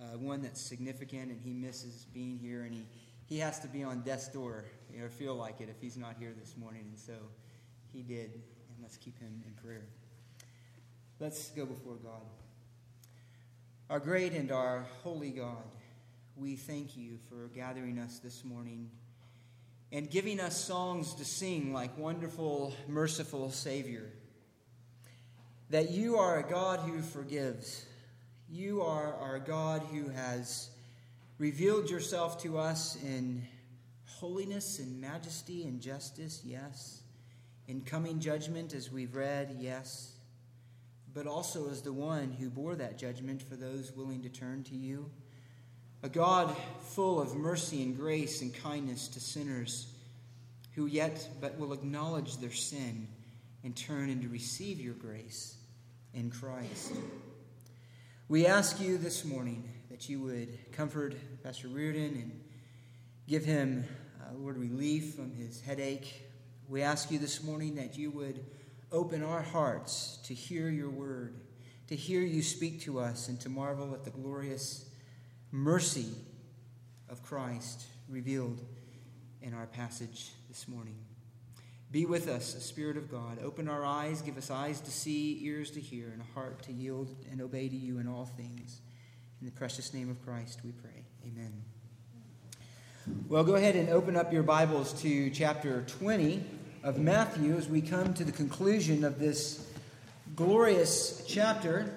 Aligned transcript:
uh, 0.00 0.18
one 0.18 0.42
that's 0.42 0.60
significant, 0.60 1.30
and 1.30 1.40
he 1.40 1.52
misses 1.52 2.06
being 2.12 2.38
here, 2.38 2.62
and 2.62 2.74
he, 2.74 2.86
he 3.26 3.38
has 3.38 3.58
to 3.60 3.68
be 3.68 3.82
on 3.82 4.00
death's 4.00 4.28
door, 4.28 4.64
know, 5.00 5.08
feel 5.08 5.34
like 5.34 5.60
it 5.60 5.68
if 5.68 5.80
he's 5.80 5.96
not 5.96 6.16
here 6.18 6.32
this 6.38 6.56
morning. 6.56 6.84
And 6.88 6.98
so 6.98 7.14
he 7.92 8.02
did, 8.02 8.32
and 8.32 8.82
let's 8.82 8.96
keep 8.96 9.18
him 9.18 9.42
in 9.46 9.52
prayer. 9.62 9.86
Let's 11.18 11.50
go 11.50 11.66
before 11.66 11.96
God. 11.96 12.22
Our 13.90 14.00
great 14.00 14.32
and 14.32 14.50
our 14.52 14.86
holy 15.02 15.30
God, 15.30 15.64
we 16.36 16.56
thank 16.56 16.96
you 16.96 17.18
for 17.28 17.48
gathering 17.54 17.98
us 17.98 18.20
this 18.20 18.44
morning 18.44 18.88
and 19.92 20.08
giving 20.08 20.40
us 20.40 20.56
songs 20.56 21.14
to 21.14 21.24
sing 21.24 21.72
like 21.72 21.98
wonderful, 21.98 22.72
merciful 22.88 23.50
Savior. 23.50 24.10
That 25.70 25.90
you 25.90 26.16
are 26.16 26.38
a 26.38 26.48
God 26.48 26.80
who 26.80 27.02
forgives. 27.02 27.84
You 28.52 28.82
are 28.82 29.14
our 29.14 29.38
God 29.38 29.82
who 29.92 30.08
has 30.08 30.70
revealed 31.38 31.88
yourself 31.88 32.42
to 32.42 32.58
us 32.58 32.98
in 33.00 33.46
holiness 34.06 34.80
and 34.80 35.00
majesty 35.00 35.62
and 35.62 35.80
justice, 35.80 36.42
yes. 36.44 37.02
In 37.68 37.82
coming 37.82 38.18
judgment, 38.18 38.74
as 38.74 38.90
we've 38.90 39.14
read, 39.14 39.54
yes. 39.60 40.14
But 41.14 41.28
also 41.28 41.70
as 41.70 41.82
the 41.82 41.92
one 41.92 42.32
who 42.32 42.50
bore 42.50 42.74
that 42.74 42.98
judgment 42.98 43.40
for 43.40 43.54
those 43.54 43.92
willing 43.92 44.22
to 44.22 44.28
turn 44.28 44.64
to 44.64 44.74
you 44.74 45.08
a 46.02 46.08
God 46.08 46.56
full 46.80 47.20
of 47.20 47.36
mercy 47.36 47.84
and 47.84 47.96
grace 47.96 48.42
and 48.42 48.52
kindness 48.52 49.06
to 49.08 49.20
sinners 49.20 49.92
who 50.74 50.86
yet 50.86 51.28
but 51.40 51.56
will 51.56 51.72
acknowledge 51.72 52.38
their 52.38 52.50
sin 52.50 53.06
and 53.62 53.76
turn 53.76 54.10
and 54.10 54.22
to 54.22 54.28
receive 54.28 54.80
your 54.80 54.94
grace 54.94 55.56
in 56.14 56.30
Christ. 56.30 56.92
We 58.30 58.46
ask 58.46 58.80
you 58.80 58.96
this 58.96 59.24
morning 59.24 59.68
that 59.90 60.08
you 60.08 60.20
would 60.20 60.56
comfort 60.70 61.16
Pastor 61.42 61.66
Reardon 61.66 62.14
and 62.14 62.40
give 63.26 63.44
him, 63.44 63.84
uh, 64.22 64.34
Lord, 64.34 64.56
relief 64.56 65.16
from 65.16 65.32
his 65.32 65.60
headache. 65.60 66.30
We 66.68 66.80
ask 66.82 67.10
you 67.10 67.18
this 67.18 67.42
morning 67.42 67.74
that 67.74 67.98
you 67.98 68.12
would 68.12 68.46
open 68.92 69.24
our 69.24 69.42
hearts 69.42 70.20
to 70.26 70.32
hear 70.32 70.70
your 70.70 70.90
word, 70.90 71.40
to 71.88 71.96
hear 71.96 72.20
you 72.20 72.40
speak 72.40 72.82
to 72.82 73.00
us, 73.00 73.26
and 73.26 73.40
to 73.40 73.48
marvel 73.48 73.94
at 73.94 74.04
the 74.04 74.10
glorious 74.10 74.88
mercy 75.50 76.12
of 77.08 77.24
Christ 77.24 77.82
revealed 78.08 78.60
in 79.42 79.54
our 79.54 79.66
passage 79.66 80.30
this 80.48 80.68
morning. 80.68 80.94
Be 81.92 82.06
with 82.06 82.28
us, 82.28 82.54
Spirit 82.64 82.96
of 82.96 83.10
God. 83.10 83.38
Open 83.42 83.68
our 83.68 83.84
eyes, 83.84 84.22
give 84.22 84.38
us 84.38 84.48
eyes 84.48 84.80
to 84.82 84.92
see, 84.92 85.40
ears 85.42 85.72
to 85.72 85.80
hear, 85.80 86.10
and 86.12 86.22
a 86.22 86.34
heart 86.34 86.62
to 86.62 86.72
yield 86.72 87.16
and 87.32 87.40
obey 87.40 87.68
to 87.68 87.74
you 87.74 87.98
in 87.98 88.06
all 88.06 88.26
things. 88.26 88.80
In 89.40 89.46
the 89.46 89.52
precious 89.52 89.92
name 89.92 90.08
of 90.08 90.24
Christ, 90.24 90.60
we 90.64 90.70
pray. 90.70 91.04
Amen. 91.26 91.52
Well, 93.28 93.42
go 93.42 93.56
ahead 93.56 93.74
and 93.74 93.88
open 93.88 94.14
up 94.14 94.32
your 94.32 94.44
Bibles 94.44 94.92
to 95.02 95.30
chapter 95.30 95.82
20 95.98 96.44
of 96.84 97.00
Matthew 97.00 97.56
as 97.56 97.68
we 97.68 97.82
come 97.82 98.14
to 98.14 98.22
the 98.22 98.30
conclusion 98.30 99.02
of 99.02 99.18
this 99.18 99.66
glorious 100.36 101.24
chapter. 101.26 101.92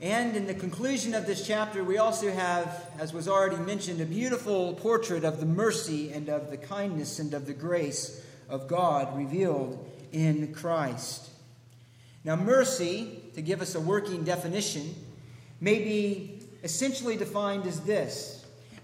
And 0.00 0.36
in 0.36 0.46
the 0.46 0.54
conclusion 0.54 1.14
of 1.14 1.26
this 1.26 1.44
chapter, 1.44 1.82
we 1.82 1.98
also 1.98 2.30
have, 2.30 2.86
as 3.00 3.12
was 3.12 3.26
already 3.26 3.56
mentioned, 3.56 4.00
a 4.00 4.06
beautiful 4.06 4.74
portrait 4.74 5.24
of 5.24 5.40
the 5.40 5.46
mercy 5.46 6.12
and 6.12 6.28
of 6.28 6.50
the 6.50 6.56
kindness 6.56 7.18
and 7.18 7.34
of 7.34 7.46
the 7.46 7.54
grace 7.54 8.24
of 8.50 8.68
God 8.68 9.16
revealed 9.16 9.88
in 10.12 10.52
Christ. 10.52 11.30
Now, 12.24 12.36
mercy, 12.36 13.22
to 13.34 13.42
give 13.42 13.62
us 13.62 13.74
a 13.74 13.80
working 13.80 14.24
definition, 14.24 14.94
may 15.60 15.78
be 15.78 16.40
essentially 16.62 17.16
defined 17.16 17.66
as 17.66 17.80
this 17.80 18.36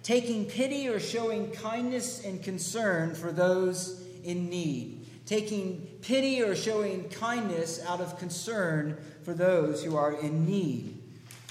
taking 0.03 0.45
pity 0.45 0.89
or 0.89 1.01
showing 1.01 1.51
kindness 1.51 2.25
and 2.25 2.41
concern 2.41 3.13
for 3.13 3.33
those 3.33 4.07
in 4.23 4.49
need. 4.49 5.05
Taking 5.27 5.81
pity 6.01 6.41
or 6.41 6.55
showing 6.55 7.09
kindness 7.09 7.85
out 7.85 8.01
of 8.01 8.17
concern 8.17 8.97
for 9.25 9.35
those 9.35 9.83
who 9.83 9.97
are 9.97 10.13
in 10.13 10.47
need. 10.47 10.97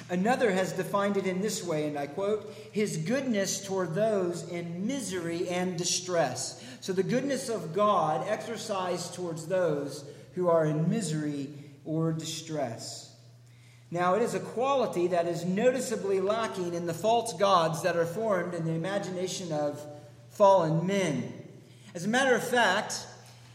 Another 0.09 0.51
has 0.51 0.71
defined 0.71 1.17
it 1.17 1.27
in 1.27 1.41
this 1.41 1.63
way, 1.63 1.87
and 1.87 1.97
I 1.97 2.07
quote, 2.07 2.53
His 2.71 2.95
goodness 2.95 3.65
toward 3.65 3.93
those 3.93 4.47
in 4.47 4.87
misery 4.87 5.49
and 5.49 5.77
distress. 5.77 6.63
So 6.85 6.93
the 6.93 7.01
goodness 7.01 7.49
of 7.49 7.73
God 7.73 8.27
exercised 8.27 9.15
towards 9.15 9.47
those 9.47 10.05
who 10.35 10.49
are 10.49 10.67
in 10.67 10.87
misery 10.87 11.49
or 11.83 12.13
distress. 12.13 13.11
Now, 13.89 14.13
it 14.13 14.21
is 14.21 14.35
a 14.35 14.39
quality 14.39 15.07
that 15.07 15.25
is 15.25 15.45
noticeably 15.45 16.21
lacking 16.21 16.75
in 16.75 16.85
the 16.85 16.93
false 16.93 17.33
gods 17.33 17.81
that 17.81 17.97
are 17.97 18.05
formed 18.05 18.53
in 18.53 18.65
the 18.65 18.73
imagination 18.73 19.51
of 19.51 19.83
fallen 20.29 20.85
men. 20.85 21.33
As 21.95 22.05
a 22.05 22.07
matter 22.07 22.35
of 22.35 22.47
fact, 22.47 23.07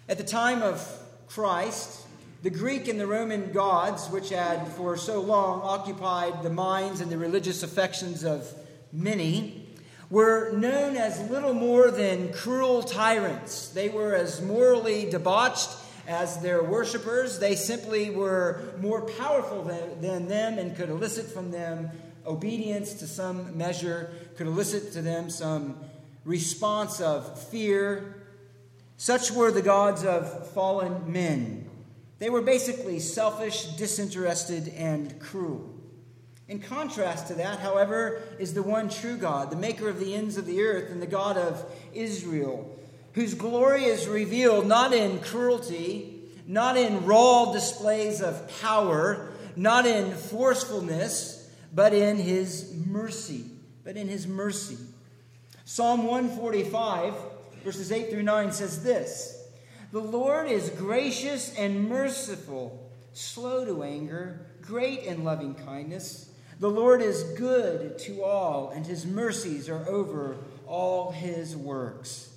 at 0.09 0.19
the 0.19 0.25
time 0.25 0.61
of 0.65 0.85
Christ, 1.29 2.05
the 2.43 2.51
Greek 2.51 2.89
and 2.89 2.99
the 2.99 3.07
Roman 3.07 3.53
gods, 3.53 4.09
which 4.09 4.31
had 4.31 4.67
for 4.73 4.97
so 4.97 5.21
long 5.21 5.61
occupied 5.63 6.43
the 6.43 6.51
minds 6.51 7.01
and 7.01 7.13
the 7.13 7.17
religious 7.17 7.63
affections 7.63 8.25
of 8.25 8.53
many, 8.93 9.60
were 10.11 10.51
known 10.53 10.97
as 10.97 11.31
little 11.31 11.55
more 11.55 11.91
than 11.91 12.33
cruel 12.33 12.83
tyrants. 12.83 13.69
They 13.69 13.89
were 13.89 14.15
as 14.15 14.43
morally 14.43 15.09
debauched 15.09 15.71
as 16.09 16.43
their 16.43 16.65
worshippers. 16.65 17.39
They 17.39 17.55
simply 17.55 18.11
were 18.11 18.75
more 18.81 19.03
powerful 19.03 19.63
than, 19.63 20.01
than 20.01 20.27
them 20.27 20.59
and 20.59 20.77
could 20.77 20.91
elicit 20.91 21.27
from 21.27 21.53
them 21.53 21.91
obedience 22.27 22.95
to 22.95 23.07
some 23.07 23.57
measure, 23.57 24.11
could 24.37 24.49
elicit 24.49 24.93
to 24.93 25.03
them 25.03 25.31
some 25.31 25.79
response 26.25 27.01
of 27.01 27.41
fear. 27.49 28.17
Such 28.97 29.31
were 29.31 29.53
the 29.53 29.63
gods 29.63 30.05
of 30.05 30.51
fallen 30.51 31.11
men. 31.11 31.71
They 32.19 32.29
were 32.29 32.43
basically 32.43 32.99
selfish, 32.99 33.65
disinterested, 33.77 34.69
and 34.77 35.19
cruel. 35.21 35.80
In 36.51 36.59
contrast 36.59 37.29
to 37.29 37.35
that, 37.35 37.61
however, 37.61 38.23
is 38.41 38.55
the 38.55 38.63
one 38.65 38.89
true 38.89 39.17
God, 39.17 39.53
the 39.53 39.57
maker 39.57 39.89
of 39.89 40.01
the 40.01 40.17
ends 40.17 40.37
of 40.37 40.47
the 40.47 40.63
earth 40.63 40.91
and 40.91 41.01
the 41.01 41.07
God 41.07 41.37
of 41.37 41.65
Israel, 41.95 42.77
whose 43.13 43.35
glory 43.35 43.85
is 43.85 44.09
revealed 44.09 44.67
not 44.67 44.93
in 44.93 45.21
cruelty, 45.21 46.25
not 46.49 46.77
in 46.77 47.07
raw 47.07 47.53
displays 47.53 48.21
of 48.21 48.61
power, 48.61 49.33
not 49.55 49.87
in 49.87 50.11
forcefulness, 50.11 51.49
but 51.73 51.95
in 51.95 52.17
his 52.17 52.75
mercy. 52.85 53.45
But 53.85 53.97
in 53.97 54.09
his 54.09 54.27
mercy. 54.27 54.77
Psalm 55.65 56.05
145, 56.05 57.15
verses 57.63 57.93
8 57.93 58.11
through 58.11 58.25
9 58.25 58.51
says 58.51 58.83
this. 58.83 59.41
The 59.93 60.01
Lord 60.01 60.49
is 60.49 60.69
gracious 60.71 61.55
and 61.57 61.89
merciful, 61.89 62.91
slow 63.13 63.65
to 63.65 63.85
anger, 63.85 64.47
great 64.63 65.05
in 65.05 65.23
loving 65.23 65.55
kindness. 65.55 66.27
The 66.61 66.69
Lord 66.69 67.01
is 67.01 67.23
good 67.39 67.99
to 68.01 68.23
all, 68.23 68.69
and 68.69 68.87
his 68.87 69.07
mercies 69.07 69.71
are 69.71 69.89
over 69.89 70.37
all 70.67 71.11
his 71.11 71.57
works. 71.57 72.29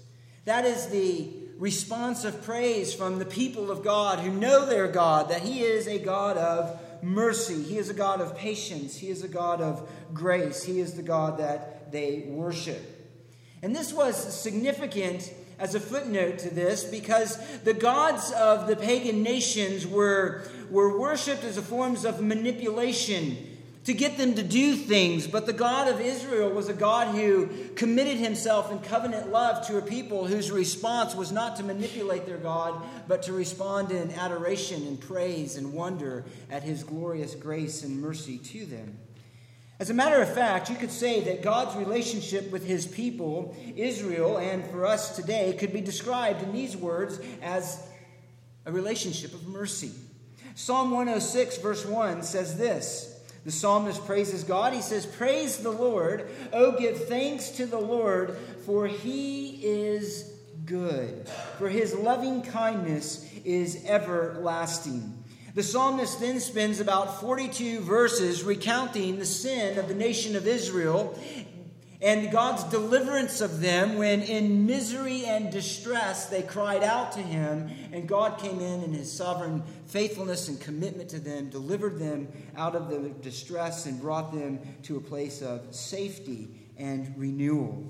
That 0.45 0.63
is 0.63 0.87
the 0.87 1.29
response 1.57 2.23
of 2.23 2.41
praise 2.41 2.93
from 2.93 3.19
the 3.19 3.25
people 3.25 3.69
of 3.69 3.83
God 3.83 4.19
who 4.19 4.31
know 4.31 4.65
their 4.65 4.87
God, 4.87 5.29
that 5.29 5.41
he 5.41 5.63
is 5.63 5.87
a 5.87 5.99
God 5.99 6.37
of 6.37 6.79
mercy. 7.03 7.61
He 7.63 7.77
is 7.77 7.89
a 7.89 7.93
God 7.93 8.21
of 8.21 8.37
patience. 8.37 8.95
He 8.95 9.09
is 9.09 9.23
a 9.23 9.27
God 9.27 9.59
of 9.59 9.89
grace. 10.13 10.63
He 10.63 10.79
is 10.79 10.93
the 10.93 11.03
God 11.03 11.39
that 11.39 11.91
they 11.91 12.23
worship. 12.29 12.81
And 13.61 13.75
this 13.75 13.91
was 13.91 14.15
significant 14.15 15.33
as 15.59 15.75
a 15.75 15.81
footnote 15.81 16.39
to 16.39 16.53
this 16.53 16.85
because 16.85 17.37
the 17.63 17.73
gods 17.73 18.31
of 18.31 18.67
the 18.67 18.77
pagan 18.77 19.21
nations 19.21 19.85
were, 19.85 20.47
were 20.71 20.97
worshipped 20.97 21.43
as 21.43 21.57
a 21.57 21.61
forms 21.61 22.05
of 22.05 22.21
manipulation 22.21 23.49
to 23.85 23.93
get 23.93 24.17
them 24.17 24.35
to 24.35 24.43
do 24.43 24.75
things. 24.75 25.27
But 25.27 25.45
the 25.45 25.53
God 25.53 25.87
of 25.87 25.99
Israel 25.99 26.49
was 26.49 26.69
a 26.69 26.73
God 26.73 27.13
who 27.15 27.47
committed 27.75 28.17
himself 28.17 28.71
in 28.71 28.79
covenant 28.79 29.29
love 29.29 29.67
to 29.67 29.77
a 29.77 29.81
people 29.81 30.25
whose 30.25 30.51
response 30.51 31.15
was 31.15 31.31
not 31.31 31.57
to 31.57 31.63
manipulate 31.63 32.25
their 32.25 32.37
God, 32.37 32.81
but 33.07 33.23
to 33.23 33.33
respond 33.33 33.91
in 33.91 34.11
adoration 34.11 34.87
and 34.87 34.99
praise 34.99 35.57
and 35.57 35.73
wonder 35.73 36.23
at 36.49 36.63
his 36.63 36.83
glorious 36.83 37.35
grace 37.35 37.83
and 37.83 37.99
mercy 37.99 38.37
to 38.37 38.65
them. 38.65 38.97
As 39.79 39.89
a 39.89 39.93
matter 39.93 40.21
of 40.21 40.33
fact, 40.33 40.69
you 40.69 40.77
could 40.77 40.91
say 40.91 41.19
that 41.21 41.41
God's 41.41 41.75
relationship 41.75 42.51
with 42.51 42.65
his 42.65 42.87
people, 42.87 43.57
Israel, 43.75 44.37
and 44.37 44.65
for 44.67 44.85
us 44.85 45.15
today, 45.15 45.53
could 45.59 45.73
be 45.73 45.81
described 45.81 46.41
in 46.41 46.53
these 46.53 46.77
words 46.77 47.19
as 47.41 47.85
a 48.65 48.71
relationship 48.71 49.33
of 49.33 49.45
mercy. 49.45 49.91
Psalm 50.55 50.91
106, 50.91 51.57
verse 51.57 51.85
1 51.85 52.23
says 52.23 52.57
this 52.57 53.12
The 53.45 53.51
psalmist 53.51 54.05
praises 54.05 54.43
God. 54.43 54.73
He 54.73 54.81
says, 54.81 55.05
Praise 55.05 55.57
the 55.57 55.71
Lord. 55.71 56.29
Oh, 56.53 56.77
give 56.77 57.07
thanks 57.07 57.49
to 57.51 57.65
the 57.65 57.79
Lord, 57.79 58.37
for 58.65 58.87
he 58.87 59.59
is 59.63 60.33
good, 60.65 61.27
for 61.57 61.67
his 61.67 61.93
loving 61.93 62.41
kindness 62.41 63.29
is 63.43 63.83
everlasting. 63.85 65.23
The 65.55 65.63
psalmist 65.63 66.19
then 66.19 66.39
spends 66.39 66.79
about 66.79 67.21
42 67.21 67.81
verses 67.81 68.43
recounting 68.43 69.19
the 69.19 69.25
sin 69.25 69.77
of 69.77 69.87
the 69.87 69.93
nation 69.93 70.35
of 70.35 70.47
Israel 70.47 71.19
and 72.03 72.29
God's 72.31 72.65
deliverance 72.65 73.39
of 73.39 73.61
them 73.61 73.97
when, 73.97 74.21
in 74.23 74.65
misery 74.65 75.23
and 75.25 75.49
distress, 75.49 76.25
they 76.25 76.41
cried 76.41 76.83
out 76.83 77.13
to 77.13 77.21
Him, 77.21 77.71
and 77.93 78.09
God 78.09 78.39
came 78.39 78.59
in 78.59 78.83
in 78.83 78.91
His 78.91 79.09
sovereign 79.09 79.63
faithfulness 79.87 80.49
and 80.49 80.59
commitment 80.59 81.09
to 81.11 81.19
them, 81.19 81.49
delivered 81.49 81.99
them 81.99 82.27
out 82.57 82.75
of 82.75 82.89
the 82.89 83.09
distress, 83.21 83.85
and 83.85 84.01
brought 84.01 84.33
them 84.33 84.59
to 84.83 84.97
a 84.97 85.01
place 85.01 85.41
of 85.41 85.73
safety 85.73 86.49
and 86.77 87.13
renewal. 87.17 87.81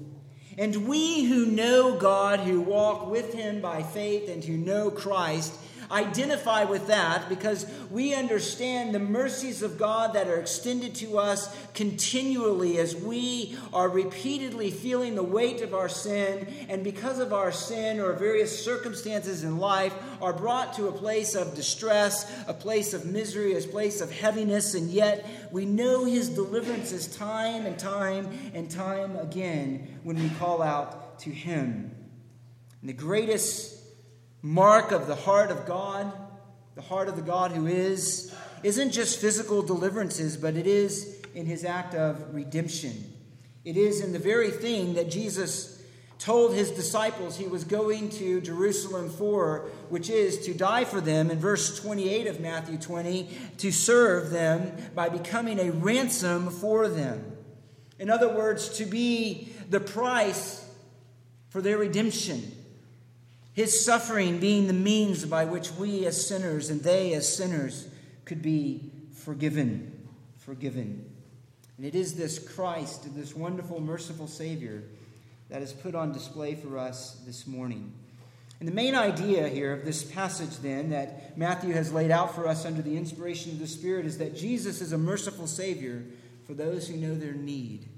And 0.59 0.87
we 0.87 1.23
who 1.23 1.47
know 1.47 1.97
God, 1.97 2.41
who 2.41 2.61
walk 2.61 3.09
with 3.09 3.33
Him 3.33 3.61
by 3.61 3.81
faith, 3.81 4.29
and 4.29 4.43
who 4.43 4.57
know 4.57 4.91
Christ, 4.91 5.55
identify 5.91 6.63
with 6.63 6.87
that 6.87 7.29
because 7.29 7.65
we 7.89 8.13
understand 8.13 8.93
the 8.93 8.99
mercies 8.99 9.61
of 9.61 9.77
God 9.77 10.13
that 10.13 10.27
are 10.27 10.39
extended 10.39 10.95
to 10.95 11.17
us 11.17 11.55
continually 11.73 12.77
as 12.77 12.95
we 12.95 13.57
are 13.73 13.89
repeatedly 13.89 14.71
feeling 14.71 15.15
the 15.15 15.23
weight 15.23 15.61
of 15.61 15.73
our 15.73 15.89
sin 15.89 16.47
and 16.69 16.83
because 16.83 17.19
of 17.19 17.33
our 17.33 17.51
sin 17.51 17.99
or 17.99 18.13
various 18.13 18.63
circumstances 18.63 19.43
in 19.43 19.57
life 19.57 19.93
are 20.21 20.33
brought 20.33 20.73
to 20.73 20.87
a 20.87 20.91
place 20.91 21.35
of 21.35 21.55
distress, 21.55 22.31
a 22.47 22.53
place 22.53 22.93
of 22.93 23.05
misery, 23.05 23.57
a 23.57 23.61
place 23.61 24.01
of 24.01 24.11
heaviness, 24.11 24.73
and 24.73 24.89
yet 24.89 25.25
we 25.51 25.65
know 25.65 26.05
his 26.05 26.29
deliverances 26.29 27.07
time 27.07 27.65
and 27.65 27.77
time 27.77 28.29
and 28.53 28.69
time 28.69 29.15
again 29.17 29.99
when 30.03 30.15
we 30.15 30.29
call 30.39 30.61
out 30.61 31.19
to 31.19 31.29
him. 31.29 31.95
And 32.81 32.89
the 32.89 32.93
greatest 32.93 33.72
mark 34.43 34.91
of 34.91 35.07
the 35.07 35.15
heart 35.15 35.49
of 35.49 35.65
God, 35.65 36.11
the 36.75 36.81
heart 36.81 37.07
of 37.07 37.15
the 37.15 37.21
God 37.21 37.51
who 37.51 37.65
is, 37.65 38.35
isn't 38.61 38.91
just 38.91 39.19
physical 39.19 39.61
deliverances, 39.61 40.35
but 40.37 40.55
it 40.55 40.67
is 40.67 41.21
in 41.33 41.45
his 41.45 41.63
act 41.63 41.95
of 41.95 42.35
redemption. 42.35 43.11
It 43.63 43.77
is 43.77 44.01
in 44.01 44.11
the 44.11 44.19
very 44.19 44.51
thing 44.51 44.95
that 44.95 45.09
Jesus 45.09 45.81
told 46.19 46.53
his 46.53 46.71
disciples 46.71 47.37
he 47.37 47.47
was 47.47 47.63
going 47.63 48.09
to 48.09 48.41
Jerusalem 48.41 49.09
for, 49.09 49.69
which 49.89 50.09
is 50.09 50.45
to 50.45 50.53
die 50.53 50.83
for 50.83 50.99
them 50.99 51.31
in 51.31 51.39
verse 51.39 51.79
28 51.79 52.27
of 52.27 52.39
Matthew 52.41 52.77
20, 52.77 53.29
to 53.59 53.71
serve 53.71 54.29
them 54.29 54.73
by 54.93 55.07
becoming 55.07 55.59
a 55.59 55.71
ransom 55.71 56.49
for 56.49 56.89
them. 56.89 57.37
In 57.97 58.09
other 58.09 58.27
words, 58.27 58.77
to 58.77 58.85
be 58.85 59.53
the 59.69 59.79
price 59.79 60.69
for 61.49 61.61
their 61.61 61.77
redemption. 61.77 62.51
His 63.53 63.85
suffering 63.85 64.39
being 64.39 64.67
the 64.67 64.73
means 64.73 65.25
by 65.25 65.45
which 65.45 65.71
we 65.71 66.05
as 66.05 66.27
sinners 66.27 66.69
and 66.69 66.81
they 66.81 67.13
as 67.13 67.35
sinners 67.35 67.87
could 68.25 68.41
be 68.41 68.91
forgiven. 69.13 70.07
Forgiven. 70.39 71.09
And 71.77 71.85
it 71.85 71.95
is 71.95 72.15
this 72.15 72.39
Christ, 72.39 73.15
this 73.15 73.35
wonderful, 73.35 73.79
merciful 73.79 74.27
Savior, 74.27 74.83
that 75.49 75.61
is 75.61 75.71
put 75.71 75.93
on 75.93 76.11
display 76.11 76.55
for 76.55 76.77
us 76.77 77.21
this 77.25 77.45
morning. 77.45 77.93
And 78.59 78.67
the 78.67 78.73
main 78.73 78.95
idea 78.95 79.49
here 79.49 79.73
of 79.73 79.85
this 79.85 80.03
passage, 80.03 80.57
then, 80.57 80.91
that 80.91 81.37
Matthew 81.37 81.73
has 81.73 81.91
laid 81.91 82.11
out 82.11 82.33
for 82.33 82.47
us 82.47 82.65
under 82.65 82.81
the 82.81 82.95
inspiration 82.95 83.51
of 83.51 83.59
the 83.59 83.67
Spirit 83.67 84.05
is 84.05 84.17
that 84.19 84.35
Jesus 84.35 84.81
is 84.81 84.93
a 84.93 84.97
merciful 84.97 85.47
Savior 85.47 86.03
for 86.47 86.53
those 86.53 86.87
who 86.87 86.97
know 86.97 87.13
their 87.13 87.33
need. 87.33 87.89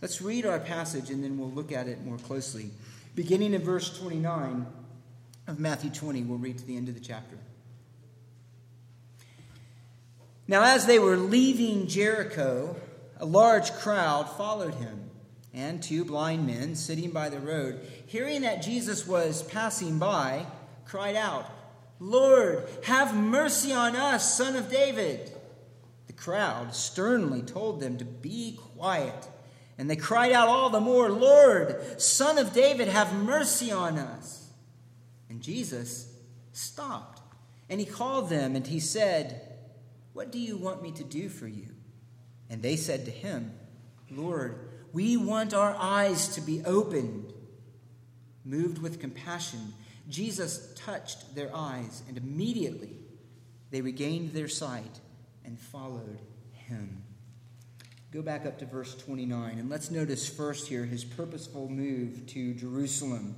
Let's 0.00 0.22
read 0.22 0.46
our 0.46 0.58
passage 0.58 1.10
and 1.10 1.22
then 1.22 1.38
we'll 1.38 1.50
look 1.50 1.72
at 1.72 1.86
it 1.86 2.04
more 2.04 2.18
closely. 2.18 2.70
Beginning 3.14 3.52
in 3.52 3.62
verse 3.62 3.98
29 3.98 4.66
of 5.46 5.60
Matthew 5.60 5.90
20, 5.90 6.22
we'll 6.22 6.38
read 6.38 6.58
to 6.58 6.64
the 6.64 6.76
end 6.76 6.88
of 6.88 6.94
the 6.94 7.00
chapter. 7.00 7.36
Now, 10.48 10.62
as 10.64 10.86
they 10.86 10.98
were 10.98 11.16
leaving 11.16 11.86
Jericho, 11.86 12.76
a 13.18 13.26
large 13.26 13.72
crowd 13.74 14.30
followed 14.36 14.74
him, 14.74 15.10
and 15.52 15.82
two 15.82 16.04
blind 16.04 16.46
men 16.46 16.74
sitting 16.74 17.10
by 17.10 17.28
the 17.28 17.38
road, 17.38 17.80
hearing 18.06 18.42
that 18.42 18.62
Jesus 18.62 19.06
was 19.06 19.42
passing 19.42 19.98
by, 19.98 20.46
cried 20.86 21.16
out, 21.16 21.46
Lord, 22.00 22.66
have 22.84 23.14
mercy 23.14 23.72
on 23.72 23.94
us, 23.94 24.36
son 24.36 24.56
of 24.56 24.70
David. 24.70 25.30
The 26.06 26.14
crowd 26.14 26.74
sternly 26.74 27.42
told 27.42 27.80
them 27.80 27.98
to 27.98 28.04
be 28.04 28.58
quiet. 28.76 29.28
And 29.78 29.88
they 29.88 29.96
cried 29.96 30.32
out 30.32 30.48
all 30.48 30.70
the 30.70 30.80
more, 30.80 31.10
Lord, 31.10 32.00
Son 32.00 32.38
of 32.38 32.52
David, 32.52 32.88
have 32.88 33.14
mercy 33.14 33.72
on 33.72 33.98
us. 33.98 34.50
And 35.28 35.40
Jesus 35.40 36.12
stopped 36.52 37.22
and 37.68 37.80
he 37.80 37.86
called 37.86 38.28
them 38.28 38.54
and 38.54 38.66
he 38.66 38.80
said, 38.80 39.40
What 40.12 40.30
do 40.30 40.38
you 40.38 40.58
want 40.58 40.82
me 40.82 40.92
to 40.92 41.04
do 41.04 41.28
for 41.28 41.48
you? 41.48 41.68
And 42.50 42.60
they 42.60 42.76
said 42.76 43.06
to 43.06 43.10
him, 43.10 43.52
Lord, 44.10 44.68
we 44.92 45.16
want 45.16 45.54
our 45.54 45.74
eyes 45.78 46.28
to 46.34 46.42
be 46.42 46.62
opened. 46.66 47.32
Moved 48.44 48.78
with 48.78 49.00
compassion, 49.00 49.72
Jesus 50.08 50.72
touched 50.74 51.34
their 51.34 51.50
eyes, 51.54 52.02
and 52.08 52.18
immediately 52.18 52.98
they 53.70 53.80
regained 53.80 54.32
their 54.32 54.48
sight 54.48 55.00
and 55.44 55.58
followed 55.58 56.20
him. 56.52 57.01
Go 58.12 58.20
back 58.20 58.44
up 58.44 58.58
to 58.58 58.66
verse 58.66 58.94
29, 58.94 59.58
and 59.58 59.70
let's 59.70 59.90
notice 59.90 60.28
first 60.28 60.68
here 60.68 60.84
his 60.84 61.02
purposeful 61.02 61.70
move 61.70 62.26
to 62.26 62.52
Jerusalem. 62.52 63.34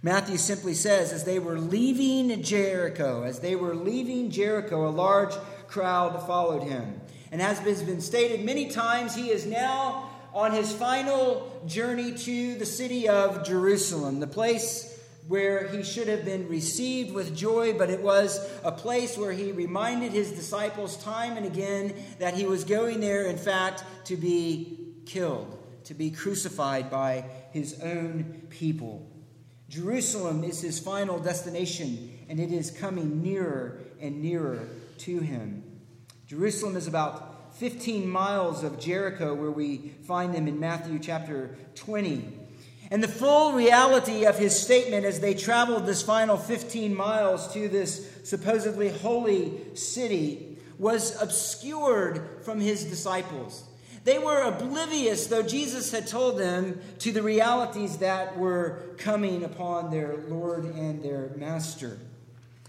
Matthew 0.00 0.36
simply 0.36 0.74
says, 0.74 1.12
as 1.12 1.24
they 1.24 1.40
were 1.40 1.58
leaving 1.58 2.40
Jericho, 2.40 3.24
as 3.24 3.40
they 3.40 3.56
were 3.56 3.74
leaving 3.74 4.30
Jericho, 4.30 4.86
a 4.86 4.90
large 4.90 5.34
crowd 5.66 6.24
followed 6.24 6.62
him. 6.62 7.00
And 7.32 7.42
as 7.42 7.58
has 7.58 7.82
been 7.82 8.00
stated 8.00 8.44
many 8.44 8.68
times, 8.68 9.12
he 9.16 9.30
is 9.30 9.44
now 9.44 10.08
on 10.32 10.52
his 10.52 10.72
final 10.72 11.60
journey 11.66 12.12
to 12.18 12.54
the 12.54 12.66
city 12.66 13.08
of 13.08 13.44
Jerusalem, 13.44 14.20
the 14.20 14.28
place 14.28 14.91
where 15.28 15.68
he 15.68 15.82
should 15.82 16.08
have 16.08 16.24
been 16.24 16.48
received 16.48 17.14
with 17.14 17.36
joy, 17.36 17.72
but 17.74 17.90
it 17.90 18.02
was 18.02 18.50
a 18.64 18.72
place 18.72 19.16
where 19.16 19.32
he 19.32 19.52
reminded 19.52 20.12
his 20.12 20.32
disciples 20.32 20.96
time 20.96 21.36
and 21.36 21.46
again 21.46 21.94
that 22.18 22.34
he 22.34 22.44
was 22.44 22.64
going 22.64 23.00
there, 23.00 23.26
in 23.26 23.38
fact, 23.38 23.84
to 24.04 24.16
be 24.16 24.94
killed, 25.06 25.58
to 25.84 25.94
be 25.94 26.10
crucified 26.10 26.90
by 26.90 27.24
his 27.52 27.80
own 27.80 28.42
people. 28.50 29.08
Jerusalem 29.68 30.44
is 30.44 30.60
his 30.60 30.78
final 30.78 31.18
destination, 31.18 32.18
and 32.28 32.40
it 32.40 32.52
is 32.52 32.70
coming 32.70 33.22
nearer 33.22 33.80
and 34.00 34.20
nearer 34.20 34.68
to 34.98 35.20
him. 35.20 35.62
Jerusalem 36.26 36.76
is 36.76 36.86
about 36.86 37.54
15 37.56 38.08
miles 38.08 38.64
of 38.64 38.80
Jericho, 38.80 39.34
where 39.34 39.50
we 39.50 39.92
find 40.02 40.34
them 40.34 40.48
in 40.48 40.58
Matthew 40.58 40.98
chapter 40.98 41.56
20. 41.74 42.41
And 42.92 43.02
the 43.02 43.08
full 43.08 43.54
reality 43.54 44.26
of 44.26 44.36
his 44.36 44.54
statement 44.54 45.06
as 45.06 45.18
they 45.18 45.32
traveled 45.32 45.86
this 45.86 46.02
final 46.02 46.36
15 46.36 46.94
miles 46.94 47.50
to 47.54 47.66
this 47.66 48.06
supposedly 48.22 48.90
holy 48.90 49.74
city 49.74 50.58
was 50.78 51.18
obscured 51.22 52.42
from 52.44 52.60
his 52.60 52.84
disciples. 52.84 53.64
They 54.04 54.18
were 54.18 54.42
oblivious, 54.42 55.26
though 55.28 55.42
Jesus 55.42 55.90
had 55.90 56.06
told 56.06 56.38
them, 56.38 56.82
to 56.98 57.12
the 57.12 57.22
realities 57.22 57.96
that 57.98 58.36
were 58.36 58.82
coming 58.98 59.42
upon 59.42 59.90
their 59.90 60.18
Lord 60.28 60.64
and 60.64 61.02
their 61.02 61.30
Master. 61.34 61.98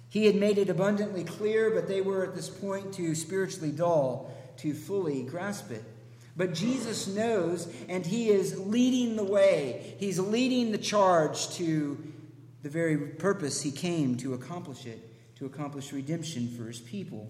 He 0.08 0.26
had 0.26 0.38
made 0.38 0.58
it 0.58 0.70
abundantly 0.70 1.26
clear, 1.26 1.70
but 1.70 1.90
they 1.90 2.00
were 2.00 2.24
at 2.24 2.34
this 2.34 2.48
point 2.48 2.94
too 2.94 3.14
spiritually 3.14 3.72
dull 3.72 4.34
to 4.60 4.74
fully 4.74 5.24
grasp 5.24 5.70
it. 5.72 5.84
But 6.36 6.54
Jesus 6.54 7.08
knows, 7.08 7.72
and 7.88 8.06
He 8.06 8.30
is 8.30 8.60
leading 8.60 9.16
the 9.16 9.24
way. 9.24 9.96
He's 10.00 10.20
leading 10.20 10.72
the 10.72 10.78
charge 10.78 11.50
to 11.56 11.98
the 12.62 12.70
very 12.70 12.98
purpose 12.98 13.62
He 13.62 13.72
came 13.72 14.18
to 14.18 14.34
accomplish 14.34 14.86
it, 14.86 15.00
to 15.38 15.46
accomplish 15.46 15.94
redemption 15.94 16.48
for 16.58 16.66
His 16.66 16.80
people. 16.80 17.30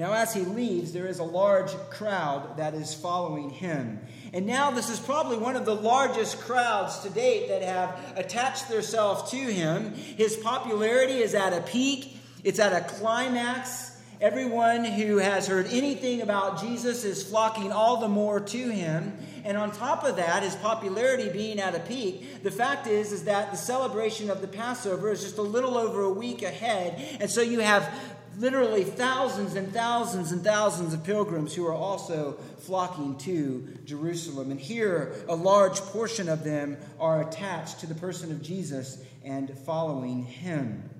Now, 0.00 0.14
as 0.14 0.32
he 0.32 0.40
leaves, 0.40 0.94
there 0.94 1.06
is 1.06 1.18
a 1.18 1.24
large 1.24 1.72
crowd 1.90 2.56
that 2.56 2.72
is 2.72 2.94
following 2.94 3.50
him. 3.50 4.00
And 4.32 4.46
now, 4.46 4.70
this 4.70 4.88
is 4.88 4.98
probably 4.98 5.36
one 5.36 5.56
of 5.56 5.66
the 5.66 5.74
largest 5.74 6.40
crowds 6.40 7.00
to 7.00 7.10
date 7.10 7.48
that 7.48 7.60
have 7.60 8.14
attached 8.16 8.70
themselves 8.70 9.30
to 9.32 9.36
him. 9.36 9.92
His 9.92 10.38
popularity 10.38 11.18
is 11.18 11.34
at 11.34 11.52
a 11.52 11.60
peak, 11.60 12.16
it's 12.44 12.58
at 12.58 12.72
a 12.72 12.88
climax. 12.94 13.89
Everyone 14.20 14.84
who 14.84 15.16
has 15.16 15.46
heard 15.46 15.66
anything 15.70 16.20
about 16.20 16.60
Jesus 16.60 17.04
is 17.04 17.22
flocking 17.22 17.72
all 17.72 18.00
the 18.00 18.08
more 18.08 18.38
to 18.38 18.68
him. 18.68 19.16
And 19.46 19.56
on 19.56 19.72
top 19.72 20.04
of 20.04 20.16
that, 20.16 20.42
his 20.42 20.54
popularity 20.56 21.30
being 21.30 21.58
at 21.58 21.74
a 21.74 21.80
peak, 21.80 22.42
the 22.42 22.50
fact 22.50 22.86
is, 22.86 23.12
is 23.12 23.24
that 23.24 23.50
the 23.50 23.56
celebration 23.56 24.28
of 24.28 24.42
the 24.42 24.46
Passover 24.46 25.10
is 25.10 25.22
just 25.22 25.38
a 25.38 25.42
little 25.42 25.78
over 25.78 26.02
a 26.02 26.12
week 26.12 26.42
ahead. 26.42 27.18
And 27.18 27.30
so 27.30 27.40
you 27.40 27.60
have 27.60 27.90
literally 28.36 28.84
thousands 28.84 29.54
and 29.54 29.72
thousands 29.72 30.32
and 30.32 30.44
thousands 30.44 30.92
of 30.92 31.02
pilgrims 31.02 31.54
who 31.54 31.66
are 31.66 31.72
also 31.72 32.32
flocking 32.58 33.16
to 33.18 33.66
Jerusalem. 33.86 34.50
And 34.50 34.60
here, 34.60 35.14
a 35.30 35.34
large 35.34 35.80
portion 35.80 36.28
of 36.28 36.44
them 36.44 36.76
are 36.98 37.22
attached 37.22 37.80
to 37.80 37.86
the 37.86 37.94
person 37.94 38.30
of 38.30 38.42
Jesus 38.42 39.02
and 39.24 39.56
following 39.60 40.24
him. 40.24 40.90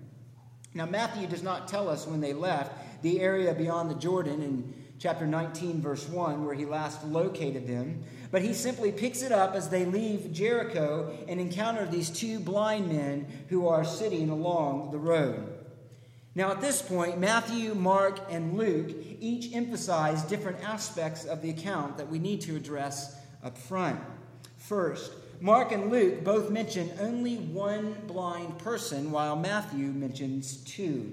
Now, 0.73 0.87
Matthew 0.87 1.27
does 1.27 1.43
not 1.43 1.69
tell 1.69 1.89
us 1.89 2.07
when 2.07 2.21
they 2.21 2.33
left 2.33 2.73
the 3.03 3.21
area 3.21 3.55
beyond 3.55 3.91
the 3.91 3.95
Jordan 3.95 4.43
in 4.43 4.75
chapter 4.99 5.27
19, 5.27 5.81
verse 5.81 6.09
1, 6.09 6.45
where 6.45 6.55
he 6.55 6.67
last 6.67 7.05
located 7.05 7.67
them. 7.67 8.05
But 8.31 8.43
he 8.43 8.53
simply 8.53 8.93
picks 8.93 9.23
it 9.23 9.33
up 9.33 9.55
as 9.55 9.69
they 9.69 9.85
leave 9.85 10.33
Jericho 10.33 11.17
and 11.27 11.41
encounter 11.41 11.87
these 11.87 12.11
two 12.11 12.39
blind 12.39 12.89
men 12.89 13.27
who 13.49 13.67
are 13.67 13.85
sitting 13.85 14.29
along 14.29 14.91
the 14.93 14.99
road. 14.99 15.57
Now, 16.35 16.53
at 16.53 16.61
this 16.61 16.81
point, 16.81 17.19
Matthew, 17.19 17.75
Mark, 17.75 18.21
and 18.31 18.57
Luke 18.57 18.95
each 19.19 19.53
emphasize 19.53 20.23
different 20.23 20.63
aspects 20.63 21.25
of 21.25 21.43
the 21.43 21.51
account 21.51 21.97
that 21.97 22.09
we 22.09 22.21
need 22.21 22.43
to 22.43 22.55
address 22.55 23.17
up 23.43 23.59
front. 23.59 23.99
First, 24.57 25.13
Mark 25.41 25.73
and 25.73 25.91
Luke 25.91 26.23
both 26.23 26.51
mention 26.51 26.91
only 27.01 27.37
one 27.37 27.97
blind 28.07 28.59
person, 28.59 29.11
while 29.11 29.35
Matthew 29.35 29.87
mentions 29.87 30.59
two. 30.59 31.13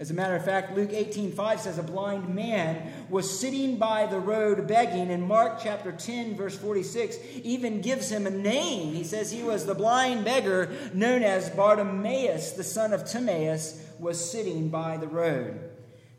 As 0.00 0.12
a 0.12 0.14
matter 0.14 0.36
of 0.36 0.44
fact, 0.44 0.76
Luke 0.76 0.92
18:5 0.92 1.60
says 1.60 1.76
a 1.76 1.82
blind 1.82 2.32
man 2.32 2.92
was 3.10 3.40
sitting 3.40 3.78
by 3.78 4.06
the 4.06 4.20
road 4.20 4.68
begging, 4.68 5.10
and 5.10 5.24
Mark 5.24 5.58
chapter 5.60 5.90
10, 5.90 6.36
verse 6.36 6.56
46, 6.56 7.16
even 7.42 7.80
gives 7.80 8.08
him 8.08 8.24
a 8.24 8.30
name. 8.30 8.94
He 8.94 9.02
says 9.02 9.32
he 9.32 9.42
was 9.42 9.66
the 9.66 9.74
blind 9.74 10.24
beggar 10.24 10.70
known 10.94 11.24
as 11.24 11.50
Bartimaeus, 11.50 12.52
the 12.52 12.62
son 12.62 12.92
of 12.92 13.10
Timaeus, 13.10 13.84
was 13.98 14.30
sitting 14.30 14.68
by 14.68 14.96
the 14.98 15.08
road. 15.08 15.58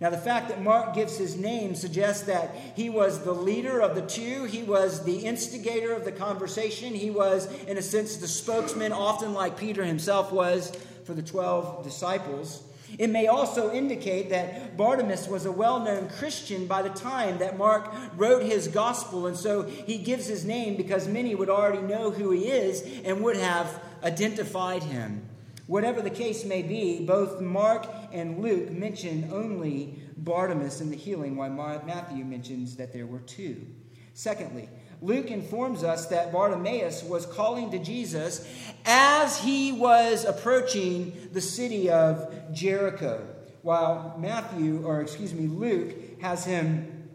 Now, 0.02 0.10
the 0.10 0.18
fact 0.18 0.50
that 0.50 0.62
Mark 0.62 0.94
gives 0.94 1.18
his 1.18 1.38
name 1.38 1.76
suggests 1.76 2.24
that 2.24 2.56
he 2.76 2.90
was 2.90 3.24
the 3.24 3.34
leader 3.34 3.82
of 3.82 3.96
the 3.96 4.02
two. 4.02 4.46
He 4.46 4.64
was 4.64 5.04
the 5.04 5.20
instigator 5.20 5.94
of 5.94 6.06
the 6.06 6.12
conversation. 6.14 6.94
He 6.94 7.12
was, 7.12 7.52
in 7.64 7.78
a 7.78 7.82
sense, 7.82 8.16
the 8.18 8.28
spokesman, 8.28 8.94
often 8.94 9.34
like 9.34 9.58
Peter 9.58 9.84
himself 9.84 10.32
was 10.32 10.72
for 11.04 11.14
the 11.14 11.22
12 11.22 11.84
disciples. 11.84 12.64
It 12.98 13.10
may 13.10 13.28
also 13.28 13.72
indicate 13.72 14.30
that 14.30 14.76
Bartimaeus 14.76 15.28
was 15.28 15.46
a 15.46 15.52
well 15.52 15.80
known 15.80 16.10
Christian 16.10 16.66
by 16.66 16.82
the 16.82 16.90
time 16.90 17.38
that 17.38 17.58
Mark 17.58 17.92
wrote 18.16 18.44
his 18.44 18.68
gospel, 18.68 19.28
and 19.28 19.38
so 19.38 19.64
he 19.64 19.98
gives 19.98 20.28
his 20.28 20.46
name 20.46 20.76
because 20.76 21.08
many 21.08 21.36
would 21.36 21.50
already 21.50 21.82
know 21.82 22.12
who 22.12 22.32
he 22.32 22.48
is 22.48 22.82
and 23.06 23.22
would 23.22 23.38
have 23.38 23.82
identified 24.04 24.84
him. 24.84 25.28
Whatever 25.68 26.02
the 26.02 26.10
case 26.10 26.46
may 26.46 26.64
be, 26.64 27.06
both 27.06 27.40
Mark 27.42 27.86
and 28.12 28.42
Luke 28.42 28.72
mention 28.72 29.30
only 29.32 30.02
Bartimaeus 30.18 30.82
in 30.82 30.90
the 30.90 30.98
healing, 30.98 31.36
while 31.36 31.52
Matthew 31.52 32.26
mentions 32.26 32.76
that 32.78 32.92
there 32.92 33.06
were 33.06 33.20
two. 33.20 33.68
Secondly, 34.16 34.68
Luke 35.02 35.32
informs 35.32 35.84
us 35.84 36.08
that 36.08 36.32
Bartimaeus 36.32 37.04
was 37.04 37.26
calling 37.26 37.72
to 37.72 37.80
Jesus 37.80 38.46
as 38.86 39.40
he 39.40 39.72
was 39.72 40.26
approaching 40.26 41.30
the 41.32 41.42
city 41.42 41.90
of 41.90 42.54
Jericho, 42.54 43.26
while 43.62 44.16
Matthew, 44.20 44.86
or 44.86 45.02
excuse 45.02 45.34
me, 45.34 45.48
Luke, 45.48 46.22
has 46.22 46.44
him 46.44 47.10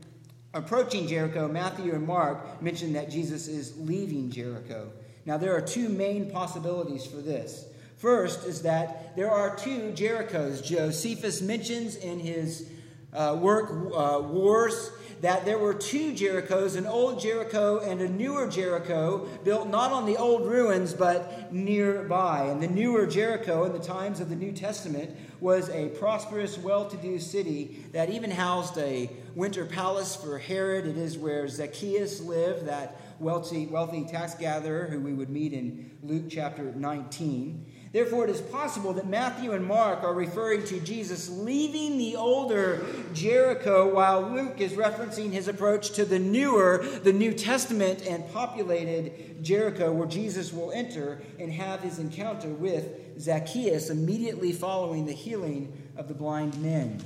approaching 0.55 1.07
Jericho. 1.07 1.49
Matthew 1.49 1.95
and 1.95 2.07
Mark 2.07 2.63
mention 2.63 2.95
that 2.95 3.11
Jesus 3.11 3.49
is 3.49 3.77
leaving 3.79 4.31
Jericho. 4.31 4.91
Now, 5.27 5.37
there 5.37 5.55
are 5.55 5.61
two 5.61 5.89
main 5.89 6.31
possibilities 6.31 7.05
for 7.05 7.17
this. 7.17 7.67
First 7.97 8.45
is 8.45 8.63
that 8.63 9.17
there 9.17 9.31
are 9.31 9.57
two 9.57 9.93
Jerichos. 9.93 10.63
Josephus 10.63 11.41
mentions 11.43 11.97
in 11.97 12.21
his 12.21 12.69
uh, 13.13 13.37
work, 13.41 13.71
uh, 13.95 14.21
Wars, 14.21 14.91
that 15.25 15.47
there 15.47 15.57
were 15.57 15.73
two 15.73 16.13
Jerichos, 16.13 16.77
an 16.77 16.85
old 16.85 17.19
Jericho 17.19 17.79
and 17.79 18.03
a 18.03 18.09
newer 18.11 18.47
Jericho, 18.47 19.27
built 19.43 19.69
not 19.69 19.91
on 19.91 20.05
the 20.05 20.19
old 20.19 20.47
ruins 20.47 20.93
but 20.93 21.51
nearby. 21.51 22.43
And 22.43 22.63
the 22.63 22.69
newer 22.69 23.07
Jericho 23.07 23.65
in 23.65 23.73
the 23.73 23.79
times 23.79 24.21
of 24.21 24.29
the 24.29 24.37
New 24.37 24.53
Testament 24.53 25.17
was 25.41 25.71
a 25.71 25.89
prosperous, 25.89 26.59
well 26.59 26.91
to 26.91 26.99
do 26.99 27.19
city 27.19 27.87
that 27.93 28.11
even 28.11 28.31
housed 28.31 28.77
a 28.77 29.09
winter 29.35 29.65
palace 29.65 30.15
for 30.15 30.39
Herod. 30.39 30.87
It 30.87 30.99
is 30.99 31.17
where 31.17 31.49
Zacchaeus 31.49 32.21
lived, 32.21 32.67
that 32.67 33.01
wealthy, 33.19 33.65
wealthy 33.65 34.05
tax 34.05 34.35
gatherer 34.35 34.89
who 34.89 35.01
we 35.01 35.15
would 35.15 35.31
meet 35.31 35.55
in 35.55 35.91
Luke 36.03 36.25
chapter 36.29 36.65
19. 36.65 37.65
Therefore, 37.95 38.25
it 38.25 38.31
is 38.31 38.41
possible 38.41 38.93
that 38.95 39.07
Matthew 39.07 39.53
and 39.53 39.65
Mark 39.65 40.03
are 40.03 40.15
referring 40.15 40.65
to 40.65 40.81
Jesus 40.81 41.29
leaving 41.29 41.97
the 41.97 42.17
older 42.17 42.85
Jericho, 43.13 43.95
while 43.95 44.21
Luke 44.21 44.61
is 44.61 44.73
referencing 44.73 45.31
his 45.31 45.47
approach 45.47 45.91
to 45.91 46.05
the 46.05 46.19
newer, 46.19 46.85
the 47.05 47.13
New 47.13 47.33
Testament 47.33 48.05
and 48.05 48.29
populated 48.33 49.45
Jericho, 49.45 49.93
where 49.93 50.09
Jesus 50.09 50.53
will 50.53 50.73
enter 50.73 51.23
and 51.39 51.53
have 51.53 51.83
his 51.83 52.01
encounter 52.01 52.49
with 52.49 53.21
Zacchaeus 53.21 53.91
immediately 53.91 54.51
following 54.51 55.07
the 55.07 55.13
healing 55.13 55.73
of 55.97 56.09
the 56.09 56.15
blind 56.15 56.61
men. 56.61 57.01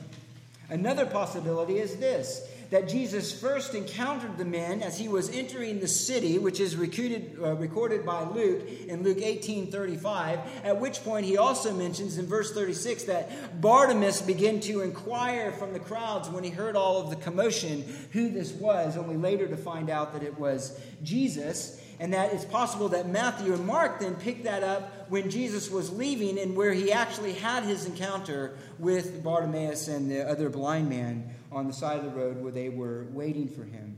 Another 0.71 1.04
possibility 1.04 1.80
is 1.80 1.97
this 1.97 2.49
that 2.70 2.88
Jesus 2.88 3.32
first 3.32 3.75
encountered 3.75 4.37
the 4.37 4.44
men 4.44 4.82
as 4.82 4.98
he 4.98 5.08
was 5.08 5.30
entering 5.30 5.80
the 5.80 5.88
city, 5.88 6.38
which 6.38 6.60
is 6.60 6.76
recorded, 6.76 7.38
uh, 7.40 7.54
recorded 7.54 8.04
by 8.04 8.22
Luke 8.25 8.68
in 8.87 9.02
Luke 9.02 9.18
18 9.22 9.70
35, 9.70 10.38
at 10.64 10.78
which 10.78 11.02
point 11.02 11.25
he 11.25 11.38
also 11.38 11.72
mentions 11.72 12.18
in 12.18 12.26
verse 12.26 12.52
36 12.52 13.04
that 13.04 13.60
Bartimaeus 13.60 14.20
began 14.20 14.60
to 14.60 14.82
inquire 14.82 15.52
from 15.52 15.72
the 15.72 15.80
crowds 15.80 16.28
when 16.28 16.44
he 16.44 16.50
heard 16.50 16.76
all 16.76 17.00
of 17.00 17.10
the 17.10 17.16
commotion 17.16 17.84
who 18.12 18.28
this 18.28 18.52
was, 18.52 18.96
only 18.96 19.16
later 19.16 19.48
to 19.48 19.56
find 19.56 19.88
out 19.88 20.12
that 20.12 20.22
it 20.22 20.38
was 20.38 20.78
Jesus. 21.02 21.82
And 22.00 22.12
that 22.12 22.32
it's 22.32 22.44
possible 22.44 22.90
that 22.90 23.08
Matthew 23.08 23.52
and 23.52 23.66
Mark 23.66 23.98
then 23.98 24.14
picked 24.14 24.44
that 24.44 24.62
up 24.62 25.10
when 25.10 25.30
Jesus 25.30 25.68
was 25.68 25.92
leaving 25.92 26.38
and 26.38 26.56
where 26.56 26.72
he 26.72 26.92
actually 26.92 27.32
had 27.32 27.64
his 27.64 27.87
encounter 27.87 28.56
with 28.78 29.25
Bartimaeus 29.25 29.88
and 29.88 30.08
the 30.08 30.22
other 30.28 30.48
blind 30.48 30.88
man 30.88 31.34
on 31.50 31.66
the 31.66 31.72
side 31.72 31.98
of 31.98 32.04
the 32.04 32.10
road 32.10 32.40
where 32.40 32.52
they 32.52 32.68
were 32.68 33.06
waiting 33.10 33.48
for 33.48 33.64
him. 33.64 33.96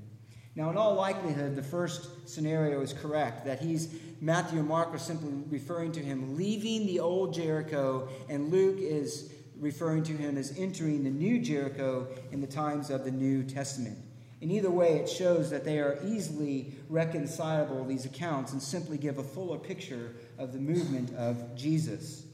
Now, 0.57 0.71
in 0.71 0.77
all 0.77 0.95
likelihood, 0.95 1.55
the 1.55 1.63
first 1.63 2.29
scenario 2.29 2.81
is 2.81 2.93
correct 2.93 3.45
that 3.47 3.61
he's 3.61 3.95
Matthew 4.21 4.59
and 4.59 4.69
Mark 4.69 4.93
are 4.93 4.99
simply 4.99 5.33
referring 5.49 5.93
to 5.93 6.01
him 6.01 6.37
leaving 6.37 6.87
the 6.87 7.01
old 7.01 7.33
Jericho, 7.33 8.09
and 8.29 8.51
Luke 8.51 8.79
is 8.79 9.33
referring 9.59 10.03
to 10.05 10.13
him 10.13 10.37
as 10.37 10.59
entering 10.59 11.05
the 11.05 11.11
new 11.11 11.39
Jericho 11.39 12.09
in 12.33 12.41
the 12.41 12.47
times 12.47 12.91
of 12.91 13.05
the 13.05 13.11
New 13.11 13.45
Testament. 13.45 13.99
In 14.41 14.51
either 14.51 14.71
way, 14.71 14.97
it 14.97 15.09
shows 15.09 15.51
that 15.51 15.65
they 15.65 15.79
are 15.79 15.99
easily 16.05 16.75
reconcilable, 16.89 17.85
these 17.85 18.07
accounts, 18.07 18.53
and 18.53 18.63
simply 18.63 18.97
give 18.97 19.19
a 19.19 19.23
fuller 19.23 19.59
picture 19.59 20.15
of 20.39 20.53
the 20.53 20.59
movement 20.59 21.15
of 21.15 21.55
Jesus. 21.55 22.25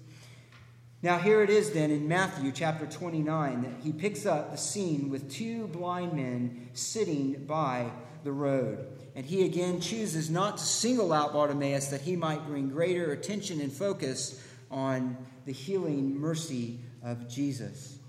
Now, 1.06 1.18
here 1.18 1.40
it 1.40 1.50
is 1.50 1.70
then 1.70 1.92
in 1.92 2.08
Matthew 2.08 2.50
chapter 2.50 2.84
29 2.84 3.62
that 3.62 3.70
he 3.84 3.92
picks 3.92 4.26
up 4.26 4.50
the 4.50 4.58
scene 4.58 5.08
with 5.08 5.30
two 5.30 5.68
blind 5.68 6.14
men 6.14 6.68
sitting 6.72 7.44
by 7.46 7.92
the 8.24 8.32
road. 8.32 8.84
And 9.14 9.24
he 9.24 9.44
again 9.44 9.80
chooses 9.80 10.30
not 10.30 10.58
to 10.58 10.64
single 10.64 11.12
out 11.12 11.32
Bartimaeus 11.32 11.86
that 11.90 12.00
he 12.00 12.16
might 12.16 12.44
bring 12.44 12.70
greater 12.70 13.12
attention 13.12 13.60
and 13.60 13.72
focus 13.72 14.44
on 14.68 15.16
the 15.44 15.52
healing 15.52 16.18
mercy 16.18 16.80
of 17.04 17.28
Jesus. 17.28 18.00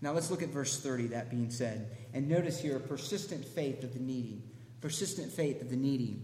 Now, 0.00 0.12
let's 0.12 0.30
look 0.30 0.42
at 0.42 0.48
verse 0.48 0.80
30, 0.80 1.08
that 1.08 1.28
being 1.28 1.50
said. 1.50 1.98
And 2.14 2.30
notice 2.30 2.58
here 2.58 2.78
persistent 2.78 3.44
faith 3.44 3.84
of 3.84 3.92
the 3.92 4.00
needy. 4.00 4.42
Persistent 4.80 5.30
faith 5.30 5.60
of 5.60 5.68
the 5.68 5.76
needy. 5.76 6.22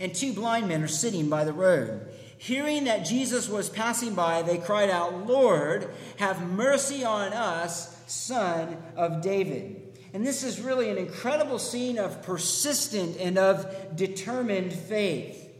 And 0.00 0.12
two 0.12 0.32
blind 0.32 0.66
men 0.66 0.82
are 0.82 0.88
sitting 0.88 1.28
by 1.28 1.44
the 1.44 1.52
road. 1.52 2.10
Hearing 2.42 2.84
that 2.84 3.04
Jesus 3.04 3.50
was 3.50 3.68
passing 3.68 4.14
by, 4.14 4.40
they 4.40 4.56
cried 4.56 4.88
out, 4.88 5.26
Lord, 5.26 5.90
have 6.16 6.40
mercy 6.48 7.04
on 7.04 7.34
us, 7.34 7.94
son 8.06 8.78
of 8.96 9.20
David. 9.20 9.98
And 10.14 10.26
this 10.26 10.42
is 10.42 10.58
really 10.58 10.88
an 10.88 10.96
incredible 10.96 11.58
scene 11.58 11.98
of 11.98 12.22
persistent 12.22 13.18
and 13.18 13.36
of 13.36 13.94
determined 13.94 14.72
faith. 14.72 15.50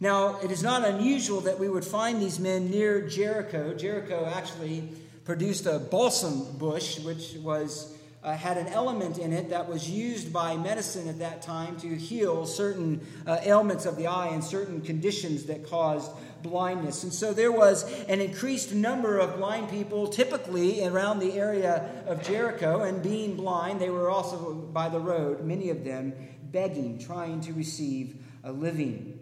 Now, 0.00 0.40
it 0.40 0.50
is 0.50 0.62
not 0.62 0.88
unusual 0.88 1.42
that 1.42 1.58
we 1.58 1.68
would 1.68 1.84
find 1.84 2.18
these 2.18 2.38
men 2.38 2.70
near 2.70 3.06
Jericho. 3.06 3.74
Jericho 3.74 4.24
actually 4.34 4.88
produced 5.26 5.66
a 5.66 5.78
balsam 5.78 6.56
bush, 6.56 6.98
which 7.00 7.34
was 7.42 7.94
uh, 8.26 8.36
had 8.36 8.58
an 8.58 8.66
element 8.66 9.18
in 9.18 9.32
it 9.32 9.50
that 9.50 9.68
was 9.68 9.88
used 9.88 10.32
by 10.32 10.56
medicine 10.56 11.08
at 11.08 11.20
that 11.20 11.40
time 11.40 11.76
to 11.78 11.94
heal 11.94 12.44
certain 12.44 13.00
uh, 13.24 13.38
ailments 13.44 13.86
of 13.86 13.96
the 13.96 14.08
eye 14.08 14.26
and 14.26 14.42
certain 14.42 14.80
conditions 14.80 15.44
that 15.44 15.64
caused 15.70 16.10
blindness. 16.42 17.04
And 17.04 17.12
so 17.12 17.32
there 17.32 17.52
was 17.52 17.84
an 18.06 18.20
increased 18.20 18.74
number 18.74 19.18
of 19.18 19.36
blind 19.36 19.70
people, 19.70 20.08
typically 20.08 20.84
around 20.84 21.20
the 21.20 21.34
area 21.34 21.88
of 22.06 22.20
Jericho, 22.24 22.82
and 22.82 23.00
being 23.00 23.36
blind, 23.36 23.80
they 23.80 23.90
were 23.90 24.10
also 24.10 24.54
by 24.54 24.88
the 24.88 25.00
road, 25.00 25.44
many 25.44 25.70
of 25.70 25.84
them 25.84 26.12
begging, 26.50 26.98
trying 26.98 27.40
to 27.42 27.52
receive 27.52 28.16
a 28.42 28.50
living. 28.50 29.15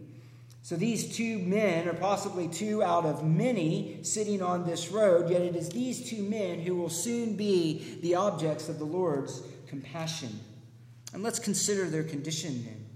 So 0.64 0.76
these 0.76 1.14
two 1.14 1.40
men 1.40 1.87
are 1.88 1.92
possibly 1.92 2.49
two 2.49 2.83
out 2.83 3.04
of 3.04 3.23
many 3.23 3.99
sitting 4.00 4.40
on 4.40 4.64
this 4.64 4.90
road, 4.90 5.28
yet 5.28 5.42
it 5.42 5.54
is 5.54 5.68
these 5.68 6.09
two 6.09 6.23
men 6.23 6.59
who 6.59 6.75
will 6.75 6.88
soon 6.88 7.37
be 7.37 7.99
the 8.00 8.14
objects 8.14 8.71
of 8.71 8.78
the 8.78 8.87
Lord's 8.87 9.42
compassion. 9.66 10.40
And 11.12 11.23
let's 11.23 11.38
consider 11.38 11.90
their 11.90 12.02
condition 12.02 12.64
then. 12.64 12.87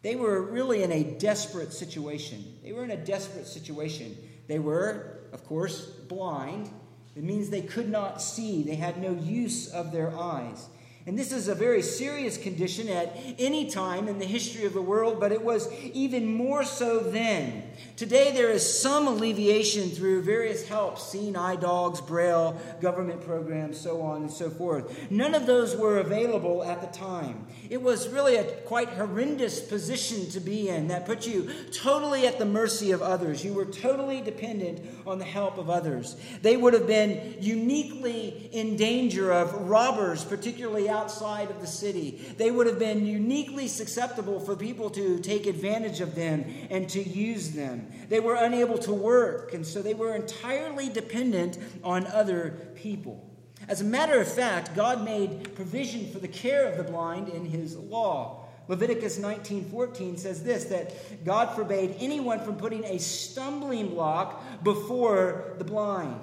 They 0.00 0.16
were 0.16 0.40
really 0.40 0.82
in 0.82 0.90
a 0.90 1.04
desperate 1.04 1.74
situation. 1.74 2.60
They 2.64 2.72
were 2.72 2.82
in 2.82 2.92
a 2.92 2.96
desperate 2.96 3.46
situation. 3.46 4.16
They 4.46 4.58
were, 4.58 5.18
of 5.30 5.44
course, 5.44 5.84
blind. 5.84 6.70
It 7.14 7.24
means 7.24 7.50
they 7.50 7.60
could 7.60 7.90
not 7.90 8.22
see, 8.22 8.62
they 8.62 8.76
had 8.76 9.02
no 9.02 9.12
use 9.12 9.68
of 9.68 9.92
their 9.92 10.16
eyes. 10.16 10.66
And 11.08 11.18
this 11.18 11.32
is 11.32 11.48
a 11.48 11.54
very 11.54 11.80
serious 11.80 12.36
condition 12.36 12.86
at 12.90 13.16
any 13.38 13.70
time 13.70 14.08
in 14.08 14.18
the 14.18 14.26
history 14.26 14.66
of 14.66 14.74
the 14.74 14.82
world, 14.82 15.18
but 15.18 15.32
it 15.32 15.42
was 15.42 15.72
even 15.94 16.26
more 16.26 16.64
so 16.64 17.00
then. 17.00 17.62
Today, 17.96 18.30
there 18.32 18.50
is 18.50 18.80
some 18.80 19.08
alleviation 19.08 19.88
through 19.88 20.22
various 20.22 20.68
helps 20.68 21.10
seeing 21.10 21.34
eye 21.34 21.56
dogs, 21.56 22.02
braille, 22.02 22.60
government 22.82 23.24
programs, 23.24 23.80
so 23.80 24.02
on 24.02 24.20
and 24.20 24.30
so 24.30 24.50
forth. 24.50 25.10
None 25.10 25.34
of 25.34 25.46
those 25.46 25.74
were 25.74 25.98
available 25.98 26.62
at 26.62 26.82
the 26.82 26.98
time. 26.98 27.46
It 27.70 27.80
was 27.80 28.08
really 28.08 28.36
a 28.36 28.44
quite 28.44 28.90
horrendous 28.90 29.60
position 29.60 30.28
to 30.32 30.40
be 30.40 30.68
in 30.68 30.88
that 30.88 31.06
put 31.06 31.26
you 31.26 31.50
totally 31.72 32.26
at 32.26 32.38
the 32.38 32.44
mercy 32.44 32.90
of 32.90 33.00
others. 33.00 33.42
You 33.42 33.54
were 33.54 33.64
totally 33.64 34.20
dependent 34.20 34.80
on 35.06 35.18
the 35.18 35.24
help 35.24 35.56
of 35.56 35.70
others. 35.70 36.16
They 36.42 36.58
would 36.58 36.74
have 36.74 36.86
been 36.86 37.36
uniquely 37.40 38.50
in 38.52 38.76
danger 38.76 39.32
of 39.32 39.54
robbers, 39.54 40.22
particularly 40.22 40.88
outside 40.98 41.50
of 41.50 41.60
the 41.60 41.66
city. 41.66 42.20
They 42.36 42.50
would 42.50 42.66
have 42.66 42.78
been 42.78 43.06
uniquely 43.06 43.68
susceptible 43.68 44.40
for 44.40 44.56
people 44.56 44.90
to 44.90 45.18
take 45.20 45.46
advantage 45.46 46.00
of 46.00 46.14
them 46.14 46.44
and 46.70 46.88
to 46.90 47.02
use 47.02 47.52
them. 47.52 47.86
They 48.08 48.20
were 48.20 48.34
unable 48.34 48.78
to 48.78 48.92
work, 48.92 49.54
and 49.54 49.64
so 49.64 49.80
they 49.80 49.94
were 49.94 50.14
entirely 50.14 50.88
dependent 50.88 51.58
on 51.84 52.06
other 52.08 52.72
people. 52.74 53.24
As 53.68 53.80
a 53.80 53.84
matter 53.84 54.20
of 54.20 54.32
fact, 54.32 54.74
God 54.74 55.04
made 55.04 55.54
provision 55.54 56.10
for 56.10 56.18
the 56.18 56.28
care 56.28 56.66
of 56.66 56.76
the 56.76 56.84
blind 56.84 57.28
in 57.28 57.44
his 57.44 57.76
law. 57.76 58.46
Leviticus 58.68 59.18
19:14 59.18 60.18
says 60.18 60.42
this 60.42 60.64
that 60.64 61.24
God 61.24 61.54
forbade 61.54 61.96
anyone 61.98 62.40
from 62.40 62.56
putting 62.56 62.84
a 62.84 62.98
stumbling 62.98 63.88
block 63.88 64.62
before 64.62 65.54
the 65.58 65.64
blind. 65.64 66.20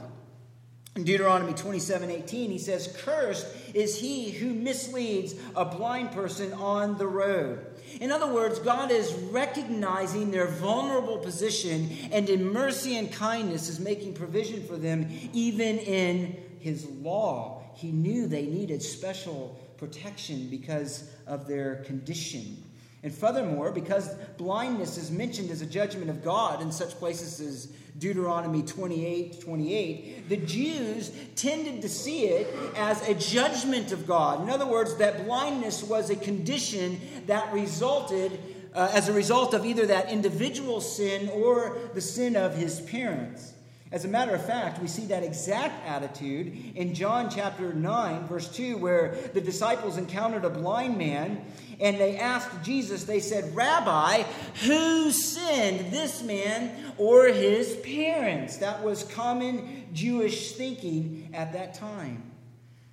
Deuteronomy 1.04 1.54
27 1.54 2.10
18, 2.10 2.52
he 2.52 2.58
says, 2.58 2.96
Cursed 3.04 3.48
is 3.74 4.00
he 4.00 4.32
who 4.32 4.54
misleads 4.54 5.36
a 5.54 5.66
blind 5.66 6.12
person 6.14 6.54
on 6.54 6.98
the 6.98 7.08
road. 7.08 7.66
In 8.00 8.14
other 8.14 8.32
words, 8.32 8.60
God 8.60 8.92
is 8.92 9.14
recognizing 9.14 10.32
their 10.32 10.48
vulnerable 10.48 11.18
position 11.18 11.90
and 12.12 12.30
in 12.30 12.52
mercy 12.52 12.96
and 12.98 13.12
kindness 13.12 13.68
is 13.68 13.80
making 13.80 14.14
provision 14.14 14.66
for 14.66 14.78
them, 14.78 15.08
even 15.34 15.80
in 15.80 16.42
his 16.60 16.86
law. 16.86 17.64
He 17.76 17.92
knew 17.92 18.28
they 18.28 18.46
needed 18.46 18.82
special 18.82 19.60
protection 19.78 20.50
because 20.50 21.12
of 21.28 21.46
their 21.46 21.84
condition. 21.84 22.64
And 23.04 23.14
furthermore, 23.14 23.72
because 23.72 24.16
blindness 24.38 24.98
is 24.98 25.12
mentioned 25.12 25.52
as 25.52 25.62
a 25.62 25.66
judgment 25.66 26.10
of 26.10 26.24
God 26.24 26.62
in 26.62 26.72
such 26.72 26.92
places 26.92 27.40
as 27.40 27.68
Deuteronomy 27.98 28.62
28 28.62 29.40
28, 29.42 30.30
the 30.30 30.38
Jews 30.38 31.12
tended 31.36 31.82
to 31.82 31.90
see 31.90 32.26
it 32.26 32.54
as 32.76 33.08
a 33.08 33.14
judgment 33.14 33.92
of 33.92 34.06
God. 34.06 34.42
In 34.42 34.50
other 34.50 34.66
words, 34.66 34.98
that 34.98 35.26
blindness 35.26 35.82
was 35.82 36.10
a 36.10 36.16
condition 36.16 37.00
that 37.28 37.54
resulted 37.54 38.38
uh, 38.74 38.92
as 38.94 39.08
a 39.08 39.14
result 39.14 39.54
of 39.54 39.66
either 39.66 39.86
that 39.86 40.12
individual 40.12 40.82
sin 40.82 41.30
or 41.30 41.78
the 41.94 42.02
sin 42.02 42.36
of 42.36 42.56
his 42.56 42.82
parents. 42.82 43.55
As 43.92 44.04
a 44.04 44.08
matter 44.08 44.34
of 44.34 44.44
fact, 44.46 44.82
we 44.82 44.88
see 44.88 45.06
that 45.06 45.24
exact 45.24 45.88
attitude 45.88 46.76
in 46.76 46.96
John 46.96 47.30
chapter 47.30 47.72
9, 47.72 48.28
verse 48.28 48.50
2, 48.50 48.78
where 48.78 49.16
the 49.34 49.42
disciples 49.42 49.98
encountered 49.98 50.44
a 50.44 50.50
blind 50.50 50.98
man 50.98 51.46
and 51.80 51.98
they 51.98 52.18
asked 52.18 52.64
Jesus, 52.64 53.04
they 53.04 53.20
said, 53.20 53.56
Rabbi, 53.56 54.24
who 54.64 55.12
sinned, 55.12 55.92
this 55.92 56.24
man 56.24 56.94
or 56.98 57.28
his 57.28 57.76
parents? 57.78 58.58
That 58.58 58.84
was 58.84 59.04
common 59.04 59.88
Jewish 59.94 60.54
thinking 60.54 61.30
at 61.34 61.54
that 61.54 61.74
time. 61.74 62.32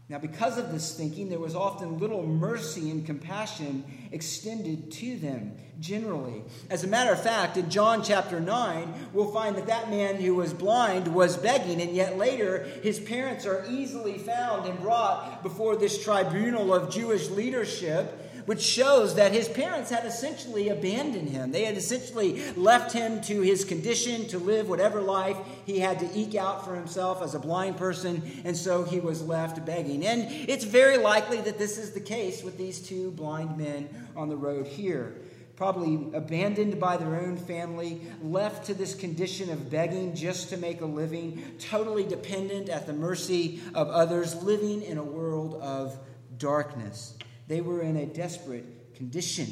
Now, 0.09 0.18
because 0.18 0.59
of 0.59 0.72
this 0.72 0.94
thinking, 0.94 1.31
there 1.31 1.38
was 1.38 1.55
often 1.55 1.98
little 1.98 2.26
mercy 2.26 2.90
and 2.90 3.07
compassion 3.07 3.85
extended 4.12 4.90
to 4.92 5.16
them 5.16 5.57
generally. 5.82 6.44
As 6.70 6.84
a 6.84 6.86
matter 6.86 7.12
of 7.12 7.20
fact, 7.20 7.56
in 7.56 7.68
John 7.68 8.04
chapter 8.04 8.38
9, 8.40 9.08
we'll 9.12 9.32
find 9.32 9.56
that 9.56 9.66
that 9.66 9.90
man 9.90 10.16
who 10.16 10.36
was 10.36 10.54
blind 10.54 11.08
was 11.08 11.36
begging, 11.36 11.82
and 11.82 11.90
yet 11.90 12.16
later 12.16 12.64
his 12.82 13.00
parents 13.00 13.44
are 13.44 13.66
easily 13.68 14.16
found 14.16 14.66
and 14.66 14.80
brought 14.80 15.42
before 15.42 15.76
this 15.76 16.02
tribunal 16.02 16.72
of 16.72 16.90
Jewish 16.90 17.28
leadership 17.30 18.18
which 18.46 18.60
shows 18.60 19.14
that 19.14 19.32
his 19.32 19.48
parents 19.48 19.90
had 19.90 20.04
essentially 20.04 20.68
abandoned 20.68 21.28
him. 21.28 21.52
They 21.52 21.64
had 21.64 21.76
essentially 21.76 22.42
left 22.54 22.92
him 22.92 23.20
to 23.22 23.40
his 23.40 23.64
condition 23.64 24.26
to 24.28 24.38
live 24.38 24.68
whatever 24.68 25.00
life 25.00 25.36
he 25.64 25.78
had 25.78 26.00
to 26.00 26.10
eke 26.12 26.34
out 26.34 26.64
for 26.64 26.74
himself 26.74 27.22
as 27.22 27.34
a 27.34 27.38
blind 27.38 27.76
person, 27.76 28.22
and 28.44 28.56
so 28.56 28.82
he 28.82 29.00
was 29.00 29.22
left 29.22 29.64
begging. 29.64 30.04
And 30.04 30.26
it's 30.48 30.64
very 30.64 30.96
likely 30.96 31.40
that 31.42 31.58
this 31.58 31.78
is 31.78 31.92
the 31.92 32.00
case 32.00 32.42
with 32.42 32.58
these 32.58 32.80
two 32.80 33.12
blind 33.12 33.56
men 33.56 33.88
on 34.16 34.28
the 34.28 34.36
road 34.36 34.66
here. 34.66 35.14
Probably 35.56 36.16
abandoned 36.16 36.80
by 36.80 36.96
their 36.96 37.20
own 37.20 37.36
family, 37.36 38.00
left 38.22 38.66
to 38.66 38.74
this 38.74 38.94
condition 38.94 39.50
of 39.50 39.70
begging 39.70 40.14
just 40.14 40.48
to 40.48 40.56
make 40.56 40.80
a 40.80 40.86
living, 40.86 41.42
totally 41.58 42.04
dependent 42.04 42.68
at 42.68 42.86
the 42.86 42.92
mercy 42.92 43.60
of 43.74 43.88
others, 43.88 44.42
living 44.42 44.82
in 44.82 44.98
a 44.98 45.02
world 45.02 45.54
of 45.62 45.96
darkness. 46.38 47.16
They 47.48 47.60
were 47.60 47.82
in 47.82 47.96
a 47.96 48.06
desperate 48.06 48.94
condition. 48.94 49.48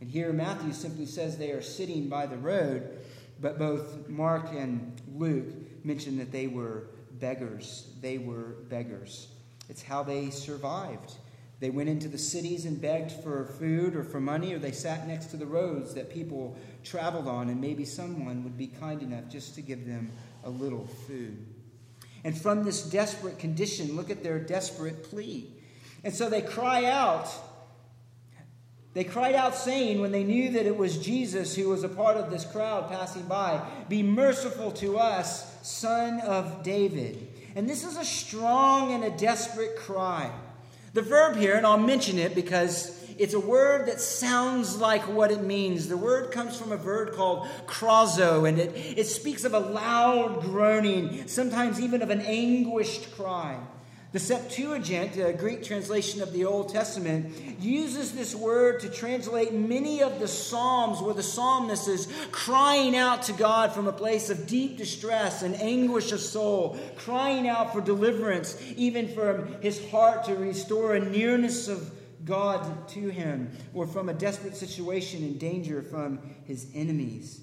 And 0.00 0.08
here 0.10 0.32
Matthew 0.32 0.72
simply 0.72 1.06
says 1.06 1.36
they 1.36 1.50
are 1.50 1.62
sitting 1.62 2.08
by 2.08 2.26
the 2.26 2.36
road, 2.36 2.98
but 3.40 3.58
both 3.58 4.08
Mark 4.08 4.52
and 4.52 5.00
Luke 5.14 5.84
mention 5.84 6.18
that 6.18 6.32
they 6.32 6.46
were 6.46 6.84
beggars. 7.18 7.88
They 8.00 8.18
were 8.18 8.56
beggars. 8.68 9.28
It's 9.68 9.82
how 9.82 10.02
they 10.02 10.30
survived. 10.30 11.12
They 11.60 11.70
went 11.70 11.88
into 11.88 12.06
the 12.06 12.18
cities 12.18 12.66
and 12.66 12.80
begged 12.80 13.10
for 13.10 13.46
food 13.58 13.96
or 13.96 14.04
for 14.04 14.20
money, 14.20 14.54
or 14.54 14.58
they 14.58 14.70
sat 14.70 15.08
next 15.08 15.26
to 15.26 15.36
the 15.36 15.46
roads 15.46 15.94
that 15.94 16.08
people 16.08 16.56
traveled 16.84 17.26
on, 17.26 17.48
and 17.48 17.60
maybe 17.60 17.84
someone 17.84 18.44
would 18.44 18.56
be 18.56 18.68
kind 18.68 19.02
enough 19.02 19.28
just 19.28 19.56
to 19.56 19.62
give 19.62 19.84
them 19.84 20.12
a 20.44 20.50
little 20.50 20.86
food. 20.86 21.44
And 22.22 22.40
from 22.40 22.64
this 22.64 22.82
desperate 22.82 23.38
condition, 23.38 23.96
look 23.96 24.10
at 24.10 24.22
their 24.22 24.38
desperate 24.38 25.02
plea. 25.04 25.52
And 26.04 26.14
so 26.14 26.28
they 26.28 26.42
cry 26.42 26.84
out. 26.84 27.28
They 28.94 29.04
cried 29.04 29.34
out, 29.34 29.54
saying, 29.54 30.00
when 30.00 30.12
they 30.12 30.24
knew 30.24 30.52
that 30.52 30.66
it 30.66 30.76
was 30.76 30.98
Jesus 30.98 31.54
who 31.54 31.68
was 31.68 31.84
a 31.84 31.88
part 31.88 32.16
of 32.16 32.30
this 32.30 32.44
crowd 32.44 32.88
passing 32.88 33.22
by, 33.22 33.60
Be 33.88 34.02
merciful 34.02 34.70
to 34.72 34.98
us, 34.98 35.56
son 35.68 36.20
of 36.20 36.62
David. 36.62 37.28
And 37.56 37.68
this 37.68 37.84
is 37.84 37.96
a 37.96 38.04
strong 38.04 38.92
and 38.92 39.04
a 39.04 39.10
desperate 39.10 39.76
cry. 39.76 40.30
The 40.94 41.02
verb 41.02 41.36
here, 41.36 41.54
and 41.54 41.66
I'll 41.66 41.78
mention 41.78 42.18
it 42.18 42.34
because 42.34 42.94
it's 43.18 43.34
a 43.34 43.40
word 43.40 43.86
that 43.86 44.00
sounds 44.00 44.76
like 44.76 45.02
what 45.08 45.30
it 45.30 45.42
means. 45.42 45.88
The 45.88 45.96
word 45.96 46.30
comes 46.30 46.56
from 46.56 46.72
a 46.72 46.76
verb 46.76 47.14
called 47.14 47.46
krazo, 47.66 48.48
and 48.48 48.58
it, 48.58 48.98
it 48.98 49.06
speaks 49.06 49.44
of 49.44 49.54
a 49.54 49.58
loud 49.58 50.40
groaning, 50.42 51.26
sometimes 51.26 51.80
even 51.80 52.00
of 52.00 52.10
an 52.10 52.20
anguished 52.20 53.14
cry. 53.16 53.58
The 54.10 54.18
Septuagint, 54.18 55.18
a 55.18 55.34
Greek 55.34 55.62
translation 55.62 56.22
of 56.22 56.32
the 56.32 56.46
Old 56.46 56.70
Testament, 56.70 57.60
uses 57.60 58.12
this 58.12 58.34
word 58.34 58.80
to 58.80 58.88
translate 58.88 59.52
many 59.52 60.02
of 60.02 60.18
the 60.18 60.28
Psalms 60.28 61.02
where 61.02 61.12
the 61.12 61.22
psalmist 61.22 61.88
is 61.88 62.10
crying 62.32 62.96
out 62.96 63.24
to 63.24 63.34
God 63.34 63.74
from 63.74 63.86
a 63.86 63.92
place 63.92 64.30
of 64.30 64.46
deep 64.46 64.78
distress 64.78 65.42
and 65.42 65.54
anguish 65.60 66.10
of 66.12 66.20
soul, 66.20 66.78
crying 66.96 67.46
out 67.46 67.74
for 67.74 67.82
deliverance, 67.82 68.56
even 68.76 69.08
from 69.08 69.60
his 69.60 69.86
heart 69.90 70.24
to 70.24 70.34
restore 70.36 70.94
a 70.94 71.04
nearness 71.04 71.68
of 71.68 71.92
God 72.24 72.88
to 72.88 73.10
him, 73.10 73.50
or 73.74 73.86
from 73.86 74.08
a 74.08 74.14
desperate 74.14 74.56
situation 74.56 75.22
and 75.22 75.38
danger 75.38 75.82
from 75.82 76.18
his 76.46 76.66
enemies. 76.74 77.42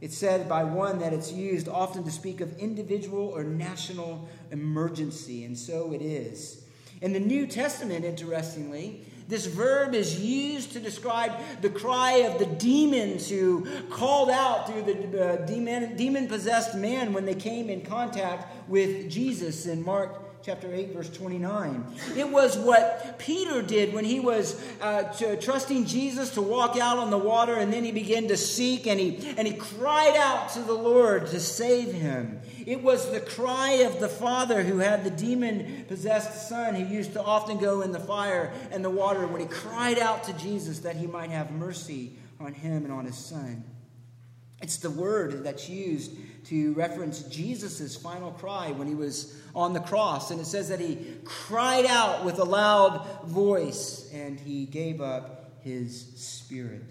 It's 0.00 0.16
said 0.16 0.48
by 0.48 0.64
one 0.64 0.98
that 1.00 1.12
it's 1.12 1.30
used 1.30 1.68
often 1.68 2.04
to 2.04 2.10
speak 2.10 2.40
of 2.40 2.58
individual 2.58 3.26
or 3.26 3.44
national 3.44 4.28
emergency, 4.50 5.44
and 5.44 5.58
so 5.58 5.92
it 5.92 6.00
is. 6.00 6.62
In 7.02 7.12
the 7.12 7.20
New 7.20 7.46
Testament, 7.46 8.04
interestingly, 8.04 9.04
this 9.28 9.46
verb 9.46 9.94
is 9.94 10.20
used 10.20 10.72
to 10.72 10.80
describe 10.80 11.32
the 11.60 11.70
cry 11.70 12.14
of 12.22 12.38
the 12.38 12.46
demons 12.46 13.30
who 13.30 13.66
called 13.90 14.28
out 14.28 14.66
through 14.66 14.82
the 14.82 15.34
uh, 15.34 15.46
demon 15.46 16.26
possessed 16.26 16.74
man 16.74 17.12
when 17.12 17.26
they 17.26 17.34
came 17.34 17.70
in 17.70 17.82
contact 17.82 18.68
with 18.68 19.08
Jesus 19.08 19.66
in 19.66 19.84
Mark 19.84 20.29
chapter 20.42 20.72
8, 20.72 20.94
verse 20.94 21.10
29. 21.10 21.84
It 22.16 22.28
was 22.28 22.56
what 22.56 23.18
Peter 23.18 23.60
did 23.60 23.92
when 23.92 24.04
he 24.04 24.20
was 24.20 24.60
uh, 24.80 25.02
trusting 25.40 25.84
Jesus 25.84 26.30
to 26.30 26.42
walk 26.42 26.78
out 26.78 26.98
on 26.98 27.10
the 27.10 27.18
water, 27.18 27.54
and 27.54 27.72
then 27.72 27.84
he 27.84 27.92
began 27.92 28.28
to 28.28 28.36
seek 28.36 28.86
and 28.86 28.98
he, 28.98 29.18
and 29.36 29.46
he 29.46 29.54
cried 29.54 30.16
out 30.16 30.50
to 30.50 30.60
the 30.60 30.72
Lord 30.72 31.26
to 31.28 31.40
save 31.40 31.92
him. 31.92 32.40
It 32.66 32.82
was 32.82 33.10
the 33.10 33.20
cry 33.20 33.72
of 33.84 34.00
the 34.00 34.08
father 34.08 34.62
who 34.62 34.78
had 34.78 35.04
the 35.04 35.10
demon 35.10 35.84
possessed 35.88 36.48
son 36.48 36.74
who 36.74 36.86
used 36.86 37.12
to 37.14 37.22
often 37.22 37.58
go 37.58 37.82
in 37.82 37.92
the 37.92 38.00
fire 38.00 38.52
and 38.70 38.84
the 38.84 38.90
water 38.90 39.26
when 39.26 39.40
he 39.40 39.46
cried 39.46 39.98
out 39.98 40.24
to 40.24 40.32
Jesus 40.34 40.80
that 40.80 40.96
he 40.96 41.06
might 41.06 41.30
have 41.30 41.50
mercy 41.50 42.12
on 42.38 42.54
him 42.54 42.84
and 42.84 42.92
on 42.92 43.04
his 43.04 43.16
son. 43.16 43.64
It's 44.62 44.76
the 44.78 44.90
word 44.90 45.42
that's 45.42 45.68
used 45.68 46.12
to 46.46 46.72
reference 46.74 47.22
Jesus' 47.22 47.96
final 47.96 48.30
cry 48.32 48.72
when 48.72 48.88
he 48.88 48.94
was 48.94 49.40
on 49.54 49.72
the 49.72 49.80
cross. 49.80 50.30
And 50.30 50.40
it 50.40 50.46
says 50.46 50.68
that 50.68 50.80
he 50.80 51.16
cried 51.24 51.86
out 51.86 52.24
with 52.24 52.38
a 52.38 52.44
loud 52.44 53.06
voice 53.24 54.08
and 54.12 54.38
he 54.38 54.66
gave 54.66 55.00
up 55.00 55.60
his 55.62 56.12
spirit. 56.16 56.82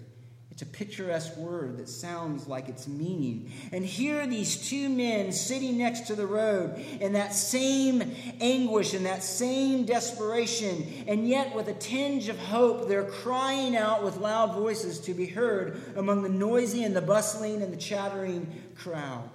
It's 0.60 0.68
a 0.68 0.72
picturesque 0.76 1.38
word 1.38 1.78
that 1.78 1.88
sounds 1.88 2.46
like 2.46 2.68
its 2.68 2.86
meaning. 2.86 3.50
And 3.72 3.82
here 3.82 4.26
these 4.26 4.68
two 4.68 4.90
men 4.90 5.32
sitting 5.32 5.78
next 5.78 6.00
to 6.08 6.14
the 6.14 6.26
road 6.26 6.76
in 7.00 7.14
that 7.14 7.32
same 7.32 8.14
anguish 8.42 8.92
and 8.92 9.06
that 9.06 9.22
same 9.22 9.86
desperation, 9.86 10.86
and 11.08 11.26
yet 11.26 11.54
with 11.54 11.68
a 11.68 11.72
tinge 11.72 12.28
of 12.28 12.38
hope, 12.38 12.88
they're 12.88 13.04
crying 13.04 13.74
out 13.74 14.04
with 14.04 14.18
loud 14.18 14.52
voices 14.52 15.00
to 15.00 15.14
be 15.14 15.24
heard 15.24 15.80
among 15.96 16.20
the 16.20 16.28
noisy 16.28 16.84
and 16.84 16.94
the 16.94 17.00
bustling 17.00 17.62
and 17.62 17.72
the 17.72 17.78
chattering 17.78 18.46
crowd. 18.76 19.30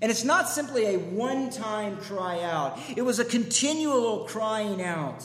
And 0.00 0.10
it's 0.10 0.24
not 0.24 0.48
simply 0.48 0.94
a 0.94 0.98
one 0.98 1.50
time 1.50 1.96
cry 1.98 2.42
out, 2.42 2.78
it 2.96 3.02
was 3.02 3.18
a 3.18 3.24
continual 3.24 4.24
crying 4.24 4.82
out. 4.82 5.24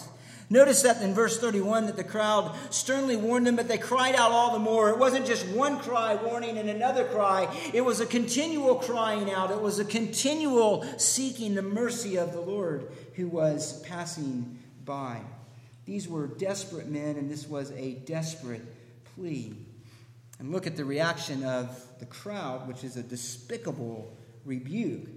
Notice 0.49 0.83
that 0.83 1.01
in 1.01 1.15
verse 1.15 1.39
31 1.39 1.87
that 1.87 1.95
the 1.95 2.03
crowd 2.03 2.55
sternly 2.69 3.15
warned 3.15 3.47
them, 3.47 3.55
but 3.55 3.67
they 3.67 3.79
cried 3.79 4.13
out 4.13 4.31
all 4.31 4.53
the 4.53 4.59
more. 4.59 4.89
It 4.89 4.99
wasn't 4.99 5.25
just 5.25 5.47
one 5.47 5.79
cry 5.79 6.13
warning 6.15 6.59
and 6.59 6.69
another 6.69 7.05
cry, 7.05 7.51
it 7.73 7.81
was 7.81 7.99
a 8.01 8.05
continual 8.05 8.75
crying 8.75 9.31
out. 9.31 9.49
It 9.49 9.61
was 9.61 9.79
a 9.79 9.85
continual 9.85 10.85
seeking 10.99 11.55
the 11.55 11.63
mercy 11.63 12.17
of 12.17 12.33
the 12.33 12.41
Lord 12.41 12.91
who 13.15 13.27
was 13.27 13.81
passing 13.81 14.59
by. 14.85 15.21
These 15.85 16.07
were 16.07 16.27
desperate 16.27 16.87
men, 16.87 17.17
and 17.17 17.31
this 17.31 17.47
was 17.47 17.71
a 17.71 17.93
desperate 18.05 18.61
plea. 19.15 19.55
And 20.39 20.51
look 20.51 20.67
at 20.67 20.77
the 20.77 20.85
reaction 20.85 21.43
of 21.43 21.83
the 21.99 22.05
crowd, 22.05 22.67
which 22.67 22.83
is 22.83 22.95
a 22.95 23.03
despicable 23.03 24.15
rebuke. 24.45 25.07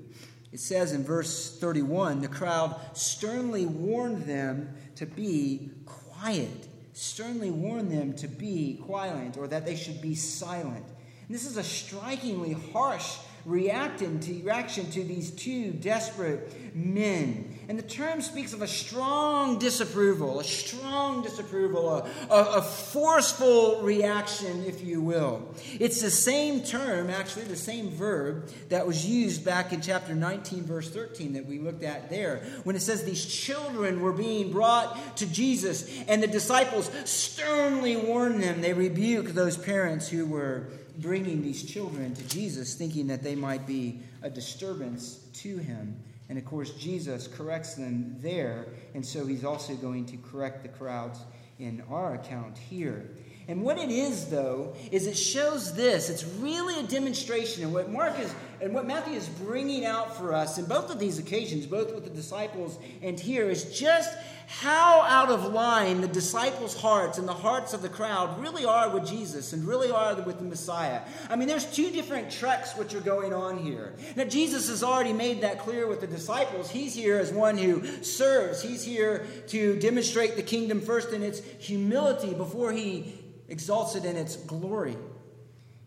It 0.52 0.60
says 0.60 0.92
in 0.92 1.04
verse 1.04 1.58
31 1.58 2.20
the 2.20 2.28
crowd 2.28 2.80
sternly 2.94 3.66
warned 3.66 4.24
them 4.24 4.74
to 4.96 5.06
be 5.06 5.70
quiet, 5.84 6.68
sternly 6.92 7.50
warned 7.50 7.90
them 7.90 8.14
to 8.14 8.28
be 8.28 8.80
quiet 8.84 9.36
or 9.36 9.46
that 9.48 9.66
they 9.66 9.76
should 9.76 10.00
be 10.00 10.14
silent. 10.14 10.84
And 11.26 11.34
this 11.34 11.44
is 11.44 11.56
a 11.56 11.64
strikingly 11.64 12.52
harsh 12.72 13.16
reacting 13.44 14.20
to, 14.20 14.42
reaction 14.42 14.90
to 14.90 15.04
these 15.04 15.30
two 15.30 15.72
desperate 15.72 16.74
men. 16.74 17.55
And 17.68 17.76
the 17.76 17.82
term 17.82 18.22
speaks 18.22 18.52
of 18.52 18.62
a 18.62 18.68
strong 18.68 19.58
disapproval, 19.58 20.38
a 20.38 20.44
strong 20.44 21.22
disapproval, 21.22 21.88
a, 21.90 22.10
a, 22.30 22.58
a, 22.58 22.62
forceful 22.62 23.82
reaction, 23.82 24.64
if 24.64 24.84
you 24.84 25.00
will. 25.00 25.42
It's 25.80 26.00
the 26.00 26.10
same 26.10 26.62
term, 26.62 27.10
actually, 27.10 27.44
the 27.46 27.56
same 27.56 27.90
verb 27.90 28.52
that 28.68 28.86
was 28.86 29.04
used 29.04 29.44
back 29.44 29.72
in 29.72 29.80
chapter 29.80 30.14
19, 30.14 30.62
verse 30.62 30.88
13, 30.90 31.32
that 31.32 31.46
we 31.46 31.58
looked 31.58 31.82
at 31.82 32.08
there, 32.08 32.44
when 32.62 32.76
it 32.76 32.82
says 32.82 33.02
these 33.02 33.26
children 33.26 34.00
were 34.00 34.12
being 34.12 34.52
brought 34.52 35.16
to 35.16 35.26
Jesus, 35.26 35.90
and 36.06 36.22
the 36.22 36.28
disciples 36.28 36.88
sternly 37.04 37.96
warned 37.96 38.44
them. 38.44 38.60
They 38.60 38.74
rebuked 38.74 39.34
those 39.34 39.56
parents 39.56 40.08
who 40.08 40.24
were 40.24 40.68
bringing 40.98 41.42
these 41.42 41.64
children 41.64 42.14
to 42.14 42.28
Jesus, 42.28 42.74
thinking 42.74 43.08
that 43.08 43.24
they 43.24 43.34
might 43.34 43.66
be 43.66 44.02
a 44.22 44.30
disturbance 44.30 45.16
to 45.34 45.58
him. 45.58 45.96
And 46.28 46.38
of 46.38 46.44
course, 46.44 46.72
Jesus 46.72 47.28
corrects 47.28 47.74
them 47.74 48.16
there, 48.18 48.66
and 48.94 49.04
so 49.04 49.26
he's 49.26 49.44
also 49.44 49.74
going 49.74 50.06
to 50.06 50.16
correct 50.16 50.62
the 50.62 50.68
crowds 50.68 51.20
in 51.58 51.82
our 51.88 52.14
account 52.14 52.58
here. 52.58 53.10
And 53.48 53.62
what 53.62 53.78
it 53.78 53.90
is, 53.90 54.26
though, 54.26 54.74
is 54.90 55.06
it 55.06 55.16
shows 55.16 55.72
this. 55.72 56.10
It's 56.10 56.24
really 56.24 56.80
a 56.80 56.82
demonstration. 56.82 57.62
And 57.62 57.72
what 57.72 57.88
Mark 57.88 58.18
is, 58.18 58.34
and 58.60 58.74
what 58.74 58.86
Matthew 58.86 59.14
is 59.14 59.28
bringing 59.28 59.84
out 59.84 60.16
for 60.16 60.34
us 60.34 60.58
in 60.58 60.64
both 60.64 60.90
of 60.90 60.98
these 60.98 61.20
occasions, 61.20 61.64
both 61.64 61.94
with 61.94 62.02
the 62.02 62.10
disciples 62.10 62.76
and 63.02 63.20
here, 63.20 63.48
is 63.48 63.78
just 63.78 64.16
how 64.48 65.02
out 65.02 65.28
of 65.28 65.52
line 65.52 66.00
the 66.00 66.08
disciples' 66.08 66.76
hearts 66.80 67.18
and 67.18 67.28
the 67.28 67.34
hearts 67.34 67.72
of 67.72 67.82
the 67.82 67.88
crowd 67.88 68.40
really 68.40 68.64
are 68.64 68.90
with 68.90 69.06
Jesus 69.06 69.52
and 69.52 69.64
really 69.64 69.92
are 69.92 70.14
with 70.22 70.38
the 70.38 70.44
Messiah. 70.44 71.02
I 71.30 71.36
mean, 71.36 71.46
there's 71.46 71.66
two 71.66 71.90
different 71.90 72.32
treks 72.32 72.76
which 72.76 72.94
are 72.94 73.00
going 73.00 73.32
on 73.32 73.58
here. 73.58 73.94
Now, 74.16 74.24
Jesus 74.24 74.68
has 74.68 74.82
already 74.82 75.12
made 75.12 75.40
that 75.42 75.60
clear 75.60 75.86
with 75.86 76.00
the 76.00 76.06
disciples. 76.08 76.68
He's 76.68 76.94
here 76.94 77.18
as 77.18 77.32
one 77.32 77.58
who 77.58 78.02
serves, 78.02 78.60
he's 78.60 78.82
here 78.82 79.26
to 79.48 79.78
demonstrate 79.78 80.34
the 80.34 80.42
kingdom 80.42 80.80
first 80.80 81.12
in 81.12 81.22
its 81.22 81.40
humility 81.58 82.34
before 82.34 82.72
he 82.72 83.14
exalts 83.48 83.94
it 83.94 84.04
in 84.04 84.16
its 84.16 84.36
glory. 84.36 84.96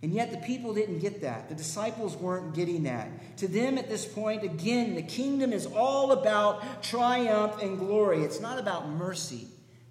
And 0.02 0.14
yet 0.14 0.32
the 0.32 0.38
people 0.38 0.74
didn't 0.74 1.00
get 1.00 1.22
that. 1.22 1.50
The 1.50 1.56
disciples 1.56 2.16
weren't 2.16 2.56
getting 2.56 2.84
that. 2.84 3.38
To 3.38 3.48
them 3.48 3.78
at 3.78 3.90
this 3.90 4.06
point, 4.06 4.44
again, 4.44 4.96
the 4.96 5.02
kingdom 5.02 5.52
is 5.52 5.66
all 5.66 6.14
about 6.14 6.82
triumph 6.82 7.62
and 7.62 7.78
glory. 7.78 8.24
It's 8.24 8.40
not 8.40 8.60
about 8.60 8.88
mercy, 8.88 9.48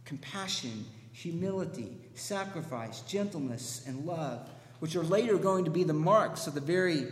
compassion, 0.07 0.87
humility, 1.13 1.95
sacrifice, 2.15 3.01
gentleness, 3.03 3.85
and 3.87 4.07
love, 4.07 4.49
which 4.79 4.97
are 4.97 5.03
later 5.03 5.37
going 5.37 5.67
to 5.67 5.71
be 5.71 5.85
the 5.85 5.93
marks 5.93 6.47
of 6.47 6.55
the 6.55 6.61
very 6.61 7.09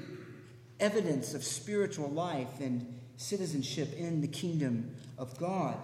evidence 0.81 1.35
of 1.35 1.45
spiritual 1.45 2.09
life 2.09 2.61
and 2.61 2.99
citizenship 3.17 3.93
in 3.95 4.21
the 4.23 4.29
kingdom 4.29 4.95
of 5.19 5.37
God. 5.39 5.77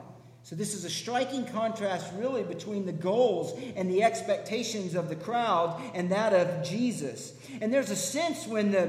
So, 0.44 0.56
this 0.56 0.74
is 0.74 0.84
a 0.84 0.90
striking 0.90 1.46
contrast, 1.46 2.12
really, 2.16 2.42
between 2.42 2.84
the 2.84 2.92
goals 2.92 3.56
and 3.76 3.88
the 3.88 4.02
expectations 4.02 4.96
of 4.96 5.08
the 5.08 5.14
crowd 5.14 5.80
and 5.94 6.10
that 6.10 6.32
of 6.32 6.64
Jesus. 6.64 7.34
And 7.60 7.72
there's 7.72 7.90
a 7.90 7.96
sense 7.96 8.48
when 8.48 8.72
the, 8.72 8.88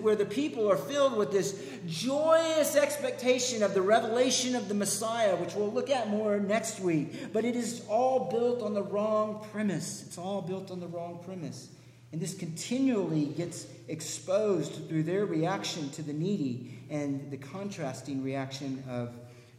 where 0.00 0.14
the 0.14 0.24
people 0.24 0.70
are 0.70 0.76
filled 0.76 1.16
with 1.16 1.32
this 1.32 1.60
joyous 1.88 2.76
expectation 2.76 3.64
of 3.64 3.74
the 3.74 3.82
revelation 3.82 4.54
of 4.54 4.68
the 4.68 4.74
Messiah, 4.74 5.34
which 5.34 5.56
we'll 5.56 5.72
look 5.72 5.90
at 5.90 6.08
more 6.08 6.38
next 6.38 6.78
week. 6.78 7.32
But 7.32 7.44
it 7.44 7.56
is 7.56 7.84
all 7.88 8.30
built 8.30 8.62
on 8.62 8.72
the 8.72 8.82
wrong 8.82 9.44
premise. 9.50 10.04
It's 10.06 10.18
all 10.18 10.40
built 10.40 10.70
on 10.70 10.78
the 10.78 10.86
wrong 10.86 11.18
premise. 11.24 11.68
And 12.12 12.20
this 12.20 12.34
continually 12.34 13.26
gets 13.26 13.66
exposed 13.88 14.88
through 14.88 15.02
their 15.02 15.26
reaction 15.26 15.90
to 15.90 16.02
the 16.02 16.12
needy 16.12 16.78
and 16.90 17.28
the 17.30 17.36
contrasting 17.36 18.22
reaction 18.22 18.84
of 18.88 19.16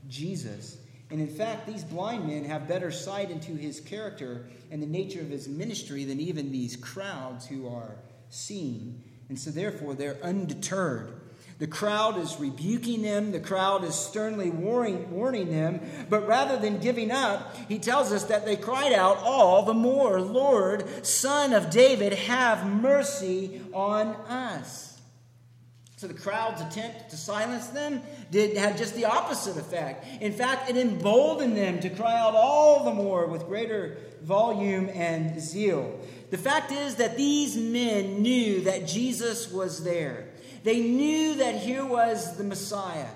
Jesus. 0.07 0.77
And 1.11 1.19
in 1.19 1.27
fact, 1.27 1.67
these 1.67 1.83
blind 1.83 2.27
men 2.27 2.45
have 2.45 2.69
better 2.69 2.89
sight 2.89 3.29
into 3.29 3.55
his 3.55 3.81
character 3.81 4.47
and 4.71 4.81
the 4.81 4.87
nature 4.87 5.19
of 5.19 5.29
his 5.29 5.49
ministry 5.49 6.05
than 6.05 6.21
even 6.21 6.51
these 6.51 6.77
crowds 6.77 7.45
who 7.45 7.67
are 7.67 7.97
seeing. 8.29 9.03
And 9.27 9.37
so, 9.37 9.51
therefore, 9.51 9.93
they're 9.93 10.17
undeterred. 10.23 11.21
The 11.59 11.67
crowd 11.67 12.17
is 12.17 12.39
rebuking 12.39 13.03
them, 13.03 13.31
the 13.31 13.39
crowd 13.39 13.83
is 13.83 13.93
sternly 13.93 14.49
warning, 14.49 15.11
warning 15.11 15.51
them, 15.51 15.79
but 16.09 16.27
rather 16.27 16.57
than 16.57 16.79
giving 16.79 17.11
up, 17.11 17.55
he 17.69 17.77
tells 17.77 18.11
us 18.11 18.23
that 18.23 18.45
they 18.45 18.55
cried 18.55 18.93
out 18.93 19.17
all 19.17 19.61
the 19.61 19.73
more, 19.73 20.19
Lord, 20.19 21.05
Son 21.05 21.53
of 21.53 21.69
David, 21.69 22.13
have 22.13 22.65
mercy 22.65 23.61
on 23.73 24.07
us. 24.27 24.90
So 26.01 26.07
the 26.07 26.15
crowd's 26.15 26.61
attempt 26.61 27.11
to 27.11 27.15
silence 27.15 27.67
them 27.67 28.01
did 28.31 28.57
had 28.57 28.75
just 28.75 28.95
the 28.95 29.05
opposite 29.05 29.55
effect. 29.55 30.03
In 30.19 30.33
fact, 30.33 30.67
it 30.67 30.75
emboldened 30.75 31.55
them 31.55 31.79
to 31.79 31.91
cry 31.91 32.17
out 32.17 32.33
all 32.33 32.83
the 32.85 32.91
more 32.91 33.27
with 33.27 33.45
greater 33.45 33.97
volume 34.23 34.89
and 34.95 35.39
zeal. 35.39 35.99
The 36.31 36.39
fact 36.39 36.71
is 36.71 36.95
that 36.95 37.17
these 37.17 37.55
men 37.55 38.23
knew 38.23 38.61
that 38.61 38.87
Jesus 38.87 39.51
was 39.51 39.83
there. 39.83 40.29
They 40.63 40.79
knew 40.81 41.35
that 41.35 41.57
here 41.57 41.85
was 41.85 42.35
the 42.35 42.45
Messiah. 42.45 43.09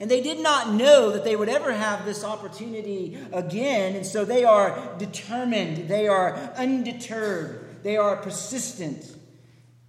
And 0.00 0.10
they 0.10 0.20
did 0.20 0.40
not 0.40 0.72
know 0.72 1.12
that 1.12 1.22
they 1.22 1.36
would 1.36 1.48
ever 1.48 1.72
have 1.72 2.04
this 2.04 2.24
opportunity 2.24 3.16
again. 3.32 3.94
And 3.94 4.04
so 4.04 4.24
they 4.24 4.42
are 4.42 4.96
determined, 4.98 5.88
they 5.88 6.08
are 6.08 6.34
undeterred, 6.56 7.84
they 7.84 7.96
are 7.96 8.16
persistent. 8.16 9.18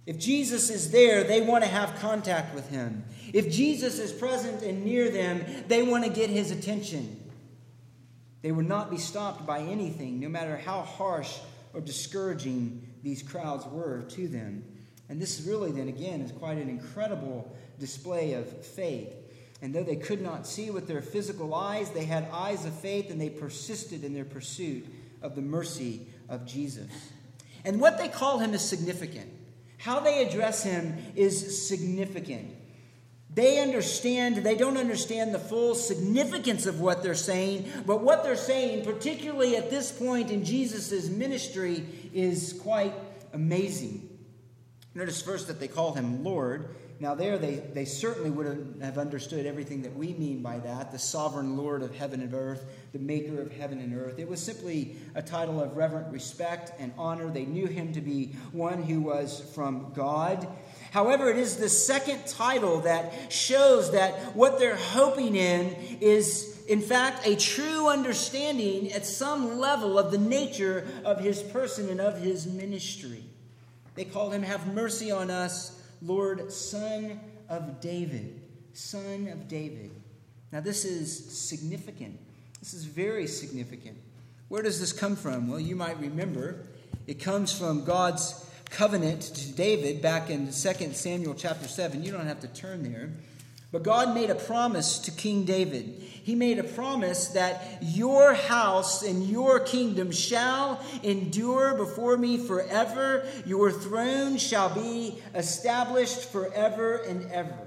If 0.06 0.18
Jesus 0.18 0.70
is 0.70 0.92
there, 0.92 1.24
they 1.24 1.40
want 1.40 1.64
to 1.64 1.70
have 1.70 1.98
contact 1.98 2.54
with 2.54 2.70
him. 2.70 3.04
If 3.32 3.50
Jesus 3.50 3.98
is 3.98 4.12
present 4.12 4.62
and 4.62 4.84
near 4.84 5.10
them, 5.10 5.44
they 5.66 5.82
want 5.82 6.04
to 6.04 6.10
get 6.10 6.30
his 6.30 6.52
attention. 6.52 7.20
They 8.42 8.52
would 8.52 8.68
not 8.68 8.90
be 8.90 8.98
stopped 8.98 9.44
by 9.44 9.60
anything, 9.60 10.20
no 10.20 10.28
matter 10.28 10.56
how 10.56 10.82
harsh 10.82 11.36
or 11.74 11.80
discouraging 11.80 12.86
these 13.02 13.22
crowds 13.22 13.66
were 13.66 14.02
to 14.10 14.28
them. 14.28 14.64
And 15.08 15.20
this 15.20 15.40
really, 15.40 15.72
then 15.72 15.88
again, 15.88 16.20
is 16.20 16.30
quite 16.30 16.58
an 16.58 16.68
incredible 16.68 17.56
display 17.80 18.34
of 18.34 18.48
faith. 18.64 19.12
And 19.60 19.74
though 19.74 19.82
they 19.82 19.96
could 19.96 20.20
not 20.20 20.46
see 20.46 20.70
with 20.70 20.86
their 20.86 21.02
physical 21.02 21.54
eyes, 21.54 21.90
they 21.90 22.04
had 22.04 22.28
eyes 22.32 22.64
of 22.64 22.78
faith 22.78 23.10
and 23.10 23.20
they 23.20 23.30
persisted 23.30 24.04
in 24.04 24.14
their 24.14 24.24
pursuit 24.24 24.86
of 25.22 25.34
the 25.34 25.42
mercy 25.42 26.06
of 26.28 26.46
Jesus. 26.46 26.90
And 27.64 27.80
what 27.80 27.98
they 27.98 28.08
call 28.08 28.38
him 28.38 28.54
is 28.54 28.62
significant. 28.62 29.32
How 29.86 30.00
they 30.00 30.26
address 30.26 30.64
him 30.64 30.96
is 31.14 31.64
significant. 31.68 32.50
They 33.32 33.60
understand, 33.60 34.38
they 34.38 34.56
don't 34.56 34.78
understand 34.78 35.32
the 35.32 35.38
full 35.38 35.76
significance 35.76 36.66
of 36.66 36.80
what 36.80 37.04
they're 37.04 37.14
saying, 37.14 37.70
but 37.86 38.00
what 38.02 38.24
they're 38.24 38.34
saying, 38.34 38.84
particularly 38.84 39.54
at 39.54 39.70
this 39.70 39.92
point 39.92 40.32
in 40.32 40.44
Jesus' 40.44 41.08
ministry, 41.08 41.86
is 42.12 42.52
quite 42.54 42.94
amazing. 43.32 44.08
Notice 44.92 45.22
first 45.22 45.46
that 45.46 45.60
they 45.60 45.68
call 45.68 45.94
him 45.94 46.24
Lord. 46.24 46.74
Now, 46.98 47.14
there 47.14 47.36
they, 47.36 47.56
they 47.56 47.84
certainly 47.84 48.30
would 48.30 48.76
have 48.80 48.96
understood 48.96 49.44
everything 49.44 49.82
that 49.82 49.94
we 49.94 50.14
mean 50.14 50.40
by 50.40 50.58
that 50.60 50.92
the 50.92 50.98
sovereign 50.98 51.56
Lord 51.56 51.82
of 51.82 51.94
heaven 51.94 52.22
and 52.22 52.32
earth, 52.32 52.64
the 52.92 52.98
maker 52.98 53.40
of 53.40 53.52
heaven 53.52 53.80
and 53.80 53.94
earth. 53.94 54.18
It 54.18 54.28
was 54.28 54.40
simply 54.40 54.96
a 55.14 55.20
title 55.20 55.60
of 55.60 55.76
reverent 55.76 56.10
respect 56.10 56.72
and 56.78 56.94
honor. 56.96 57.30
They 57.30 57.44
knew 57.44 57.66
him 57.66 57.92
to 57.92 58.00
be 58.00 58.36
one 58.52 58.82
who 58.82 59.02
was 59.02 59.40
from 59.54 59.92
God. 59.94 60.48
However, 60.90 61.28
it 61.28 61.36
is 61.36 61.56
the 61.56 61.68
second 61.68 62.26
title 62.26 62.80
that 62.80 63.30
shows 63.30 63.92
that 63.92 64.34
what 64.34 64.58
they're 64.58 64.76
hoping 64.76 65.36
in 65.36 65.76
is, 66.00 66.62
in 66.66 66.80
fact, 66.80 67.26
a 67.26 67.36
true 67.36 67.88
understanding 67.88 68.90
at 68.92 69.04
some 69.04 69.58
level 69.58 69.98
of 69.98 70.10
the 70.10 70.18
nature 70.18 70.86
of 71.04 71.20
his 71.20 71.42
person 71.42 71.90
and 71.90 72.00
of 72.00 72.18
his 72.18 72.46
ministry. 72.46 73.24
They 73.96 74.04
called 74.04 74.32
him, 74.32 74.42
Have 74.42 74.72
mercy 74.72 75.10
on 75.10 75.30
us, 75.30 75.75
Lord, 76.02 76.52
Son 76.52 77.20
of 77.48 77.80
David. 77.80 78.40
Son 78.72 79.28
of 79.28 79.48
David. 79.48 79.90
Now, 80.52 80.60
this 80.60 80.84
is 80.84 81.38
significant. 81.38 82.18
This 82.60 82.74
is 82.74 82.84
very 82.84 83.26
significant. 83.26 83.96
Where 84.48 84.62
does 84.62 84.80
this 84.80 84.92
come 84.92 85.16
from? 85.16 85.48
Well, 85.48 85.60
you 85.60 85.76
might 85.76 85.98
remember 85.98 86.66
it 87.06 87.20
comes 87.20 87.56
from 87.56 87.84
God's 87.84 88.44
covenant 88.70 89.22
to 89.22 89.52
David 89.52 90.02
back 90.02 90.30
in 90.30 90.46
2 90.46 90.52
Samuel 90.52 91.34
chapter 91.34 91.68
7. 91.68 92.02
You 92.02 92.12
don't 92.12 92.26
have 92.26 92.40
to 92.40 92.48
turn 92.48 92.82
there. 92.82 93.10
But 93.76 93.82
God 93.82 94.14
made 94.14 94.30
a 94.30 94.34
promise 94.34 94.98
to 95.00 95.10
King 95.10 95.44
David. 95.44 96.02
He 96.22 96.34
made 96.34 96.58
a 96.58 96.64
promise 96.64 97.28
that 97.34 97.76
your 97.82 98.32
house 98.32 99.02
and 99.02 99.28
your 99.28 99.60
kingdom 99.60 100.12
shall 100.12 100.80
endure 101.02 101.74
before 101.74 102.16
me 102.16 102.38
forever. 102.38 103.28
Your 103.44 103.70
throne 103.70 104.38
shall 104.38 104.70
be 104.70 105.18
established 105.34 106.30
forever 106.30 107.02
and 107.06 107.30
ever. 107.30 107.65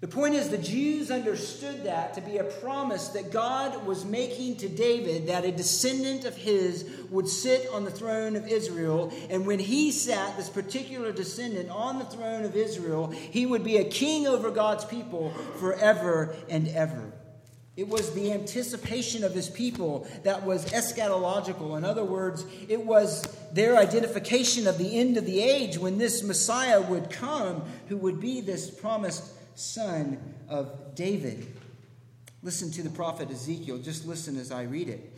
The 0.00 0.08
point 0.08 0.34
is, 0.34 0.48
the 0.48 0.56
Jews 0.56 1.10
understood 1.10 1.84
that 1.84 2.14
to 2.14 2.22
be 2.22 2.38
a 2.38 2.44
promise 2.44 3.08
that 3.08 3.30
God 3.30 3.84
was 3.86 4.06
making 4.06 4.56
to 4.56 4.68
David 4.68 5.26
that 5.26 5.44
a 5.44 5.52
descendant 5.52 6.24
of 6.24 6.34
his 6.34 6.88
would 7.10 7.28
sit 7.28 7.68
on 7.68 7.84
the 7.84 7.90
throne 7.90 8.34
of 8.34 8.48
Israel. 8.48 9.12
And 9.28 9.46
when 9.46 9.58
he 9.58 9.92
sat, 9.92 10.38
this 10.38 10.48
particular 10.48 11.12
descendant, 11.12 11.68
on 11.68 11.98
the 11.98 12.06
throne 12.06 12.46
of 12.46 12.56
Israel, 12.56 13.08
he 13.10 13.44
would 13.44 13.62
be 13.62 13.76
a 13.76 13.84
king 13.84 14.26
over 14.26 14.50
God's 14.50 14.86
people 14.86 15.34
forever 15.58 16.34
and 16.48 16.68
ever. 16.68 17.12
It 17.76 17.86
was 17.86 18.14
the 18.14 18.32
anticipation 18.32 19.22
of 19.22 19.34
his 19.34 19.50
people 19.50 20.08
that 20.24 20.44
was 20.44 20.64
eschatological. 20.72 21.76
In 21.76 21.84
other 21.84 22.04
words, 22.04 22.46
it 22.68 22.84
was 22.84 23.22
their 23.52 23.76
identification 23.76 24.66
of 24.66 24.78
the 24.78 24.98
end 24.98 25.18
of 25.18 25.26
the 25.26 25.40
age 25.42 25.76
when 25.76 25.98
this 25.98 26.22
Messiah 26.22 26.80
would 26.80 27.10
come, 27.10 27.64
who 27.88 27.98
would 27.98 28.18
be 28.18 28.40
this 28.40 28.70
promised 28.70 29.30
son 29.54 30.34
of 30.48 30.94
David. 30.94 31.46
Listen 32.42 32.70
to 32.72 32.82
the 32.82 32.90
prophet 32.90 33.30
Ezekiel. 33.30 33.78
Just 33.78 34.06
listen 34.06 34.36
as 34.36 34.50
I 34.50 34.62
read 34.62 34.88
it. 34.88 35.12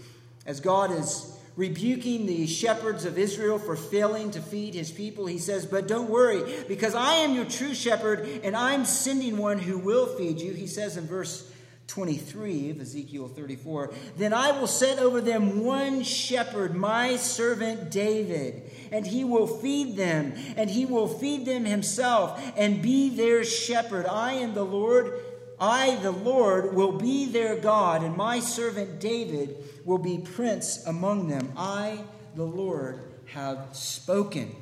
As 0.45 0.61
God 0.61 0.91
is 0.91 1.39
rebuking 1.57 2.27
the 2.27 2.47
shepherds 2.47 3.05
of 3.05 3.19
Israel 3.19 3.59
for 3.59 3.77
failing 3.77 4.31
to 4.33 4.41
feed 4.41 4.75
his 4.75 4.91
people, 4.91 5.27
he 5.27 5.39
says, 5.39 5.67
But 5.67 5.87
don't 5.87 6.11
worry, 6.11 6.65
because 6.67 6.95
I 6.95 7.17
am 7.17 7.35
your 7.35 7.45
true 7.45 7.75
shepherd, 7.75 8.27
and 8.43 8.57
I'm 8.57 8.85
sending 8.85 9.37
one 9.37 9.59
who 9.59 9.79
will 9.79 10.07
feed 10.07 10.41
you. 10.41 10.53
He 10.53 10.67
says 10.67 10.97
in 10.97 11.07
verse 11.07 11.53
23 11.89 12.71
of 12.71 12.81
Ezekiel 12.81 13.29
34 13.29 13.93
Then 14.17 14.33
I 14.33 14.53
will 14.53 14.67
set 14.67 14.99
over 14.99 15.21
them 15.21 15.63
one 15.63 16.03
shepherd, 16.03 16.75
my 16.75 17.17
servant 17.17 17.91
David, 17.91 18.72
and 18.93 19.07
he 19.07 19.25
will 19.25 19.47
feed 19.47 19.97
them, 19.97 20.35
and 20.57 20.71
he 20.71 20.87
will 20.87 21.09
feed 21.09 21.47
them 21.47 21.65
himself, 21.65 22.41
and 22.57 22.83
be 22.83 23.09
their 23.09 23.43
shepherd. 23.43 24.07
I 24.07 24.35
am 24.35 24.55
the 24.55 24.65
Lord. 24.65 25.21
I, 25.59 25.97
the 25.97 26.11
Lord, 26.13 26.75
will 26.75 26.93
be 26.93 27.27
their 27.27 27.57
God, 27.57 28.03
and 28.03 28.17
my 28.17 28.41
servant 28.41 29.01
David 29.01 29.57
will 29.85 29.99
be 29.99 30.19
prince 30.19 30.85
among 30.87 31.29
them. 31.29 31.53
I, 31.57 31.99
the 32.35 32.45
Lord, 32.45 33.01
have 33.27 33.69
spoken. 33.73 34.55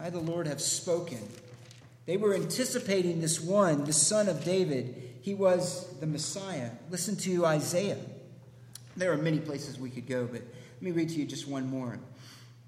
I, 0.00 0.10
the 0.10 0.20
Lord, 0.20 0.46
have 0.46 0.60
spoken. 0.60 1.20
They 2.06 2.16
were 2.16 2.34
anticipating 2.34 3.20
this 3.20 3.40
one, 3.40 3.84
the 3.84 3.92
son 3.92 4.28
of 4.28 4.44
David 4.44 5.08
he 5.28 5.34
was 5.34 5.86
the 6.00 6.06
Messiah. 6.06 6.70
Listen 6.90 7.14
to 7.16 7.44
Isaiah. 7.44 7.98
There 8.96 9.12
are 9.12 9.18
many 9.18 9.38
places 9.38 9.78
we 9.78 9.90
could 9.90 10.06
go, 10.06 10.24
but 10.24 10.40
let 10.40 10.82
me 10.82 10.90
read 10.90 11.10
to 11.10 11.16
you 11.16 11.26
just 11.26 11.46
one 11.46 11.68
more. 11.68 11.98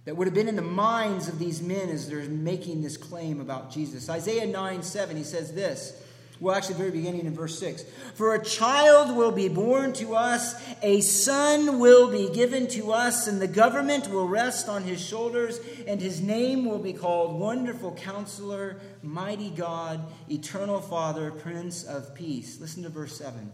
That 0.06 0.16
would 0.16 0.26
have 0.26 0.34
been 0.34 0.48
in 0.48 0.56
the 0.56 0.62
minds 0.62 1.28
of 1.28 1.38
these 1.38 1.60
men 1.60 1.90
as 1.90 2.08
they're 2.08 2.22
making 2.22 2.82
this 2.82 2.96
claim 2.96 3.40
about 3.40 3.70
Jesus. 3.70 4.08
Isaiah 4.08 4.46
9 4.46 4.82
7, 4.82 5.16
he 5.16 5.24
says 5.24 5.52
this. 5.52 5.94
Well, 6.40 6.54
actually, 6.54 6.76
very 6.76 6.90
beginning 6.90 7.26
in 7.26 7.34
verse 7.34 7.58
6. 7.58 7.84
For 8.14 8.34
a 8.34 8.42
child 8.42 9.14
will 9.14 9.30
be 9.30 9.48
born 9.48 9.92
to 9.94 10.14
us, 10.14 10.54
a 10.82 11.02
son 11.02 11.78
will 11.78 12.10
be 12.10 12.30
given 12.34 12.66
to 12.68 12.92
us, 12.92 13.26
and 13.26 13.42
the 13.42 13.46
government 13.46 14.08
will 14.08 14.26
rest 14.26 14.66
on 14.66 14.82
his 14.82 15.06
shoulders, 15.06 15.60
and 15.86 16.00
his 16.00 16.22
name 16.22 16.64
will 16.64 16.78
be 16.78 16.94
called 16.94 17.38
Wonderful 17.38 17.92
Counselor, 17.92 18.80
Mighty 19.02 19.50
God, 19.50 20.00
Eternal 20.30 20.80
Father, 20.80 21.30
Prince 21.30 21.84
of 21.84 22.14
Peace. 22.14 22.58
Listen 22.58 22.84
to 22.84 22.88
verse 22.88 23.18
7. 23.18 23.52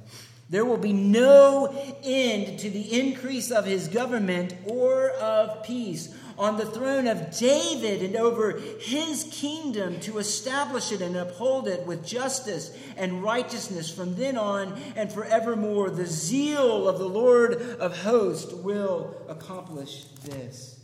There 0.49 0.65
will 0.65 0.77
be 0.77 0.93
no 0.93 1.75
end 2.05 2.61
to 2.61 2.71
the 2.71 3.01
increase 3.01 3.51
of 3.51 3.65
his 3.65 3.89
government 3.89 4.55
or 4.65 5.11
of 5.11 5.65
peace 5.65 6.15
on 6.39 6.57
the 6.57 6.67
throne 6.67 7.07
of 7.07 7.37
David 7.37 8.03
and 8.03 8.17
over 8.17 8.59
his 8.81 9.29
kingdom 9.31 9.99
to 10.01 10.19
establish 10.19 10.93
it 10.93 11.01
and 11.01 11.17
uphold 11.17 11.69
it 11.69 11.87
with 11.87 12.07
justice 12.07 12.77
and 12.97 13.23
righteousness 13.23 13.91
from 13.91 14.17
then 14.17 14.37
on 14.37 14.79
and 14.97 15.11
forevermore. 15.11 15.91
The 15.91 16.07
zeal 16.07 16.89
of 16.89 16.99
the 16.99 17.09
Lord 17.09 17.55
of 17.55 18.03
hosts 18.03 18.53
will 18.53 19.17
accomplish 19.29 20.05
this. 20.25 20.81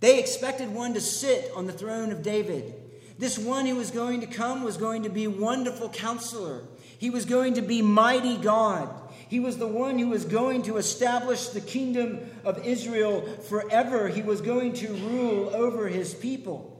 They 0.00 0.18
expected 0.18 0.72
one 0.74 0.94
to 0.94 1.00
sit 1.00 1.50
on 1.54 1.66
the 1.66 1.72
throne 1.72 2.10
of 2.10 2.22
David. 2.22 2.74
This 3.18 3.38
one 3.38 3.66
who 3.66 3.76
was 3.76 3.90
going 3.90 4.20
to 4.20 4.26
come 4.26 4.62
was 4.62 4.76
going 4.76 5.04
to 5.04 5.08
be 5.08 5.26
wonderful 5.26 5.88
counselor. 5.88 6.62
He 6.98 7.10
was 7.10 7.24
going 7.24 7.54
to 7.54 7.62
be 7.62 7.80
mighty 7.80 8.36
God. 8.36 8.88
He 9.34 9.40
was 9.40 9.58
the 9.58 9.66
one 9.66 9.98
who 9.98 10.10
was 10.10 10.24
going 10.24 10.62
to 10.62 10.76
establish 10.76 11.48
the 11.48 11.60
kingdom 11.60 12.20
of 12.44 12.64
Israel 12.64 13.22
forever. 13.48 14.06
He 14.06 14.22
was 14.22 14.40
going 14.40 14.74
to 14.74 14.94
rule 14.94 15.50
over 15.52 15.88
his 15.88 16.14
people. 16.14 16.70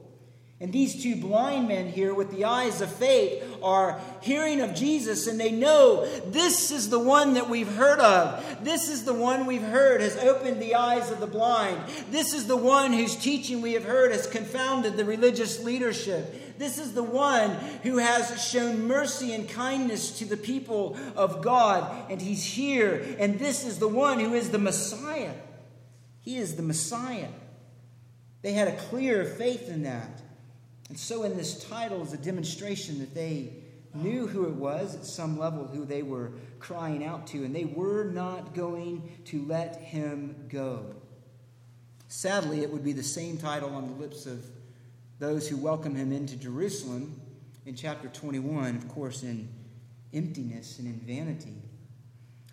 And 0.61 0.71
these 0.71 1.03
two 1.03 1.17
blind 1.17 1.67
men 1.67 1.89
here 1.89 2.13
with 2.13 2.31
the 2.31 2.45
eyes 2.45 2.79
of 2.79 2.89
faith 2.89 3.43
are 3.61 3.99
hearing 4.21 4.61
of 4.61 4.73
Jesus 4.73 5.27
and 5.27 5.37
they 5.37 5.51
know 5.51 6.05
this 6.27 6.71
is 6.71 6.89
the 6.89 6.97
one 6.97 7.33
that 7.33 7.49
we've 7.49 7.73
heard 7.75 7.99
of. 7.99 8.63
This 8.63 8.87
is 8.87 9.03
the 9.03 9.13
one 9.13 9.47
we've 9.47 9.61
heard 9.61 9.99
has 9.99 10.15
opened 10.15 10.61
the 10.61 10.75
eyes 10.75 11.11
of 11.11 11.19
the 11.19 11.27
blind. 11.27 11.81
This 12.09 12.33
is 12.33 12.47
the 12.47 12.55
one 12.55 12.93
whose 12.93 13.17
teaching 13.17 13.61
we 13.61 13.73
have 13.73 13.83
heard 13.83 14.13
has 14.13 14.27
confounded 14.27 14.95
the 14.95 15.03
religious 15.03 15.61
leadership. 15.61 16.44
This 16.57 16.77
is 16.77 16.93
the 16.93 17.03
one 17.03 17.51
who 17.83 17.97
has 17.97 18.43
shown 18.43 18.87
mercy 18.87 19.33
and 19.33 19.47
kindness 19.49 20.19
to 20.19 20.25
the 20.25 20.37
people 20.37 20.97
of 21.15 21.41
God, 21.41 22.09
and 22.09 22.21
he's 22.21 22.43
here. 22.43 23.15
And 23.19 23.39
this 23.39 23.65
is 23.65 23.79
the 23.79 23.87
one 23.87 24.19
who 24.19 24.33
is 24.33 24.51
the 24.51 24.59
Messiah. 24.59 25.33
He 26.21 26.37
is 26.37 26.55
the 26.55 26.63
Messiah. 26.63 27.29
They 28.41 28.53
had 28.53 28.67
a 28.67 28.77
clear 28.77 29.25
faith 29.25 29.69
in 29.69 29.83
that. 29.83 30.21
And 30.89 30.97
so, 30.99 31.23
in 31.23 31.35
this 31.35 31.63
title 31.63 32.03
is 32.03 32.13
a 32.13 32.17
demonstration 32.17 32.99
that 32.99 33.15
they 33.15 33.53
knew 33.95 34.27
who 34.27 34.45
it 34.45 34.53
was 34.53 34.95
at 34.95 35.05
some 35.05 35.39
level 35.39 35.65
who 35.65 35.85
they 35.85 36.03
were 36.03 36.31
crying 36.59 37.03
out 37.03 37.27
to, 37.27 37.43
and 37.43 37.55
they 37.55 37.65
were 37.65 38.03
not 38.03 38.53
going 38.53 39.17
to 39.25 39.45
let 39.45 39.77
him 39.77 40.47
go. 40.49 40.93
Sadly, 42.07 42.61
it 42.61 42.71
would 42.71 42.83
be 42.83 42.93
the 42.93 43.03
same 43.03 43.37
title 43.37 43.73
on 43.73 43.87
the 43.87 43.93
lips 43.93 44.25
of 44.25 44.45
those 45.19 45.47
who 45.47 45.57
welcome 45.57 45.95
him 45.95 46.11
into 46.11 46.35
Jerusalem 46.35 47.19
in 47.65 47.75
chapter 47.75 48.07
21, 48.07 48.75
of 48.75 48.87
course, 48.89 49.23
in 49.23 49.47
emptiness 50.13 50.79
and 50.79 50.87
in 50.87 50.99
vanity. 50.99 51.55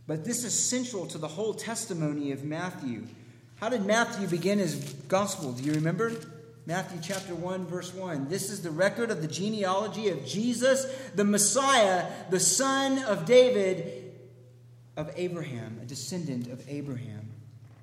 But 0.07 0.25
this 0.25 0.45
is 0.45 0.59
central 0.59 1.07
to 1.07 1.19
the 1.19 1.29
whole 1.29 1.55
testimony 1.55 2.33
of 2.33 2.45
Matthew. 2.45 3.07
How 3.57 3.69
did 3.69 3.85
Matthew 3.85 4.27
begin 4.27 4.59
his 4.59 4.75
gospel? 5.09 5.53
Do 5.53 5.63
you 5.63 5.73
remember? 5.73 6.13
Matthew 6.65 7.01
chapter 7.03 7.35
1, 7.35 7.67
verse 7.67 7.93
1. 7.93 8.29
This 8.29 8.51
is 8.51 8.63
the 8.63 8.71
record 8.71 9.11
of 9.11 9.21
the 9.21 9.29
genealogy 9.29 10.09
of 10.09 10.25
Jesus, 10.25 10.87
the 11.15 11.25
Messiah, 11.25 12.07
the 12.31 12.39
son 12.41 13.03
of 13.05 13.27
David, 13.27 14.13
of 14.97 15.11
Abraham, 15.17 15.79
a 15.83 15.85
descendant 15.85 16.47
of 16.49 16.65
Abraham. 16.69 17.31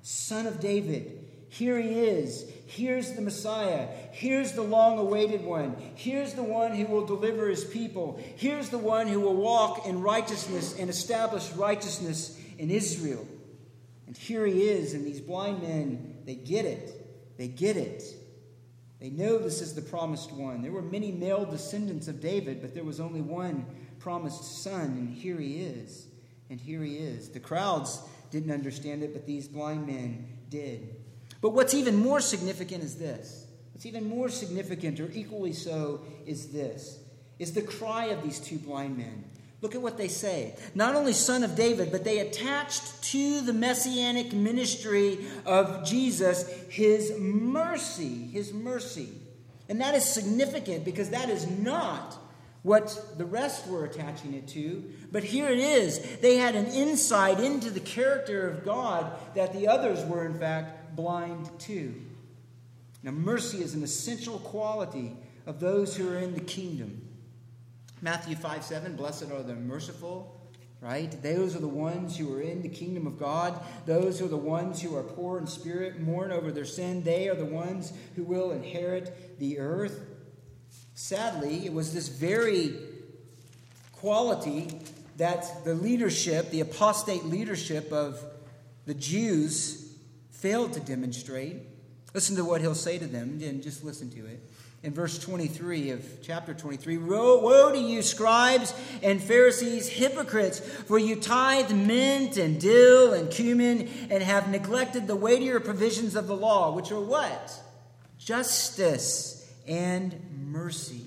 Son 0.02 0.46
of 0.46 0.60
David. 0.60 1.19
Here 1.50 1.78
he 1.80 1.90
is. 1.90 2.48
Here's 2.66 3.12
the 3.12 3.20
Messiah. 3.20 3.88
Here's 4.12 4.52
the 4.52 4.62
long 4.62 4.98
awaited 4.98 5.44
one. 5.44 5.74
Here's 5.96 6.34
the 6.34 6.44
one 6.44 6.72
who 6.72 6.86
will 6.86 7.04
deliver 7.04 7.48
his 7.48 7.64
people. 7.64 8.22
Here's 8.36 8.68
the 8.68 8.78
one 8.78 9.08
who 9.08 9.18
will 9.18 9.34
walk 9.34 9.84
in 9.84 10.00
righteousness 10.00 10.78
and 10.78 10.88
establish 10.88 11.50
righteousness 11.52 12.40
in 12.56 12.70
Israel. 12.70 13.26
And 14.06 14.16
here 14.16 14.46
he 14.46 14.62
is, 14.62 14.94
and 14.94 15.04
these 15.04 15.20
blind 15.20 15.60
men, 15.62 16.18
they 16.24 16.36
get 16.36 16.64
it. 16.64 17.36
They 17.36 17.48
get 17.48 17.76
it. 17.76 18.04
They 19.00 19.10
know 19.10 19.38
this 19.38 19.60
is 19.60 19.74
the 19.74 19.82
promised 19.82 20.30
one. 20.30 20.62
There 20.62 20.72
were 20.72 20.82
many 20.82 21.10
male 21.10 21.44
descendants 21.44 22.06
of 22.06 22.20
David, 22.20 22.60
but 22.62 22.74
there 22.74 22.84
was 22.84 23.00
only 23.00 23.22
one 23.22 23.66
promised 23.98 24.62
son, 24.62 24.82
and 24.82 25.12
here 25.12 25.38
he 25.38 25.62
is. 25.62 26.06
And 26.48 26.60
here 26.60 26.84
he 26.84 26.98
is. 26.98 27.30
The 27.30 27.40
crowds 27.40 28.00
didn't 28.30 28.52
understand 28.52 29.02
it, 29.02 29.12
but 29.12 29.26
these 29.26 29.48
blind 29.48 29.88
men 29.88 30.28
did. 30.48 30.99
But 31.40 31.50
what's 31.50 31.74
even 31.74 31.96
more 31.96 32.20
significant 32.20 32.84
is 32.84 32.96
this. 32.96 33.46
What's 33.72 33.86
even 33.86 34.08
more 34.08 34.28
significant, 34.28 35.00
or 35.00 35.10
equally 35.12 35.52
so, 35.52 36.02
is 36.26 36.48
this 36.48 36.98
is 37.38 37.52
the 37.54 37.62
cry 37.62 38.06
of 38.06 38.22
these 38.22 38.38
two 38.38 38.58
blind 38.58 38.98
men. 38.98 39.24
Look 39.62 39.74
at 39.74 39.82
what 39.82 39.96
they 39.96 40.08
say. 40.08 40.54
Not 40.74 40.94
only 40.94 41.12
son 41.12 41.42
of 41.42 41.54
David, 41.54 41.90
but 41.90 42.04
they 42.04 42.18
attached 42.18 43.02
to 43.04 43.40
the 43.40 43.52
messianic 43.52 44.32
ministry 44.32 45.18
of 45.44 45.84
Jesus 45.86 46.48
his 46.68 47.12
mercy, 47.18 48.26
his 48.26 48.52
mercy. 48.52 49.08
And 49.68 49.80
that 49.80 49.94
is 49.94 50.04
significant 50.04 50.84
because 50.84 51.10
that 51.10 51.30
is 51.30 51.46
not 51.46 52.16
what 52.62 53.16
the 53.16 53.24
rest 53.24 53.66
were 53.66 53.84
attaching 53.84 54.34
it 54.34 54.48
to. 54.48 54.84
But 55.10 55.24
here 55.24 55.48
it 55.48 55.58
is. 55.58 56.18
They 56.20 56.36
had 56.36 56.54
an 56.54 56.66
insight 56.66 57.40
into 57.40 57.70
the 57.70 57.80
character 57.80 58.48
of 58.48 58.64
God 58.64 59.10
that 59.34 59.52
the 59.52 59.68
others 59.68 60.04
were, 60.04 60.26
in 60.26 60.38
fact, 60.38 60.79
blind 60.96 61.50
to. 61.60 61.94
Now, 63.02 63.12
mercy 63.12 63.62
is 63.62 63.74
an 63.74 63.82
essential 63.82 64.38
quality 64.38 65.16
of 65.46 65.60
those 65.60 65.96
who 65.96 66.08
are 66.08 66.18
in 66.18 66.34
the 66.34 66.40
kingdom. 66.40 67.02
Matthew 68.02 68.36
5 68.36 68.64
7, 68.64 68.96
blessed 68.96 69.30
are 69.30 69.42
the 69.42 69.54
merciful, 69.54 70.40
right? 70.80 71.10
Those 71.22 71.56
are 71.56 71.60
the 71.60 71.68
ones 71.68 72.16
who 72.16 72.34
are 72.34 72.40
in 72.40 72.62
the 72.62 72.68
kingdom 72.68 73.06
of 73.06 73.18
God. 73.18 73.58
Those 73.86 74.20
are 74.22 74.28
the 74.28 74.36
ones 74.36 74.80
who 74.80 74.96
are 74.96 75.02
poor 75.02 75.38
in 75.38 75.46
spirit, 75.46 76.00
mourn 76.00 76.32
over 76.32 76.50
their 76.50 76.64
sin. 76.64 77.02
They 77.02 77.28
are 77.28 77.34
the 77.34 77.44
ones 77.44 77.92
who 78.16 78.24
will 78.24 78.52
inherit 78.52 79.38
the 79.38 79.58
earth. 79.58 80.00
Sadly, 80.94 81.64
it 81.66 81.72
was 81.72 81.94
this 81.94 82.08
very 82.08 82.74
quality 83.92 84.80
that 85.18 85.64
the 85.64 85.74
leadership, 85.74 86.50
the 86.50 86.60
apostate 86.60 87.24
leadership 87.24 87.92
of 87.92 88.22
the 88.86 88.94
Jews, 88.94 89.79
failed 90.40 90.72
to 90.74 90.80
demonstrate. 90.80 91.56
Listen 92.14 92.36
to 92.36 92.44
what 92.44 92.60
he'll 92.60 92.74
say 92.74 92.98
to 92.98 93.06
them, 93.06 93.40
and 93.42 93.62
just 93.62 93.84
listen 93.84 94.10
to 94.10 94.26
it 94.26 94.40
in 94.82 94.94
verse 94.94 95.18
23 95.18 95.90
of 95.90 96.22
chapter 96.22 96.54
23 96.54 96.98
Woe 96.98 97.72
to 97.72 97.78
you, 97.78 98.02
scribes 98.02 98.74
and 99.02 99.22
Pharisees, 99.22 99.88
hypocrites, 99.88 100.60
for 100.60 100.98
you 100.98 101.16
tithe 101.16 101.70
mint 101.70 102.36
and 102.36 102.60
dill 102.60 103.12
and 103.12 103.30
cumin 103.30 103.88
and 104.10 104.22
have 104.22 104.50
neglected 104.50 105.06
the 105.06 105.16
weightier 105.16 105.60
provisions 105.60 106.16
of 106.16 106.26
the 106.26 106.36
law, 106.36 106.74
which 106.74 106.90
are 106.90 107.00
what? 107.00 107.52
Justice 108.18 109.52
and 109.68 110.18
mercy 110.46 111.04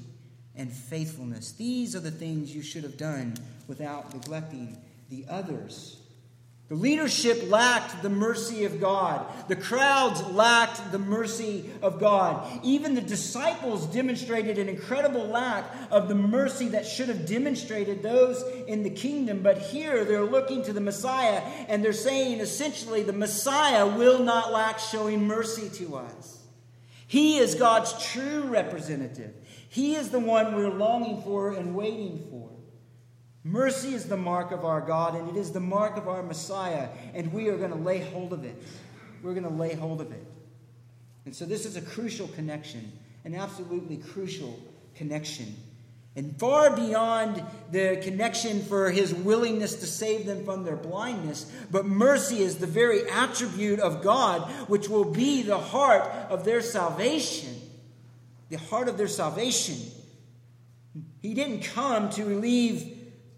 and 0.56 0.72
faithfulness. 0.72 1.54
These 1.54 1.96
are 1.96 2.00
the 2.00 2.12
things 2.12 2.56
you 2.56 2.62
should 2.62 2.84
have 2.84 2.98
done 2.98 3.36
without 3.67 4.13
neglecting 4.13 4.78
the 5.10 5.26
others. 5.28 5.98
The 6.69 6.76
leadership 6.76 7.49
lacked 7.49 8.02
the 8.02 8.10
mercy 8.10 8.63
of 8.63 8.80
God. 8.80 9.26
The 9.49 9.56
crowds 9.56 10.23
lacked 10.28 10.93
the 10.93 10.97
mercy 10.97 11.69
of 11.82 11.99
God. 11.99 12.62
Even 12.63 12.95
the 12.95 13.02
disciples 13.02 13.86
demonstrated 13.88 14.58
an 14.58 14.69
incredible 14.69 15.28
lack 15.28 15.65
of 15.91 16.08
the 16.08 16.15
mercy 16.15 16.69
that 16.69 16.88
should 16.88 17.10
have 17.10 17.26
demonstrated 17.26 18.02
those 18.02 18.41
in 18.65 18.82
the 18.82 18.89
kingdom. 18.89 19.43
But 19.43 19.58
here 19.58 20.06
they're 20.06 20.23
looking 20.23 20.63
to 20.63 20.73
the 20.73 20.82
Messiah 20.82 21.41
and 21.67 21.84
they're 21.84 21.91
saying 21.91 22.39
essentially 22.39 23.04
the 23.04 23.13
Messiah 23.13 23.86
will 23.86 24.19
not 24.19 24.54
lack 24.54 24.80
showing 24.80 25.28
mercy 25.28 25.69
to 25.84 25.97
us. 25.97 26.39
He 27.08 27.39
is 27.39 27.56
God's 27.56 27.93
true 28.12 28.43
representative, 28.43 29.34
He 29.67 29.95
is 29.95 30.10
the 30.12 30.19
one 30.19 30.56
we're 30.56 30.71
longing 30.71 31.21
for 31.23 31.52
and 31.52 31.76
waiting 31.76 32.26
for. 32.32 32.53
Mercy 33.43 33.93
is 33.93 34.06
the 34.06 34.17
mark 34.17 34.51
of 34.51 34.63
our 34.63 34.79
God, 34.79 35.15
and 35.15 35.29
it 35.29 35.36
is 35.36 35.51
the 35.51 35.60
mark 35.60 35.97
of 35.97 36.08
our 36.08 36.23
Messiah, 36.23 36.88
and 37.13 37.34
we 37.34 37.49
are 37.49 37.58
going 37.58 37.71
to 37.71 37.77
lay 37.77 37.99
hold 37.99 38.32
of 38.32 38.45
it. 38.45 38.56
We're 39.21 39.34
going 39.34 39.43
to 39.43 39.49
lay 39.49 39.73
hold 39.73 39.99
of 39.99 40.12
it. 40.12 40.25
And 41.25 41.36
so, 41.36 41.45
this 41.45 41.65
is 41.65 41.75
a 41.75 41.82
crucial 41.82 42.27
connection, 42.29 42.91
an 43.25 43.36
absolutely 43.36 43.97
crucial 43.97 44.58
connection. 44.95 45.56
And 46.15 46.38
far 46.39 46.75
beyond 46.75 47.43
the 47.71 47.99
connection 48.03 48.62
for 48.62 48.91
his 48.91 49.13
willingness 49.13 49.75
to 49.77 49.88
save 49.88 50.27
them 50.27 50.45
from 50.45 50.63
their 50.63 50.75
blindness, 50.75 51.51
but 51.71 51.86
mercy 51.86 52.43
is 52.43 52.58
the 52.58 52.67
very 52.67 53.10
attribute 53.10 53.79
of 53.79 54.03
God 54.03 54.43
which 54.69 54.88
will 54.88 55.12
be 55.12 55.41
the 55.41 55.58
heart 55.58 56.03
of 56.29 56.45
their 56.45 56.62
salvation. 56.62 57.60
The 58.49 58.58
heart 58.58 58.88
of 58.88 58.97
their 58.97 59.08
salvation. 59.08 59.77
He 61.23 61.34
didn't 61.34 61.62
come 61.62 62.12
to 62.12 62.25
relieve 62.25 62.92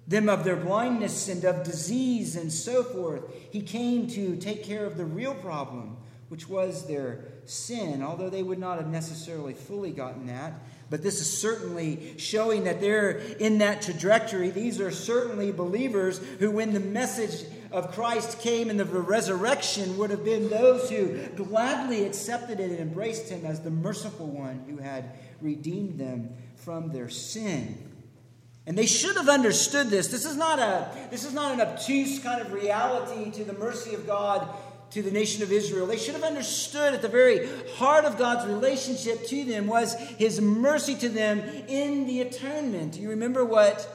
them 0.08 0.30
of 0.30 0.44
their 0.44 0.56
blindness 0.56 1.28
and 1.28 1.44
of 1.44 1.64
disease 1.64 2.36
and 2.36 2.52
so 2.52 2.84
forth. 2.84 3.24
He 3.52 3.62
came 3.62 4.08
to 4.10 4.36
take 4.36 4.64
care 4.64 4.86
of 4.86 4.98
the 4.98 5.06
real 5.06 5.34
problem, 5.34 5.98
which 6.30 6.48
was 6.48 6.88
their 6.88 7.26
sin, 7.46 8.04
although 8.04 8.30
they 8.30 8.44
would 8.44 8.60
not 8.60 8.78
have 8.78 8.88
necessarily 8.88 9.54
fully 9.54 9.92
gotten 9.92 10.28
that. 10.28 10.54
But 10.90 11.02
this 11.02 11.20
is 11.20 11.42
certainly 11.42 12.14
showing 12.18 12.66
that 12.66 12.80
they're 12.80 13.18
in 13.40 13.58
that 13.58 13.82
trajectory. 13.82 14.52
These 14.52 14.80
are 14.80 14.92
certainly 14.92 15.52
believers 15.52 16.20
who, 16.40 16.52
when 16.52 16.74
the 16.74 16.80
message 16.80 17.44
of 17.72 17.92
Christ 17.92 18.40
came 18.40 18.70
in 18.70 18.78
the 18.78 18.86
resurrection, 18.86 19.98
would 19.98 20.12
have 20.12 20.24
been 20.24 20.50
those 20.50 20.90
who 20.90 21.18
gladly 21.30 22.06
accepted 22.06 22.60
it 22.60 22.70
and 22.70 22.80
embraced 22.80 23.30
him 23.30 23.46
as 23.46 23.62
the 23.62 23.72
merciful 23.72 24.28
one 24.28 24.64
who 24.70 24.78
had 24.78 25.18
redeemed 25.42 25.98
them 26.00 26.30
from 26.56 26.92
their 26.92 27.10
sin. 27.10 27.85
And 28.68 28.78
they 28.78 28.88
should 28.88 29.16
have 29.16 29.30
understood 29.30 29.90
this. 29.90 30.08
This 30.08 30.26
is 30.26 30.36
not 30.36 30.60
a 30.60 30.90
this 31.12 31.24
is 31.24 31.34
not 31.34 31.54
an 31.54 31.62
obtuse 31.62 32.20
kind 32.20 32.42
of 32.42 32.52
reality 32.52 33.32
to 33.32 33.44
the 33.44 33.54
mercy 33.54 33.94
of 33.94 34.08
God 34.08 34.48
to 34.92 35.02
the 35.02 35.12
nation 35.12 35.44
of 35.44 35.52
Israel. 35.52 35.86
They 35.86 35.98
should 35.98 36.14
have 36.16 36.24
understood 36.24 36.94
at 36.94 37.02
the 37.02 37.10
very 37.10 37.48
heart 37.76 38.06
of 38.06 38.18
God's 38.18 38.46
relationship 38.48 39.28
to 39.28 39.44
them 39.44 39.68
was 39.68 39.94
his 40.18 40.40
mercy 40.40 40.96
to 40.96 41.10
them 41.10 41.40
in 41.68 42.08
the 42.08 42.22
atonement. 42.22 42.98
You 42.98 43.10
remember 43.10 43.44
what 43.44 43.88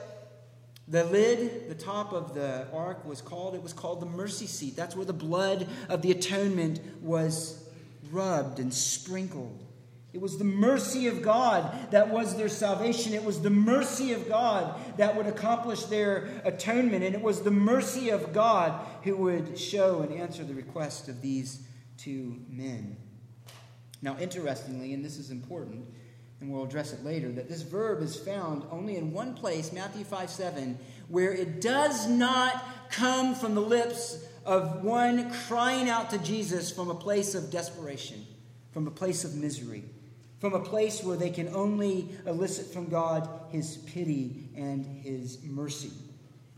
the 0.87 1.05
lid, 1.05 1.69
the 1.69 1.75
top 1.75 2.13
of 2.13 2.35
the 2.35 2.67
ark 2.73 3.05
was 3.05 3.21
called? 3.21 3.55
It 3.55 3.63
was 3.63 3.73
called 3.73 4.01
the 4.01 4.07
mercy 4.07 4.47
seat. 4.47 4.77
That's 4.77 4.95
where 4.95 5.07
the 5.07 5.13
blood 5.13 5.69
of 5.89 6.03
the 6.03 6.11
atonement 6.11 6.81
was 7.01 7.67
rubbed 8.11 8.59
and 8.59 8.75
sprinkled. 8.75 9.65
It 10.13 10.21
was 10.21 10.39
the 10.39 10.45
mercy 10.45 11.07
of 11.07 11.23
God 11.23 11.93
that 11.93 12.11
was 12.11 12.37
their 12.37 12.49
salvation. 12.49 13.15
It 13.15 13.25
was 13.25 13.41
the 13.41 13.51
mercy 13.51 14.13
of 14.13 14.29
God 14.29 14.75
that 14.97 15.15
would 15.17 15.27
accomplish 15.27 15.85
their 15.85 16.29
atonement. 16.45 17.05
And 17.05 17.15
it 17.15 17.23
was 17.23 17.43
the 17.43 17.53
mercy 17.53 18.11
of 18.11 18.33
God 18.33 18.85
who 19.05 19.17
would 19.17 19.57
show 19.57 20.01
and 20.01 20.13
answer 20.13 20.43
the 20.43 20.55
request 20.55 21.09
of 21.09 21.23
these 21.23 21.63
two 21.97 22.41
men. 22.49 22.97
Now, 24.03 24.17
interestingly, 24.19 24.95
and 24.95 25.05
this 25.05 25.17
is 25.17 25.31
important, 25.31 25.85
and 26.41 26.51
we'll 26.51 26.65
address 26.65 26.93
it 26.93 27.05
later, 27.05 27.31
that 27.33 27.49
this 27.49 27.63
verb 27.63 28.03
is 28.03 28.17
found 28.17 28.65
only 28.71 28.97
in 28.97 29.13
one 29.13 29.35
place, 29.35 29.73
Matthew 29.73 30.05
5 30.05 30.31
7, 30.31 30.79
where 31.09 31.33
it 31.33 31.61
does 31.61 32.09
not 32.09 32.65
come 32.91 33.35
from 33.35 33.55
the 33.55 33.61
lips 33.61 34.25
of 34.45 34.83
one 34.83 35.31
crying 35.47 35.89
out 35.89 36.11
to 36.11 36.19
Jesus 36.19 36.73
from 36.73 36.91
a 36.91 36.95
place 36.95 37.35
of 37.35 37.51
desperation, 37.51 38.27
from 38.73 38.87
a 38.87 38.91
place 38.91 39.23
of 39.23 39.35
misery 39.35 39.85
from 40.41 40.55
a 40.55 40.61
place 40.61 41.05
where 41.05 41.17
they 41.17 41.31
can 41.31 41.55
only 41.55 42.09
elicit 42.27 42.73
from 42.73 42.89
God 42.89 43.29
his 43.51 43.77
pity 43.77 44.49
and 44.57 44.85
his 44.85 45.39
mercy. 45.45 45.93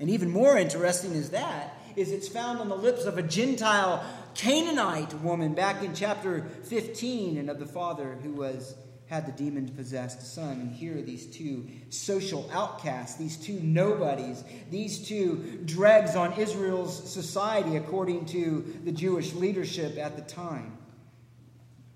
And 0.00 0.08
even 0.08 0.30
more 0.30 0.56
interesting 0.56 1.12
is 1.12 1.30
that 1.30 1.76
is 1.96 2.10
it's 2.10 2.28
found 2.28 2.58
on 2.58 2.68
the 2.68 2.76
lips 2.76 3.04
of 3.04 3.18
a 3.18 3.22
Gentile 3.22 4.02
Canaanite 4.34 5.12
woman 5.20 5.54
back 5.54 5.82
in 5.82 5.94
chapter 5.94 6.42
15 6.64 7.36
and 7.36 7.50
of 7.50 7.58
the 7.58 7.66
father 7.66 8.18
who 8.22 8.32
was 8.32 8.74
had 9.06 9.26
the 9.26 9.32
demon 9.32 9.68
possessed 9.68 10.22
son. 10.34 10.52
And 10.52 10.72
here 10.72 10.96
are 10.96 11.02
these 11.02 11.26
two 11.26 11.68
social 11.90 12.48
outcasts, 12.50 13.18
these 13.18 13.36
two 13.36 13.60
nobodies, 13.60 14.42
these 14.70 15.06
two 15.06 15.60
dregs 15.66 16.16
on 16.16 16.32
Israel's 16.32 17.12
society 17.12 17.76
according 17.76 18.24
to 18.26 18.80
the 18.84 18.92
Jewish 18.92 19.34
leadership 19.34 19.98
at 19.98 20.16
the 20.16 20.22
time. 20.22 20.78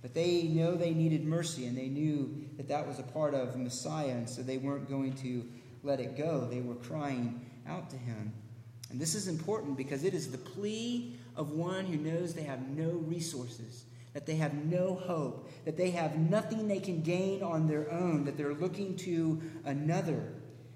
But 0.07 0.15
they 0.15 0.45
know 0.45 0.77
they 0.77 0.95
needed 0.95 1.25
mercy, 1.25 1.67
and 1.67 1.77
they 1.77 1.89
knew 1.89 2.33
that 2.59 2.69
that 2.69 2.87
was 2.87 3.01
a 3.01 3.03
part 3.03 3.35
of 3.35 3.57
Messiah, 3.57 4.13
and 4.13 4.31
so 4.31 4.41
they 4.41 4.57
weren't 4.57 4.89
going 4.89 5.15
to 5.15 5.45
let 5.83 5.99
it 5.99 6.17
go. 6.17 6.47
They 6.49 6.61
were 6.61 6.77
crying 6.77 7.45
out 7.67 7.91
to 7.91 7.97
him. 7.97 8.33
And 8.89 9.01
this 9.01 9.17
is 9.17 9.27
important 9.27 9.77
because 9.77 10.05
it 10.05 10.15
is 10.15 10.31
the 10.31 10.39
plea 10.39 11.17
of 11.35 11.51
one 11.51 11.87
who 11.87 11.97
knows 11.97 12.35
they 12.35 12.45
have 12.45 12.69
no 12.69 12.91
resources, 12.91 13.83
that 14.13 14.27
they 14.27 14.37
have 14.37 14.55
no 14.55 14.95
hope, 14.95 15.51
that 15.65 15.77
they 15.77 15.91
have 15.91 16.17
nothing 16.17 16.69
they 16.69 16.79
can 16.79 17.03
gain 17.03 17.43
on 17.43 17.67
their 17.67 17.91
own, 17.91 18.27
that 18.27 18.37
they're 18.37 18.55
looking 18.55 18.95
to 18.99 19.43
another. 19.65 20.23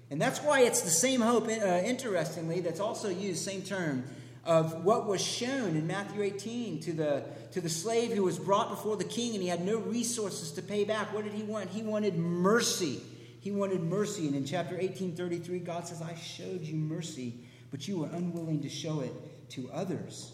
And 0.09 0.21
that's 0.21 0.39
why 0.39 0.63
it's 0.63 0.81
the 0.81 0.89
same 0.89 1.21
hope, 1.21 1.47
uh, 1.47 1.81
interestingly, 1.85 2.59
that's 2.59 2.81
also 2.81 3.07
used, 3.07 3.45
same 3.45 3.61
term, 3.61 4.03
of 4.43 4.83
what 4.83 5.05
was 5.05 5.21
shown 5.21 5.75
in 5.75 5.85
Matthew 5.85 6.23
18 6.23 6.79
to 6.81 6.93
the, 6.93 7.23
to 7.51 7.61
the 7.61 7.69
slave 7.69 8.11
who 8.11 8.23
was 8.23 8.39
brought 8.39 8.69
before 8.69 8.97
the 8.97 9.03
king 9.03 9.33
and 9.33 9.41
he 9.41 9.47
had 9.47 9.63
no 9.63 9.77
resources 9.77 10.51
to 10.53 10.61
pay 10.61 10.83
back. 10.83 11.13
What 11.13 11.23
did 11.23 11.33
he 11.33 11.43
want? 11.43 11.69
He 11.69 11.83
wanted 11.83 12.17
mercy. 12.17 13.01
He 13.39 13.51
wanted 13.51 13.83
mercy. 13.83 14.27
And 14.27 14.35
in 14.35 14.45
chapter 14.45 14.75
1833, 14.75 15.59
God 15.59 15.87
says, 15.87 16.01
I 16.01 16.15
showed 16.15 16.61
you 16.61 16.75
mercy, 16.75 17.35
but 17.69 17.87
you 17.87 17.99
were 17.99 18.07
unwilling 18.07 18.61
to 18.61 18.69
show 18.69 19.01
it 19.01 19.49
to 19.51 19.69
others. 19.71 20.33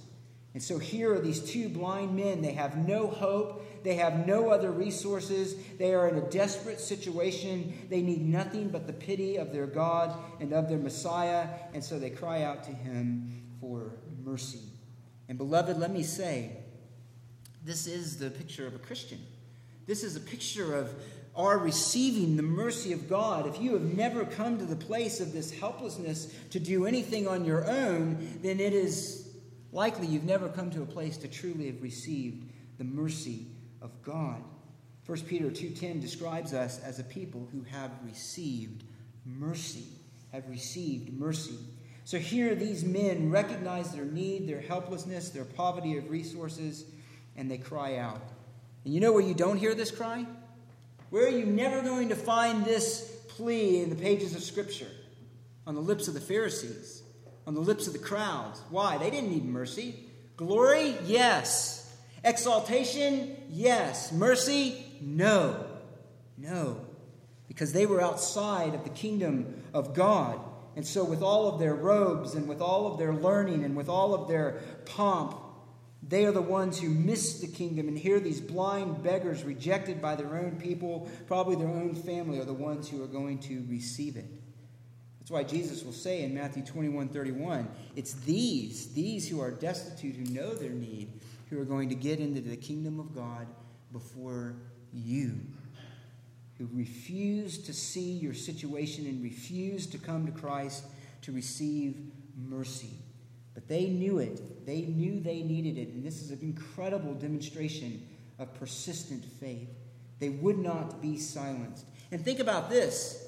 And 0.53 0.63
so 0.63 0.77
here 0.77 1.13
are 1.13 1.19
these 1.19 1.41
two 1.41 1.67
blind 1.67 2.15
men. 2.15 2.41
They 2.41 2.53
have 2.53 2.77
no 2.77 3.07
hope. 3.07 3.83
They 3.83 3.95
have 3.95 4.25
no 4.25 4.49
other 4.49 4.71
resources. 4.71 5.55
They 5.77 5.93
are 5.93 6.07
in 6.07 6.15
a 6.15 6.29
desperate 6.29 6.79
situation. 6.79 7.87
They 7.89 8.01
need 8.01 8.21
nothing 8.21 8.69
but 8.69 8.87
the 8.87 8.93
pity 8.93 9.35
of 9.35 9.51
their 9.51 9.67
God 9.67 10.17
and 10.39 10.53
of 10.53 10.67
their 10.67 10.79
Messiah. 10.79 11.47
And 11.73 11.83
so 11.83 11.99
they 11.99 12.09
cry 12.09 12.43
out 12.43 12.63
to 12.63 12.71
him 12.71 13.46
for 13.59 13.93
mercy. 14.23 14.61
And 15.29 15.37
beloved, 15.37 15.77
let 15.77 15.91
me 15.91 16.03
say, 16.03 16.57
this 17.63 17.87
is 17.87 18.17
the 18.17 18.29
picture 18.29 18.65
of 18.65 18.75
a 18.75 18.79
Christian. 18.79 19.19
This 19.85 20.03
is 20.03 20.15
a 20.15 20.21
picture 20.21 20.75
of 20.75 20.93
our 21.35 21.57
receiving 21.57 22.35
the 22.35 22.43
mercy 22.43 22.93
of 22.93 23.07
God. 23.07 23.45
If 23.45 23.61
you 23.61 23.73
have 23.73 23.95
never 23.95 24.25
come 24.25 24.57
to 24.57 24.65
the 24.65 24.75
place 24.75 25.19
of 25.19 25.33
this 25.33 25.51
helplessness 25.51 26.33
to 26.51 26.59
do 26.59 26.85
anything 26.85 27.27
on 27.27 27.45
your 27.45 27.69
own, 27.69 28.39
then 28.41 28.59
it 28.59 28.73
is 28.73 29.29
likely 29.71 30.07
you've 30.07 30.23
never 30.23 30.49
come 30.49 30.71
to 30.71 30.81
a 30.81 30.85
place 30.85 31.17
to 31.17 31.27
truly 31.27 31.67
have 31.67 31.81
received 31.81 32.49
the 32.77 32.83
mercy 32.83 33.45
of 33.81 33.91
God. 34.01 34.41
1 35.05 35.25
Peter 35.27 35.49
2:10 35.51 36.01
describes 36.01 36.53
us 36.53 36.79
as 36.79 36.99
a 36.99 37.03
people 37.03 37.47
who 37.51 37.61
have 37.61 37.91
received 38.03 38.83
mercy, 39.25 39.85
have 40.31 40.49
received 40.49 41.13
mercy. 41.13 41.57
So 42.07 42.17
here, 42.19 42.55
these 42.55 42.85
men 42.85 43.31
recognize 43.31 43.91
their 43.91 44.05
need, 44.05 44.47
their 44.47 44.61
helplessness, 44.61 45.27
their 45.27 45.43
poverty 45.43 45.97
of 45.97 46.09
resources, 46.09 46.85
and 47.35 47.51
they 47.51 47.57
cry 47.57 47.97
out. 47.97 48.21
And 48.85 48.93
you 48.93 49.01
know 49.01 49.11
where 49.11 49.21
you 49.21 49.33
don't 49.33 49.57
hear 49.57 49.75
this 49.75 49.91
cry? 49.91 50.25
Where 51.09 51.25
are 51.25 51.37
you 51.37 51.45
never 51.45 51.81
going 51.81 52.07
to 52.07 52.15
find 52.15 52.63
this 52.63 53.01
plea 53.27 53.81
in 53.81 53.89
the 53.89 53.97
pages 53.97 54.33
of 54.35 54.41
Scripture? 54.41 54.87
On 55.65 55.75
the 55.75 55.81
lips 55.81 56.07
of 56.07 56.13
the 56.13 56.21
Pharisees, 56.21 57.03
on 57.45 57.55
the 57.55 57.59
lips 57.59 57.87
of 57.87 57.93
the 57.93 57.99
crowds. 57.99 58.61
Why? 58.69 58.97
They 58.97 59.09
didn't 59.09 59.29
need 59.29 59.43
mercy. 59.43 59.93
Glory? 60.37 60.95
Yes. 61.03 61.93
Exaltation? 62.23 63.35
Yes. 63.49 64.13
Mercy? 64.13 64.81
No. 65.01 65.65
No. 66.37 66.85
Because 67.49 67.73
they 67.73 67.85
were 67.85 67.99
outside 67.99 68.75
of 68.75 68.85
the 68.85 68.91
kingdom 68.91 69.61
of 69.73 69.93
God. 69.93 70.39
And 70.77 70.85
so, 70.85 71.03
with 71.03 71.23
all 71.23 71.47
of 71.47 71.57
their 71.59 71.73
robes 71.73 72.35
and 72.35 72.47
with 72.47 72.61
all 72.61 72.85
of 72.85 72.99
their 72.99 73.11
learning 73.11 73.63
and 73.63 73.75
with 73.75 73.89
all 73.89 74.13
of 74.13 74.27
their 74.27 74.61
pomp, 74.85 75.35
they 76.07 76.23
are 76.25 76.31
the 76.31 76.39
ones 76.39 76.79
who 76.79 76.87
miss 76.87 77.39
the 77.39 77.47
kingdom. 77.47 77.87
And 77.87 77.97
here, 77.97 78.19
these 78.19 78.39
blind 78.39 79.01
beggars, 79.01 79.43
rejected 79.43 79.99
by 79.99 80.15
their 80.15 80.37
own 80.37 80.57
people, 80.61 81.09
probably 81.25 81.55
their 81.55 81.67
own 81.67 81.95
family, 81.95 82.37
are 82.37 82.45
the 82.45 82.53
ones 82.53 82.87
who 82.87 83.03
are 83.03 83.07
going 83.07 83.39
to 83.39 83.65
receive 83.67 84.17
it. 84.17 84.27
That's 85.17 85.31
why 85.31 85.43
Jesus 85.45 85.83
will 85.83 85.93
say 85.93 86.21
in 86.21 86.35
Matthew 86.35 86.63
21 86.63 87.09
31, 87.09 87.67
it's 87.95 88.13
these, 88.13 88.93
these 88.93 89.27
who 89.27 89.41
are 89.41 89.49
destitute, 89.49 90.15
who 90.15 90.31
know 90.31 90.53
their 90.53 90.69
need, 90.69 91.11
who 91.49 91.59
are 91.59 91.65
going 91.65 91.89
to 91.89 91.95
get 91.95 92.19
into 92.19 92.39
the 92.39 92.55
kingdom 92.55 92.99
of 92.99 93.15
God 93.15 93.47
before 93.91 94.53
you 94.93 95.39
who 96.57 96.67
refuse 96.73 97.57
to 97.59 97.73
see 97.73 98.11
your 98.13 98.33
situation 98.33 99.05
and 99.05 99.23
refuse 99.23 99.85
to 99.87 99.97
come 99.97 100.25
to 100.25 100.31
Christ 100.31 100.85
to 101.21 101.31
receive 101.31 101.95
mercy. 102.35 102.91
But 103.53 103.67
they 103.67 103.87
knew 103.87 104.19
it. 104.19 104.65
They 104.65 104.81
knew 104.81 105.19
they 105.19 105.41
needed 105.41 105.77
it. 105.77 105.89
And 105.89 106.03
this 106.03 106.21
is 106.21 106.31
an 106.31 106.39
incredible 106.41 107.13
demonstration 107.13 108.07
of 108.39 108.53
persistent 108.55 109.23
faith. 109.25 109.69
They 110.19 110.29
would 110.29 110.57
not 110.57 111.01
be 111.01 111.17
silenced. 111.17 111.85
And 112.11 112.23
think 112.23 112.39
about 112.39 112.69
this 112.69 113.26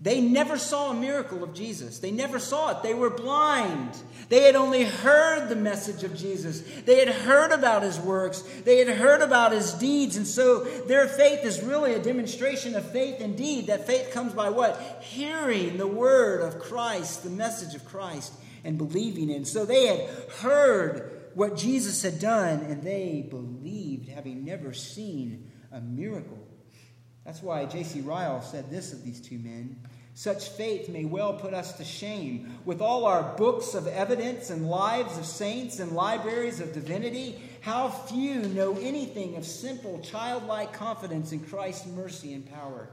they 0.00 0.20
never 0.20 0.58
saw 0.58 0.92
a 0.92 0.94
miracle 0.94 1.42
of 1.42 1.54
Jesus. 1.54 1.98
They 1.98 2.12
never 2.12 2.38
saw 2.38 2.70
it. 2.70 2.84
They 2.84 2.94
were 2.94 3.10
blind. 3.10 3.96
They 4.28 4.44
had 4.44 4.54
only 4.54 4.84
heard 4.84 5.48
the 5.48 5.56
message 5.56 6.04
of 6.04 6.16
Jesus. 6.16 6.60
They 6.60 7.00
had 7.04 7.08
heard 7.08 7.50
about 7.50 7.82
his 7.82 7.98
works. 7.98 8.42
They 8.64 8.78
had 8.78 8.96
heard 8.96 9.22
about 9.22 9.50
his 9.50 9.72
deeds. 9.74 10.16
And 10.16 10.26
so 10.26 10.60
their 10.60 11.08
faith 11.08 11.44
is 11.44 11.64
really 11.64 11.94
a 11.94 12.02
demonstration 12.02 12.76
of 12.76 12.88
faith 12.92 13.20
indeed. 13.20 13.66
That 13.66 13.88
faith 13.88 14.12
comes 14.12 14.34
by 14.34 14.50
what? 14.50 15.02
Hearing 15.02 15.78
the 15.78 15.88
word 15.88 16.42
of 16.42 16.60
Christ, 16.60 17.24
the 17.24 17.30
message 17.30 17.74
of 17.74 17.84
Christ, 17.84 18.32
and 18.62 18.78
believing 18.78 19.30
in. 19.30 19.44
So 19.44 19.64
they 19.64 19.86
had 19.86 20.08
heard 20.42 21.30
what 21.34 21.56
Jesus 21.56 22.02
had 22.02 22.20
done, 22.20 22.60
and 22.60 22.84
they 22.84 23.26
believed, 23.28 24.08
having 24.08 24.44
never 24.44 24.72
seen 24.72 25.50
a 25.72 25.80
miracle. 25.80 26.47
That's 27.28 27.42
why 27.42 27.66
J.C. 27.66 28.00
Ryle 28.00 28.40
said 28.40 28.70
this 28.70 28.94
of 28.94 29.04
these 29.04 29.20
two 29.20 29.38
men 29.38 29.76
such 30.14 30.48
faith 30.48 30.88
may 30.88 31.04
well 31.04 31.34
put 31.34 31.52
us 31.52 31.74
to 31.74 31.84
shame. 31.84 32.58
With 32.64 32.80
all 32.80 33.04
our 33.04 33.36
books 33.36 33.74
of 33.74 33.86
evidence 33.86 34.48
and 34.48 34.70
lives 34.70 35.18
of 35.18 35.26
saints 35.26 35.78
and 35.78 35.92
libraries 35.92 36.58
of 36.58 36.72
divinity, 36.72 37.38
how 37.60 37.90
few 37.90 38.40
know 38.40 38.78
anything 38.80 39.36
of 39.36 39.44
simple, 39.44 40.00
childlike 40.00 40.72
confidence 40.72 41.32
in 41.32 41.40
Christ's 41.40 41.86
mercy 41.88 42.32
and 42.32 42.50
power. 42.50 42.88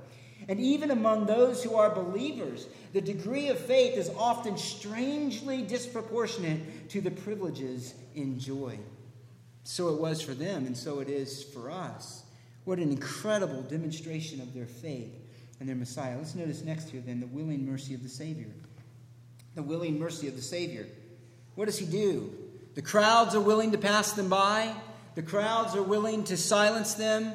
And 0.49 0.59
even 0.59 0.91
among 0.91 1.27
those 1.27 1.63
who 1.63 1.77
are 1.77 1.95
believers, 1.95 2.67
the 2.91 2.99
degree 2.99 3.47
of 3.47 3.57
faith 3.57 3.97
is 3.97 4.11
often 4.17 4.57
strangely 4.57 5.61
disproportionate 5.61 6.89
to 6.89 6.99
the 6.99 7.09
privileges 7.09 7.95
enjoyed. 8.15 8.83
So 9.63 9.93
it 9.95 10.01
was 10.01 10.21
for 10.21 10.33
them, 10.33 10.65
and 10.65 10.75
so 10.75 10.99
it 10.99 11.07
is 11.07 11.41
for 11.41 11.71
us. 11.71 12.24
What 12.65 12.79
an 12.79 12.91
incredible 12.91 13.61
demonstration 13.61 14.41
of 14.41 14.53
their 14.53 14.65
faith 14.65 15.13
and 15.59 15.69
their 15.69 15.75
Messiah. 15.75 16.17
Let's 16.17 16.35
notice 16.35 16.63
next 16.63 16.89
here 16.89 17.01
then 17.05 17.19
the 17.19 17.27
willing 17.27 17.65
mercy 17.65 17.93
of 17.93 18.03
the 18.03 18.09
Savior. 18.09 18.49
The 19.55 19.63
willing 19.63 19.97
mercy 19.99 20.27
of 20.27 20.35
the 20.35 20.41
Savior. 20.41 20.87
What 21.53 21.65
does 21.65 21.77
he 21.77 21.85
do? 21.85 22.33
The 22.73 22.81
crowds 22.81 23.35
are 23.35 23.41
willing 23.41 23.71
to 23.71 23.77
pass 23.77 24.11
them 24.11 24.27
by, 24.27 24.73
the 25.15 25.21
crowds 25.21 25.75
are 25.75 25.83
willing 25.83 26.25
to 26.25 26.35
silence 26.35 26.95
them, 26.95 27.31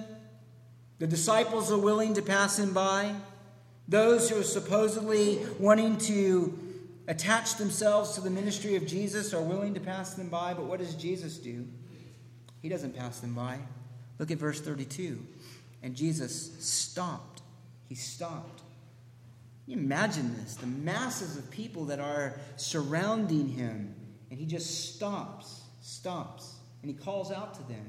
the 0.98 1.06
disciples 1.06 1.72
are 1.72 1.78
willing 1.78 2.12
to 2.14 2.22
pass 2.22 2.58
him 2.58 2.74
by. 2.74 3.14
Those 3.88 4.28
who 4.28 4.38
are 4.38 4.44
supposedly 4.44 5.40
wanting 5.58 5.96
to 5.98 6.58
attach 7.08 7.56
themselves 7.56 8.12
to 8.12 8.20
the 8.20 8.30
ministry 8.30 8.76
of 8.76 8.86
Jesus 8.86 9.32
are 9.32 9.40
willing 9.40 9.74
to 9.74 9.80
pass 9.80 10.14
them 10.14 10.28
by, 10.28 10.52
but 10.52 10.66
what 10.66 10.78
does 10.78 10.94
Jesus 10.94 11.38
do? 11.38 11.66
He 12.60 12.68
doesn't 12.68 12.96
pass 12.96 13.20
them 13.20 13.34
by. 13.34 13.58
Look 14.20 14.30
at 14.30 14.38
verse 14.38 14.60
32. 14.60 15.18
And 15.82 15.96
Jesus 15.96 16.52
stopped 16.64 17.40
he 17.90 17.96
stopped. 17.96 18.62
Can 19.64 19.74
you 19.74 19.78
imagine 19.78 20.36
this? 20.36 20.54
The 20.54 20.66
masses 20.68 21.36
of 21.36 21.50
people 21.50 21.86
that 21.86 21.98
are 21.98 22.38
surrounding 22.56 23.48
him, 23.48 23.94
and 24.30 24.38
he 24.38 24.46
just 24.46 24.94
stops, 24.94 25.62
stops, 25.82 26.54
and 26.82 26.90
he 26.90 26.96
calls 26.96 27.32
out 27.32 27.54
to 27.54 27.62
them. 27.64 27.84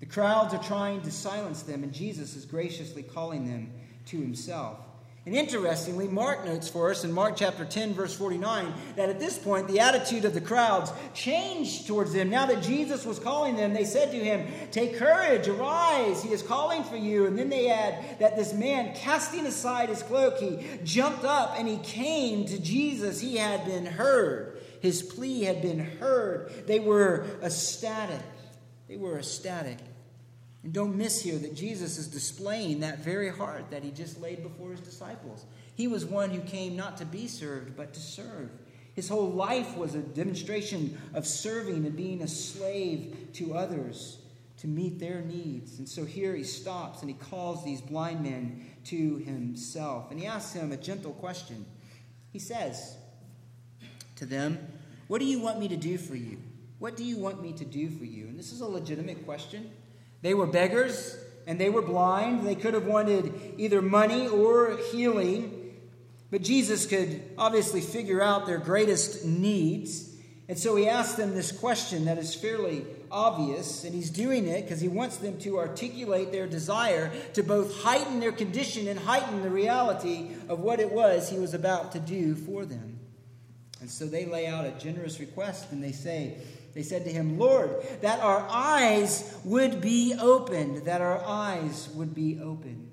The 0.00 0.06
crowds 0.06 0.52
are 0.52 0.62
trying 0.62 1.02
to 1.02 1.12
silence 1.12 1.62
them, 1.62 1.84
and 1.84 1.92
Jesus 1.92 2.34
is 2.34 2.44
graciously 2.44 3.04
calling 3.04 3.46
them 3.46 3.70
to 4.06 4.20
himself. 4.20 4.78
And 5.26 5.34
interestingly, 5.34 6.06
Mark 6.06 6.44
notes 6.44 6.68
for 6.68 6.90
us 6.90 7.02
in 7.02 7.10
Mark 7.10 7.36
chapter 7.36 7.64
10, 7.64 7.94
verse 7.94 8.14
49, 8.14 8.70
that 8.96 9.08
at 9.08 9.18
this 9.18 9.38
point 9.38 9.66
the 9.68 9.80
attitude 9.80 10.26
of 10.26 10.34
the 10.34 10.40
crowds 10.40 10.92
changed 11.14 11.86
towards 11.86 12.12
them. 12.12 12.28
Now 12.28 12.44
that 12.44 12.62
Jesus 12.62 13.06
was 13.06 13.18
calling 13.18 13.56
them, 13.56 13.72
they 13.72 13.86
said 13.86 14.10
to 14.10 14.18
him, 14.18 14.46
Take 14.70 14.98
courage, 14.98 15.48
arise, 15.48 16.22
he 16.22 16.30
is 16.30 16.42
calling 16.42 16.84
for 16.84 16.96
you. 16.96 17.24
And 17.24 17.38
then 17.38 17.48
they 17.48 17.70
add 17.70 18.18
that 18.18 18.36
this 18.36 18.52
man, 18.52 18.94
casting 18.94 19.46
aside 19.46 19.88
his 19.88 20.02
cloak, 20.02 20.36
he 20.36 20.62
jumped 20.84 21.24
up 21.24 21.54
and 21.56 21.66
he 21.66 21.78
came 21.78 22.44
to 22.44 22.60
Jesus. 22.60 23.18
He 23.18 23.38
had 23.38 23.64
been 23.64 23.86
heard, 23.86 24.60
his 24.82 25.02
plea 25.02 25.44
had 25.44 25.62
been 25.62 25.78
heard. 25.78 26.66
They 26.66 26.80
were 26.80 27.24
ecstatic. 27.42 28.20
They 28.88 28.98
were 28.98 29.18
ecstatic. 29.18 29.78
And 30.64 30.72
don't 30.72 30.96
miss 30.96 31.20
here 31.20 31.38
that 31.38 31.54
Jesus 31.54 31.98
is 31.98 32.08
displaying 32.08 32.80
that 32.80 33.00
very 33.00 33.28
heart 33.28 33.70
that 33.70 33.84
he 33.84 33.90
just 33.90 34.20
laid 34.20 34.42
before 34.42 34.70
his 34.70 34.80
disciples. 34.80 35.44
He 35.74 35.86
was 35.86 36.06
one 36.06 36.30
who 36.30 36.40
came 36.40 36.74
not 36.74 36.96
to 36.96 37.04
be 37.04 37.28
served, 37.28 37.76
but 37.76 37.92
to 37.92 38.00
serve. 38.00 38.50
His 38.94 39.08
whole 39.08 39.30
life 39.30 39.76
was 39.76 39.94
a 39.94 40.00
demonstration 40.00 40.98
of 41.12 41.26
serving 41.26 41.84
and 41.84 41.94
being 41.94 42.22
a 42.22 42.28
slave 42.28 43.28
to 43.34 43.54
others 43.54 44.18
to 44.58 44.66
meet 44.66 44.98
their 44.98 45.20
needs. 45.20 45.78
And 45.78 45.88
so 45.88 46.06
here 46.06 46.34
he 46.34 46.44
stops 46.44 47.02
and 47.02 47.10
he 47.10 47.16
calls 47.16 47.62
these 47.62 47.82
blind 47.82 48.22
men 48.22 48.64
to 48.84 49.18
himself. 49.18 50.10
And 50.10 50.18
he 50.18 50.26
asks 50.26 50.54
them 50.54 50.72
a 50.72 50.78
gentle 50.78 51.12
question. 51.12 51.66
He 52.32 52.38
says 52.38 52.96
to 54.16 54.24
them, 54.24 54.66
What 55.08 55.18
do 55.18 55.26
you 55.26 55.40
want 55.40 55.58
me 55.58 55.68
to 55.68 55.76
do 55.76 55.98
for 55.98 56.16
you? 56.16 56.38
What 56.78 56.96
do 56.96 57.04
you 57.04 57.18
want 57.18 57.42
me 57.42 57.52
to 57.52 57.64
do 57.66 57.90
for 57.90 58.04
you? 58.04 58.28
And 58.28 58.38
this 58.38 58.50
is 58.50 58.62
a 58.62 58.66
legitimate 58.66 59.26
question. 59.26 59.70
They 60.24 60.32
were 60.32 60.46
beggars 60.46 61.18
and 61.46 61.60
they 61.60 61.68
were 61.68 61.82
blind. 61.82 62.46
They 62.46 62.54
could 62.54 62.72
have 62.72 62.86
wanted 62.86 63.54
either 63.58 63.82
money 63.82 64.26
or 64.26 64.78
healing. 64.90 65.76
But 66.30 66.40
Jesus 66.40 66.86
could 66.86 67.22
obviously 67.36 67.82
figure 67.82 68.22
out 68.22 68.46
their 68.46 68.56
greatest 68.56 69.26
needs. 69.26 70.16
And 70.48 70.58
so 70.58 70.76
he 70.76 70.88
asked 70.88 71.18
them 71.18 71.34
this 71.34 71.52
question 71.52 72.06
that 72.06 72.16
is 72.16 72.34
fairly 72.34 72.86
obvious, 73.10 73.84
and 73.84 73.94
he's 73.94 74.08
doing 74.08 74.48
it 74.48 74.62
because 74.62 74.80
he 74.80 74.88
wants 74.88 75.18
them 75.18 75.38
to 75.40 75.58
articulate 75.58 76.32
their 76.32 76.46
desire 76.46 77.12
to 77.34 77.42
both 77.42 77.82
heighten 77.82 78.18
their 78.18 78.32
condition 78.32 78.88
and 78.88 78.98
heighten 78.98 79.42
the 79.42 79.50
reality 79.50 80.30
of 80.48 80.60
what 80.60 80.80
it 80.80 80.90
was 80.90 81.28
he 81.28 81.38
was 81.38 81.52
about 81.52 81.92
to 81.92 82.00
do 82.00 82.34
for 82.34 82.64
them. 82.64 82.98
And 83.82 83.90
so 83.90 84.06
they 84.06 84.24
lay 84.24 84.46
out 84.46 84.64
a 84.64 84.70
generous 84.70 85.20
request 85.20 85.70
and 85.70 85.84
they 85.84 85.92
say, 85.92 86.38
they 86.74 86.82
said 86.82 87.04
to 87.04 87.10
him, 87.10 87.38
Lord, 87.38 87.70
that 88.00 88.20
our 88.20 88.46
eyes 88.48 89.36
would 89.44 89.80
be 89.80 90.14
opened, 90.20 90.86
that 90.86 91.00
our 91.00 91.24
eyes 91.24 91.88
would 91.94 92.14
be 92.14 92.40
opened. 92.40 92.90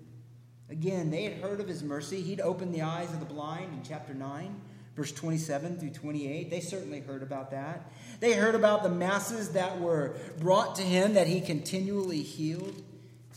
Again, 0.70 1.12
they 1.12 1.24
had 1.24 1.42
heard 1.42 1.60
of 1.60 1.68
his 1.68 1.84
mercy. 1.84 2.22
He'd 2.22 2.40
opened 2.40 2.74
the 2.74 2.84
eyes 2.84 3.12
of 3.12 3.20
the 3.20 3.26
blind 3.26 3.74
in 3.74 3.84
chapter 3.84 4.14
9 4.14 4.62
verse 4.96 5.12
27 5.12 5.78
through 5.78 5.90
28. 5.90 6.50
They 6.50 6.60
certainly 6.60 7.00
heard 7.00 7.24
about 7.24 7.52
that. 7.52 7.92
They 8.20 8.34
heard 8.34 8.56
about 8.56 8.84
the 8.84 8.90
masses 8.90 9.54
that 9.54 9.80
were 9.80 10.16
brought 10.40 10.76
to 10.76 10.84
him 10.84 11.14
that 11.14 11.28
he 11.28 11.42
continually 11.42 12.22
healed. 12.22 12.82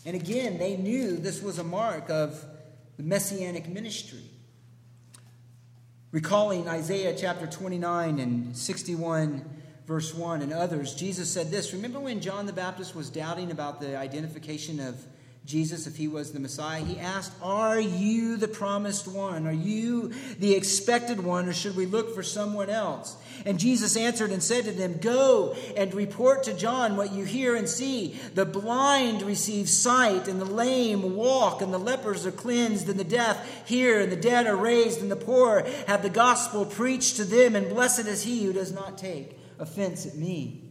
And 0.05 0.14
again, 0.14 0.59
they 0.59 0.76
knew 0.76 1.16
this 1.16 1.42
was 1.42 1.59
a 1.59 1.64
mark 1.64 2.11
of 2.11 2.45
the 2.97 3.03
messianic 3.03 3.68
ministry. 3.68 4.24
Recalling 6.11 6.68
Isaiah 6.68 7.16
chapter 7.16 7.47
29 7.47 8.18
and 8.20 8.57
61, 8.57 9.54
verse 9.87 10.14
1, 10.14 10.43
and 10.43 10.53
others, 10.53 10.95
Jesus 10.95 11.30
said 11.30 11.51
this 11.51 11.72
Remember 11.72 12.01
when 12.01 12.20
John 12.20 12.47
the 12.47 12.53
Baptist 12.53 12.95
was 12.95 13.11
doubting 13.11 13.51
about 13.51 13.80
the 13.80 13.97
identification 13.97 14.80
of 14.80 14.97
Jesus, 15.47 15.87
if 15.87 15.97
he 15.97 16.09
was 16.09 16.32
the 16.32 16.41
Messiah, 16.41 16.82
he 16.82 16.99
asked, 16.99 17.32
Are 17.43 17.78
you 17.78 18.39
the 18.39 18.49
promised 18.49 19.07
one? 19.07 19.47
Are 19.47 19.53
you 19.53 20.14
the 20.39 20.55
expected 20.55 21.22
one, 21.22 21.47
or 21.47 21.53
should 21.53 21.76
we 21.76 21.85
look 21.85 22.14
for 22.14 22.22
someone 22.22 22.70
else? 22.70 23.14
And 23.45 23.61
Jesus 23.61 23.95
answered 23.95 24.30
and 24.30 24.43
said 24.43 24.64
to 24.64 24.72
them, 24.72 24.97
Go 24.97 25.55
and 25.76 25.93
report 25.93 26.45
to 26.45 26.55
John 26.55 26.97
what 26.97 27.12
you 27.12 27.24
hear 27.24 27.57
and 27.57 27.68
see. 27.68 28.18
The 28.32 28.47
blind 28.47 29.20
receive 29.20 29.68
sight, 29.68 30.28
and 30.28 30.41
the 30.41 30.47
lame 30.47 31.14
walk, 31.14 31.61
and 31.61 31.74
the 31.74 31.78
lepers 31.78 32.24
are 32.24 32.32
cleansed, 32.32 32.89
and 32.89 32.99
the 32.99 33.05
deaf 33.05 33.68
hear, 33.68 34.01
and 34.01 34.11
the 34.11 34.16
dead 34.16 34.47
are 34.47 34.57
raised, 34.57 35.03
and 35.03 35.11
the 35.11 35.16
poor 35.16 35.66
have 35.87 36.03
the 36.03 36.09
gospel 36.09 36.64
preached 36.64 37.16
to 37.16 37.24
them, 37.24 37.55
and 37.55 37.68
blessed 37.68 38.07
is 38.07 38.22
he 38.22 38.45
who 38.45 38.55
does 38.55 38.72
not 38.72 38.97
take 38.97 39.39
offense 39.59 40.07
at 40.07 40.17
me. 40.17 40.63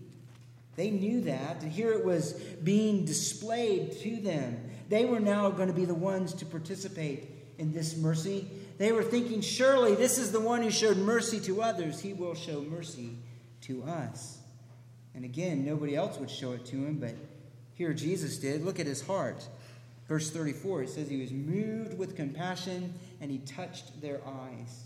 They 0.76 0.90
knew 0.90 1.22
that, 1.22 1.62
and 1.62 1.72
here 1.72 1.92
it 1.92 2.04
was 2.04 2.34
being 2.34 3.06
displayed 3.06 3.92
to 4.02 4.18
them. 4.18 4.58
They 4.90 5.06
were 5.06 5.20
now 5.20 5.50
going 5.52 5.68
to 5.68 5.74
be 5.74 5.86
the 5.86 5.94
ones 5.94 6.34
to 6.36 6.46
participate 6.46 7.30
in 7.58 7.72
this 7.72 7.96
mercy. 7.96 8.48
They 8.78 8.92
were 8.92 9.04
thinking, 9.04 9.42
surely 9.42 9.96
this 9.96 10.18
is 10.18 10.32
the 10.32 10.40
one 10.40 10.64
who 10.64 10.72
showed 10.72 10.98
mercy 10.98 11.40
to 11.42 11.62
others. 11.62 12.00
He 12.00 12.14
will 12.14 12.34
show 12.34 12.62
mercy 12.62 13.18
to 13.62 13.84
us. 13.84 14.40
And 15.14 15.24
again, 15.24 15.64
nobody 15.64 15.96
else 15.96 16.18
would 16.18 16.32
show 16.32 16.54
it 16.54 16.66
to 16.66 16.76
him, 16.76 16.98
but 16.98 17.16
here 17.76 17.94
Jesus 17.94 18.38
did. 18.38 18.66
Look 18.66 18.80
at 18.80 18.88
his 18.88 19.02
heart. 19.02 19.48
Verse 20.08 20.32
34, 20.32 20.84
it 20.84 20.90
says 20.90 21.08
he 21.08 21.22
was 21.22 21.32
moved 21.32 21.98
with 21.98 22.16
compassion 22.16 22.94
and 23.22 23.32
he 23.32 23.38
touched 23.40 24.02
their 24.02 24.20
eyes. 24.28 24.84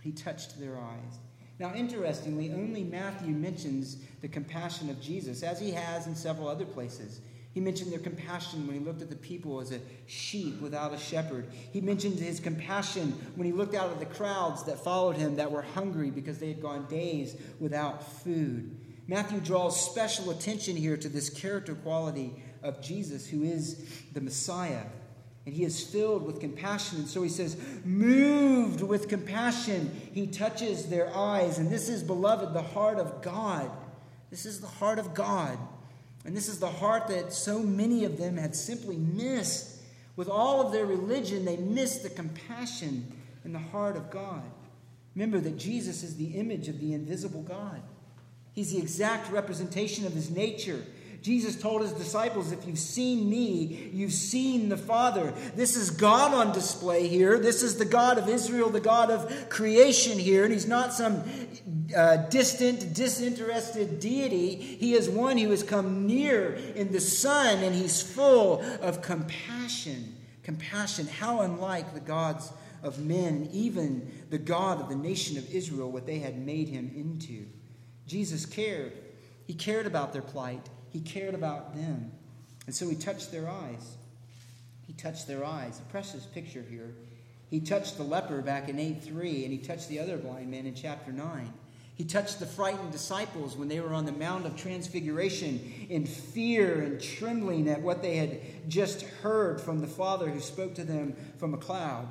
He 0.00 0.12
touched 0.12 0.58
their 0.58 0.76
eyes. 0.78 1.18
Now, 1.58 1.74
interestingly, 1.74 2.52
only 2.52 2.84
Matthew 2.84 3.32
mentions 3.32 3.96
the 4.20 4.28
compassion 4.28 4.90
of 4.90 5.00
Jesus, 5.00 5.42
as 5.42 5.58
he 5.58 5.70
has 5.70 6.06
in 6.06 6.14
several 6.14 6.48
other 6.48 6.66
places. 6.66 7.20
He 7.54 7.60
mentioned 7.60 7.90
their 7.90 7.98
compassion 7.98 8.66
when 8.66 8.78
he 8.78 8.84
looked 8.84 9.00
at 9.00 9.08
the 9.08 9.16
people 9.16 9.60
as 9.62 9.72
a 9.72 9.80
sheep 10.04 10.60
without 10.60 10.92
a 10.92 10.98
shepherd. 10.98 11.48
He 11.72 11.80
mentioned 11.80 12.18
his 12.18 12.38
compassion 12.38 13.12
when 13.34 13.46
he 13.46 13.52
looked 13.52 13.74
out 13.74 13.90
at 13.90 13.98
the 13.98 14.04
crowds 14.04 14.64
that 14.64 14.84
followed 14.84 15.16
him 15.16 15.36
that 15.36 15.50
were 15.50 15.62
hungry 15.62 16.10
because 16.10 16.38
they 16.38 16.48
had 16.48 16.60
gone 16.60 16.86
days 16.86 17.34
without 17.58 18.06
food. 18.22 18.76
Matthew 19.08 19.40
draws 19.40 19.90
special 19.90 20.30
attention 20.30 20.76
here 20.76 20.98
to 20.98 21.08
this 21.08 21.30
character 21.30 21.74
quality 21.74 22.42
of 22.62 22.82
Jesus, 22.82 23.26
who 23.26 23.42
is 23.42 23.88
the 24.12 24.20
Messiah 24.20 24.82
and 25.46 25.54
he 25.54 25.62
is 25.62 25.80
filled 25.80 26.26
with 26.26 26.40
compassion. 26.40 26.98
And 26.98 27.08
so 27.08 27.22
he 27.22 27.28
says, 27.28 27.56
moved 27.84 28.82
with 28.82 29.08
compassion, 29.08 29.92
he 30.12 30.26
touches 30.26 30.86
their 30.86 31.14
eyes. 31.14 31.58
And 31.58 31.70
this 31.70 31.88
is, 31.88 32.02
beloved, 32.02 32.52
the 32.52 32.62
heart 32.62 32.98
of 32.98 33.22
God. 33.22 33.70
This 34.28 34.44
is 34.44 34.60
the 34.60 34.66
heart 34.66 34.98
of 34.98 35.14
God. 35.14 35.56
And 36.24 36.36
this 36.36 36.48
is 36.48 36.58
the 36.58 36.68
heart 36.68 37.06
that 37.06 37.32
so 37.32 37.60
many 37.60 38.04
of 38.04 38.18
them 38.18 38.36
had 38.36 38.56
simply 38.56 38.96
missed. 38.96 39.80
With 40.16 40.28
all 40.28 40.66
of 40.66 40.72
their 40.72 40.84
religion, 40.84 41.44
they 41.44 41.56
missed 41.56 42.02
the 42.02 42.10
compassion 42.10 43.12
in 43.44 43.52
the 43.52 43.60
heart 43.60 43.96
of 43.96 44.10
God. 44.10 44.42
Remember 45.14 45.38
that 45.38 45.56
Jesus 45.56 46.02
is 46.02 46.16
the 46.16 46.32
image 46.32 46.66
of 46.66 46.80
the 46.80 46.92
invisible 46.92 47.42
God. 47.42 47.80
He's 48.52 48.72
the 48.72 48.78
exact 48.78 49.30
representation 49.30 50.06
of 50.06 50.12
his 50.12 50.28
nature. 50.28 50.82
Jesus 51.26 51.56
told 51.56 51.82
his 51.82 51.90
disciples, 51.90 52.52
If 52.52 52.68
you've 52.68 52.78
seen 52.78 53.28
me, 53.28 53.90
you've 53.92 54.12
seen 54.12 54.68
the 54.68 54.76
Father. 54.76 55.34
This 55.56 55.74
is 55.74 55.90
God 55.90 56.32
on 56.32 56.52
display 56.52 57.08
here. 57.08 57.36
This 57.40 57.64
is 57.64 57.76
the 57.76 57.84
God 57.84 58.16
of 58.16 58.28
Israel, 58.28 58.70
the 58.70 58.78
God 58.78 59.10
of 59.10 59.48
creation 59.48 60.20
here. 60.20 60.44
And 60.44 60.52
he's 60.52 60.68
not 60.68 60.92
some 60.92 61.24
uh, 61.96 62.18
distant, 62.28 62.94
disinterested 62.94 63.98
deity. 63.98 64.54
He 64.54 64.94
is 64.94 65.10
one 65.10 65.36
who 65.36 65.50
has 65.50 65.64
come 65.64 66.06
near 66.06 66.54
in 66.76 66.92
the 66.92 67.00
Son, 67.00 67.58
and 67.58 67.74
he's 67.74 68.00
full 68.00 68.60
of 68.80 69.02
compassion. 69.02 70.14
Compassion. 70.44 71.08
How 71.08 71.40
unlike 71.40 71.92
the 71.92 71.98
gods 71.98 72.52
of 72.84 73.00
men, 73.00 73.48
even 73.50 74.24
the 74.30 74.38
God 74.38 74.80
of 74.80 74.88
the 74.88 74.94
nation 74.94 75.38
of 75.38 75.52
Israel, 75.52 75.90
what 75.90 76.06
they 76.06 76.20
had 76.20 76.38
made 76.38 76.68
him 76.68 76.92
into. 76.94 77.46
Jesus 78.06 78.46
cared. 78.46 78.92
He 79.48 79.54
cared 79.54 79.86
about 79.86 80.12
their 80.12 80.22
plight. 80.22 80.68
He 80.96 81.02
cared 81.02 81.34
about 81.34 81.76
them. 81.76 82.10
And 82.64 82.74
so 82.74 82.88
he 82.88 82.96
touched 82.96 83.30
their 83.30 83.50
eyes. 83.50 83.96
He 84.86 84.94
touched 84.94 85.28
their 85.28 85.44
eyes. 85.44 85.78
A 85.78 85.92
precious 85.92 86.24
picture 86.24 86.64
here. 86.70 86.94
He 87.50 87.60
touched 87.60 87.98
the 87.98 88.02
leper 88.02 88.40
back 88.40 88.70
in 88.70 88.78
8 88.78 89.04
3, 89.04 89.44
and 89.44 89.52
he 89.52 89.58
touched 89.58 89.90
the 89.90 90.00
other 90.00 90.16
blind 90.16 90.50
man 90.50 90.64
in 90.64 90.74
chapter 90.74 91.12
9. 91.12 91.52
He 91.96 92.04
touched 92.04 92.40
the 92.40 92.46
frightened 92.46 92.92
disciples 92.92 93.58
when 93.58 93.68
they 93.68 93.78
were 93.78 93.92
on 93.92 94.06
the 94.06 94.12
Mount 94.12 94.46
of 94.46 94.56
Transfiguration 94.56 95.86
in 95.90 96.06
fear 96.06 96.80
and 96.80 96.98
trembling 96.98 97.68
at 97.68 97.82
what 97.82 98.00
they 98.00 98.16
had 98.16 98.40
just 98.66 99.02
heard 99.02 99.60
from 99.60 99.82
the 99.82 99.86
Father 99.86 100.30
who 100.30 100.40
spoke 100.40 100.74
to 100.76 100.84
them 100.84 101.14
from 101.36 101.52
a 101.52 101.58
cloud. 101.58 102.08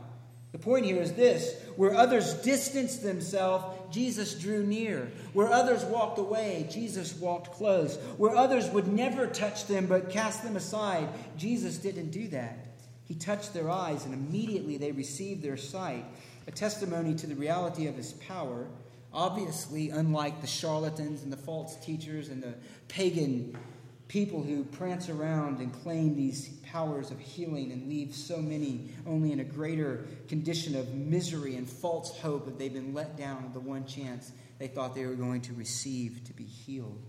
The 0.52 0.60
point 0.60 0.86
here 0.86 1.02
is 1.02 1.14
this 1.14 1.60
where 1.76 1.96
others 1.96 2.36
distanced 2.36 3.02
themselves, 3.02 3.74
Jesus 3.92 4.36
drew 4.36 4.66
near. 4.66 5.12
Where 5.34 5.48
others 5.48 5.84
walked 5.86 6.20
away, 6.20 6.68
Jesus 6.72 7.16
walked 7.16 7.52
close. 7.52 7.98
Where 8.18 8.36
others 8.36 8.70
would 8.70 8.88
never 8.88 9.28
touch 9.28 9.68
them 9.68 9.86
but 9.86 10.10
cast 10.10 10.44
them 10.44 10.56
aside, 10.56 11.08
Jesus 11.38 11.78
didn't 11.78 12.12
do 12.12 12.28
that. 12.30 12.66
He 13.04 13.16
touched 13.16 13.54
their 13.54 13.70
eyes, 13.70 14.06
and 14.06 14.14
immediately 14.14 14.78
they 14.78 14.92
received 14.92 15.44
their 15.44 15.58
sight, 15.58 16.06
a 16.48 16.52
testimony 16.52 17.14
to 17.16 17.28
the 17.28 17.36
reality 17.36 17.88
of 17.88 17.96
his 17.96 18.14
power. 18.14 18.68
Obviously, 19.14 19.92
unlike 19.92 20.42
the 20.42 20.48
charlatans 20.48 21.24
and 21.24 21.32
the 21.32 21.38
false 21.38 21.76
teachers 21.78 22.30
and 22.30 22.42
the 22.42 22.56
pagan 22.88 23.56
people 24.08 24.44
who 24.44 24.64
prance 24.64 25.10
around 25.10 25.60
and 25.60 25.74
claim 25.82 26.16
these 26.16 26.50
powers 26.76 27.09
of 27.09 27.17
healing 27.17 27.71
and 27.71 27.88
leave 27.88 28.13
so 28.13 28.36
many 28.36 28.89
only 29.07 29.32
in 29.32 29.39
a 29.39 29.43
greater 29.45 30.05
condition 30.28 30.76
of 30.76 30.93
misery 30.93 31.55
and 31.55 31.69
false 31.69 32.19
hope 32.19 32.43
that 32.43 32.59
they've 32.59 32.73
been 32.73 32.93
let 32.93 33.15
down 33.15 33.45
of 33.45 33.53
the 33.53 33.59
one 33.61 33.86
chance 33.86 34.34
they 34.59 34.67
thought 34.67 34.93
they 34.93 35.05
were 35.05 35.13
going 35.13 35.39
to 35.39 35.53
receive 35.53 36.21
to 36.26 36.34
be 36.34 36.43
healed. 36.43 37.01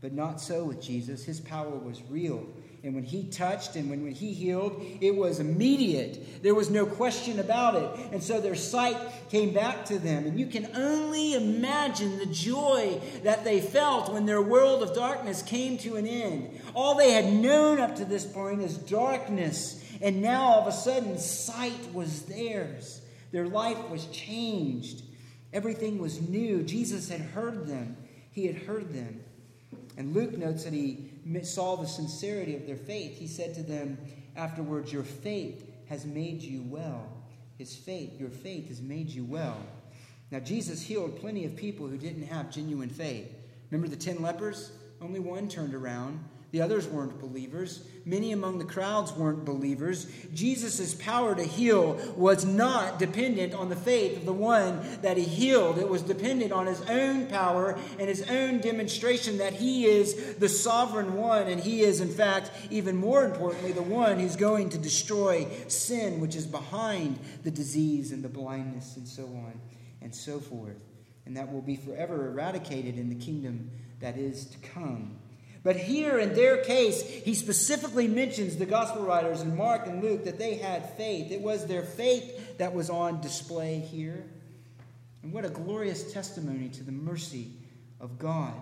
But 0.00 0.12
not 0.12 0.40
so 0.40 0.62
with 0.62 0.80
Jesus. 0.80 1.24
His 1.24 1.40
power 1.40 1.70
was 1.70 2.00
real. 2.08 2.46
And 2.84 2.94
when 2.94 3.02
he 3.02 3.24
touched 3.24 3.74
and 3.74 3.90
when, 3.90 4.04
when 4.04 4.12
he 4.12 4.32
healed, 4.32 4.80
it 5.00 5.14
was 5.14 5.40
immediate. 5.40 6.42
There 6.42 6.54
was 6.54 6.70
no 6.70 6.86
question 6.86 7.40
about 7.40 7.74
it. 7.74 8.12
And 8.12 8.22
so 8.22 8.40
their 8.40 8.54
sight 8.54 8.96
came 9.30 9.52
back 9.52 9.84
to 9.86 9.98
them. 9.98 10.26
And 10.26 10.38
you 10.38 10.46
can 10.46 10.68
only 10.76 11.34
imagine 11.34 12.18
the 12.18 12.26
joy 12.26 13.00
that 13.24 13.42
they 13.42 13.60
felt 13.60 14.12
when 14.12 14.26
their 14.26 14.40
world 14.40 14.84
of 14.84 14.94
darkness 14.94 15.42
came 15.42 15.76
to 15.78 15.96
an 15.96 16.06
end. 16.06 16.60
All 16.72 16.94
they 16.94 17.10
had 17.10 17.32
known 17.32 17.80
up 17.80 17.96
to 17.96 18.04
this 18.04 18.24
point 18.24 18.62
is 18.62 18.76
darkness. 18.76 19.84
And 20.00 20.22
now 20.22 20.44
all 20.44 20.60
of 20.60 20.68
a 20.68 20.72
sudden, 20.72 21.18
sight 21.18 21.92
was 21.92 22.22
theirs. 22.22 23.00
Their 23.32 23.48
life 23.48 23.88
was 23.90 24.06
changed. 24.06 25.02
Everything 25.52 25.98
was 25.98 26.20
new. 26.20 26.62
Jesus 26.62 27.08
had 27.08 27.20
heard 27.22 27.66
them. 27.66 27.96
He 28.30 28.46
had 28.46 28.56
heard 28.56 28.92
them. 28.92 29.20
And 29.96 30.14
Luke 30.14 30.38
notes 30.38 30.62
that 30.62 30.72
he 30.72 31.07
saw 31.42 31.76
the 31.76 31.86
sincerity 31.86 32.56
of 32.56 32.66
their 32.66 32.76
faith, 32.76 33.18
he 33.18 33.26
said 33.26 33.54
to 33.54 33.62
them 33.62 33.98
afterwards, 34.36 34.92
Your 34.92 35.04
faith 35.04 35.70
has 35.88 36.04
made 36.04 36.42
you 36.42 36.62
well. 36.62 37.06
His 37.56 37.74
faith, 37.74 38.18
your 38.18 38.30
faith 38.30 38.68
has 38.68 38.80
made 38.80 39.08
you 39.08 39.24
well. 39.24 39.58
Now, 40.30 40.40
Jesus 40.40 40.82
healed 40.82 41.18
plenty 41.20 41.44
of 41.44 41.56
people 41.56 41.86
who 41.86 41.96
didn't 41.96 42.26
have 42.26 42.50
genuine 42.50 42.90
faith. 42.90 43.34
Remember 43.70 43.88
the 43.88 44.00
ten 44.00 44.22
lepers? 44.22 44.72
Only 45.00 45.20
one 45.20 45.48
turned 45.48 45.74
around. 45.74 46.22
The 46.50 46.62
others 46.62 46.88
weren't 46.88 47.20
believers. 47.20 47.84
Many 48.06 48.32
among 48.32 48.58
the 48.58 48.64
crowds 48.64 49.12
weren't 49.12 49.44
believers. 49.44 50.06
Jesus' 50.32 50.94
power 50.94 51.34
to 51.34 51.44
heal 51.44 52.00
was 52.16 52.46
not 52.46 52.98
dependent 52.98 53.52
on 53.52 53.68
the 53.68 53.76
faith 53.76 54.16
of 54.16 54.24
the 54.24 54.32
one 54.32 54.80
that 55.02 55.18
he 55.18 55.24
healed. 55.24 55.76
It 55.76 55.90
was 55.90 56.00
dependent 56.00 56.50
on 56.50 56.66
his 56.66 56.80
own 56.88 57.26
power 57.26 57.78
and 57.98 58.08
his 58.08 58.22
own 58.30 58.60
demonstration 58.60 59.38
that 59.38 59.52
he 59.52 59.84
is 59.84 60.36
the 60.36 60.48
sovereign 60.48 61.14
one, 61.14 61.48
and 61.48 61.60
he 61.60 61.82
is, 61.82 62.00
in 62.00 62.08
fact, 62.08 62.50
even 62.70 62.96
more 62.96 63.26
importantly, 63.26 63.72
the 63.72 63.82
one 63.82 64.18
who's 64.18 64.36
going 64.36 64.70
to 64.70 64.78
destroy 64.78 65.46
sin, 65.68 66.18
which 66.18 66.34
is 66.34 66.46
behind 66.46 67.18
the 67.44 67.50
disease 67.50 68.10
and 68.10 68.24
the 68.24 68.28
blindness 68.28 68.96
and 68.96 69.06
so 69.06 69.24
on 69.24 69.60
and 70.00 70.14
so 70.14 70.40
forth. 70.40 70.78
And 71.26 71.36
that 71.36 71.52
will 71.52 71.60
be 71.60 71.76
forever 71.76 72.28
eradicated 72.28 72.96
in 72.96 73.10
the 73.10 73.22
kingdom 73.22 73.70
that 74.00 74.16
is 74.16 74.46
to 74.46 74.58
come. 74.58 75.18
But 75.68 75.76
here 75.76 76.18
in 76.18 76.32
their 76.32 76.64
case, 76.64 77.02
he 77.02 77.34
specifically 77.34 78.08
mentions 78.08 78.56
the 78.56 78.64
gospel 78.64 79.02
writers 79.02 79.42
in 79.42 79.54
Mark 79.54 79.86
and 79.86 80.02
Luke 80.02 80.24
that 80.24 80.38
they 80.38 80.54
had 80.54 80.96
faith. 80.96 81.30
It 81.30 81.42
was 81.42 81.66
their 81.66 81.82
faith 81.82 82.56
that 82.56 82.72
was 82.72 82.88
on 82.88 83.20
display 83.20 83.80
here. 83.80 84.24
And 85.22 85.30
what 85.30 85.44
a 85.44 85.50
glorious 85.50 86.10
testimony 86.10 86.70
to 86.70 86.82
the 86.82 86.90
mercy 86.90 87.50
of 88.00 88.18
God. 88.18 88.54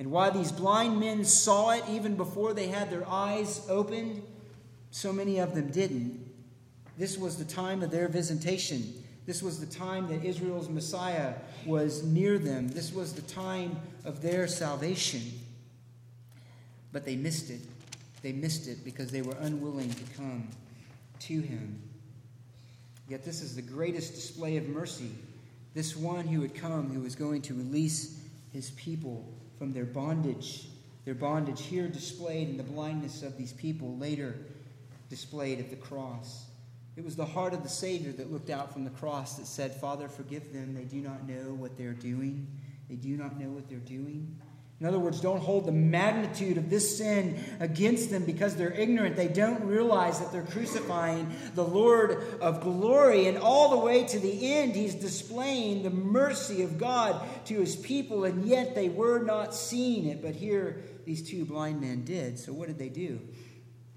And 0.00 0.10
why 0.10 0.30
these 0.30 0.50
blind 0.50 0.98
men 0.98 1.24
saw 1.24 1.70
it 1.70 1.84
even 1.88 2.16
before 2.16 2.54
they 2.54 2.66
had 2.66 2.90
their 2.90 3.08
eyes 3.08 3.64
opened, 3.70 4.20
so 4.90 5.12
many 5.12 5.38
of 5.38 5.54
them 5.54 5.70
didn't. 5.70 6.28
This 6.98 7.16
was 7.16 7.36
the 7.36 7.44
time 7.44 7.84
of 7.84 7.92
their 7.92 8.08
visitation. 8.08 8.92
This 9.26 9.44
was 9.44 9.60
the 9.60 9.72
time 9.72 10.08
that 10.08 10.24
Israel's 10.24 10.68
Messiah 10.68 11.34
was 11.64 12.02
near 12.02 12.36
them. 12.36 12.66
This 12.66 12.92
was 12.92 13.12
the 13.12 13.22
time 13.22 13.80
of 14.04 14.22
their 14.22 14.48
salvation. 14.48 15.38
But 16.92 17.04
they 17.04 17.16
missed 17.16 17.50
it. 17.50 17.60
They 18.22 18.32
missed 18.32 18.68
it 18.68 18.84
because 18.84 19.10
they 19.10 19.22
were 19.22 19.36
unwilling 19.40 19.90
to 19.90 20.04
come 20.16 20.48
to 21.20 21.40
him. 21.40 21.82
Yet 23.08 23.24
this 23.24 23.42
is 23.42 23.56
the 23.56 23.62
greatest 23.62 24.14
display 24.14 24.56
of 24.56 24.68
mercy. 24.68 25.10
This 25.74 25.96
one 25.96 26.26
who 26.26 26.40
would 26.40 26.54
come, 26.54 26.90
who 26.90 27.00
was 27.00 27.14
going 27.14 27.42
to 27.42 27.54
release 27.54 28.20
his 28.52 28.70
people 28.72 29.26
from 29.58 29.72
their 29.72 29.84
bondage. 29.84 30.68
Their 31.04 31.14
bondage 31.14 31.62
here 31.62 31.88
displayed 31.88 32.48
in 32.48 32.56
the 32.56 32.62
blindness 32.62 33.22
of 33.22 33.36
these 33.36 33.52
people, 33.52 33.96
later 33.96 34.36
displayed 35.10 35.58
at 35.58 35.70
the 35.70 35.76
cross. 35.76 36.46
It 36.96 37.04
was 37.04 37.16
the 37.16 37.24
heart 37.26 37.54
of 37.54 37.62
the 37.62 37.68
Savior 37.68 38.12
that 38.12 38.30
looked 38.30 38.50
out 38.50 38.72
from 38.72 38.84
the 38.84 38.90
cross 38.90 39.36
that 39.36 39.46
said, 39.46 39.74
Father, 39.74 40.08
forgive 40.08 40.52
them. 40.52 40.74
They 40.74 40.84
do 40.84 41.00
not 41.00 41.26
know 41.26 41.54
what 41.54 41.78
they're 41.78 41.92
doing. 41.92 42.46
They 42.88 42.96
do 42.96 43.16
not 43.16 43.40
know 43.40 43.48
what 43.48 43.68
they're 43.68 43.78
doing. 43.78 44.38
In 44.82 44.88
other 44.88 44.98
words, 44.98 45.20
don't 45.20 45.38
hold 45.38 45.66
the 45.66 45.70
magnitude 45.70 46.58
of 46.58 46.68
this 46.68 46.98
sin 46.98 47.38
against 47.60 48.10
them 48.10 48.24
because 48.24 48.56
they're 48.56 48.72
ignorant. 48.72 49.14
They 49.14 49.28
don't 49.28 49.62
realize 49.62 50.18
that 50.18 50.32
they're 50.32 50.42
crucifying 50.42 51.32
the 51.54 51.62
Lord 51.62 52.20
of 52.40 52.62
glory. 52.62 53.28
And 53.28 53.38
all 53.38 53.70
the 53.70 53.76
way 53.76 54.04
to 54.04 54.18
the 54.18 54.52
end, 54.54 54.74
he's 54.74 54.96
displaying 54.96 55.84
the 55.84 55.90
mercy 55.90 56.64
of 56.64 56.78
God 56.78 57.22
to 57.44 57.60
his 57.60 57.76
people, 57.76 58.24
and 58.24 58.44
yet 58.44 58.74
they 58.74 58.88
were 58.88 59.20
not 59.20 59.54
seeing 59.54 60.06
it. 60.06 60.20
But 60.20 60.34
here, 60.34 60.82
these 61.04 61.22
two 61.22 61.44
blind 61.44 61.80
men 61.80 62.04
did. 62.04 62.36
So 62.40 62.52
what 62.52 62.66
did 62.66 62.80
they 62.80 62.88
do? 62.88 63.20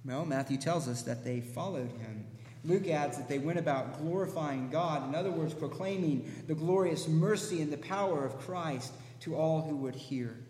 Well, 0.05 0.23
Matthew 0.23 0.57
tells 0.57 0.87
us 0.87 1.01
that 1.01 1.23
they 1.23 1.41
followed 1.41 1.89
him. 1.93 2.27
Luke 2.63 2.87
adds 2.87 3.17
that 3.17 3.27
they 3.27 3.39
went 3.39 3.57
about 3.57 3.97
glorifying 3.97 4.69
God, 4.69 5.09
in 5.09 5.15
other 5.15 5.31
words, 5.31 5.55
proclaiming 5.55 6.31
the 6.45 6.53
glorious 6.53 7.07
mercy 7.07 7.63
and 7.63 7.73
the 7.73 7.77
power 7.77 8.23
of 8.23 8.37
Christ 8.37 8.93
to 9.21 9.35
all 9.35 9.63
who 9.63 9.77
would 9.77 9.95
hear 9.95 10.44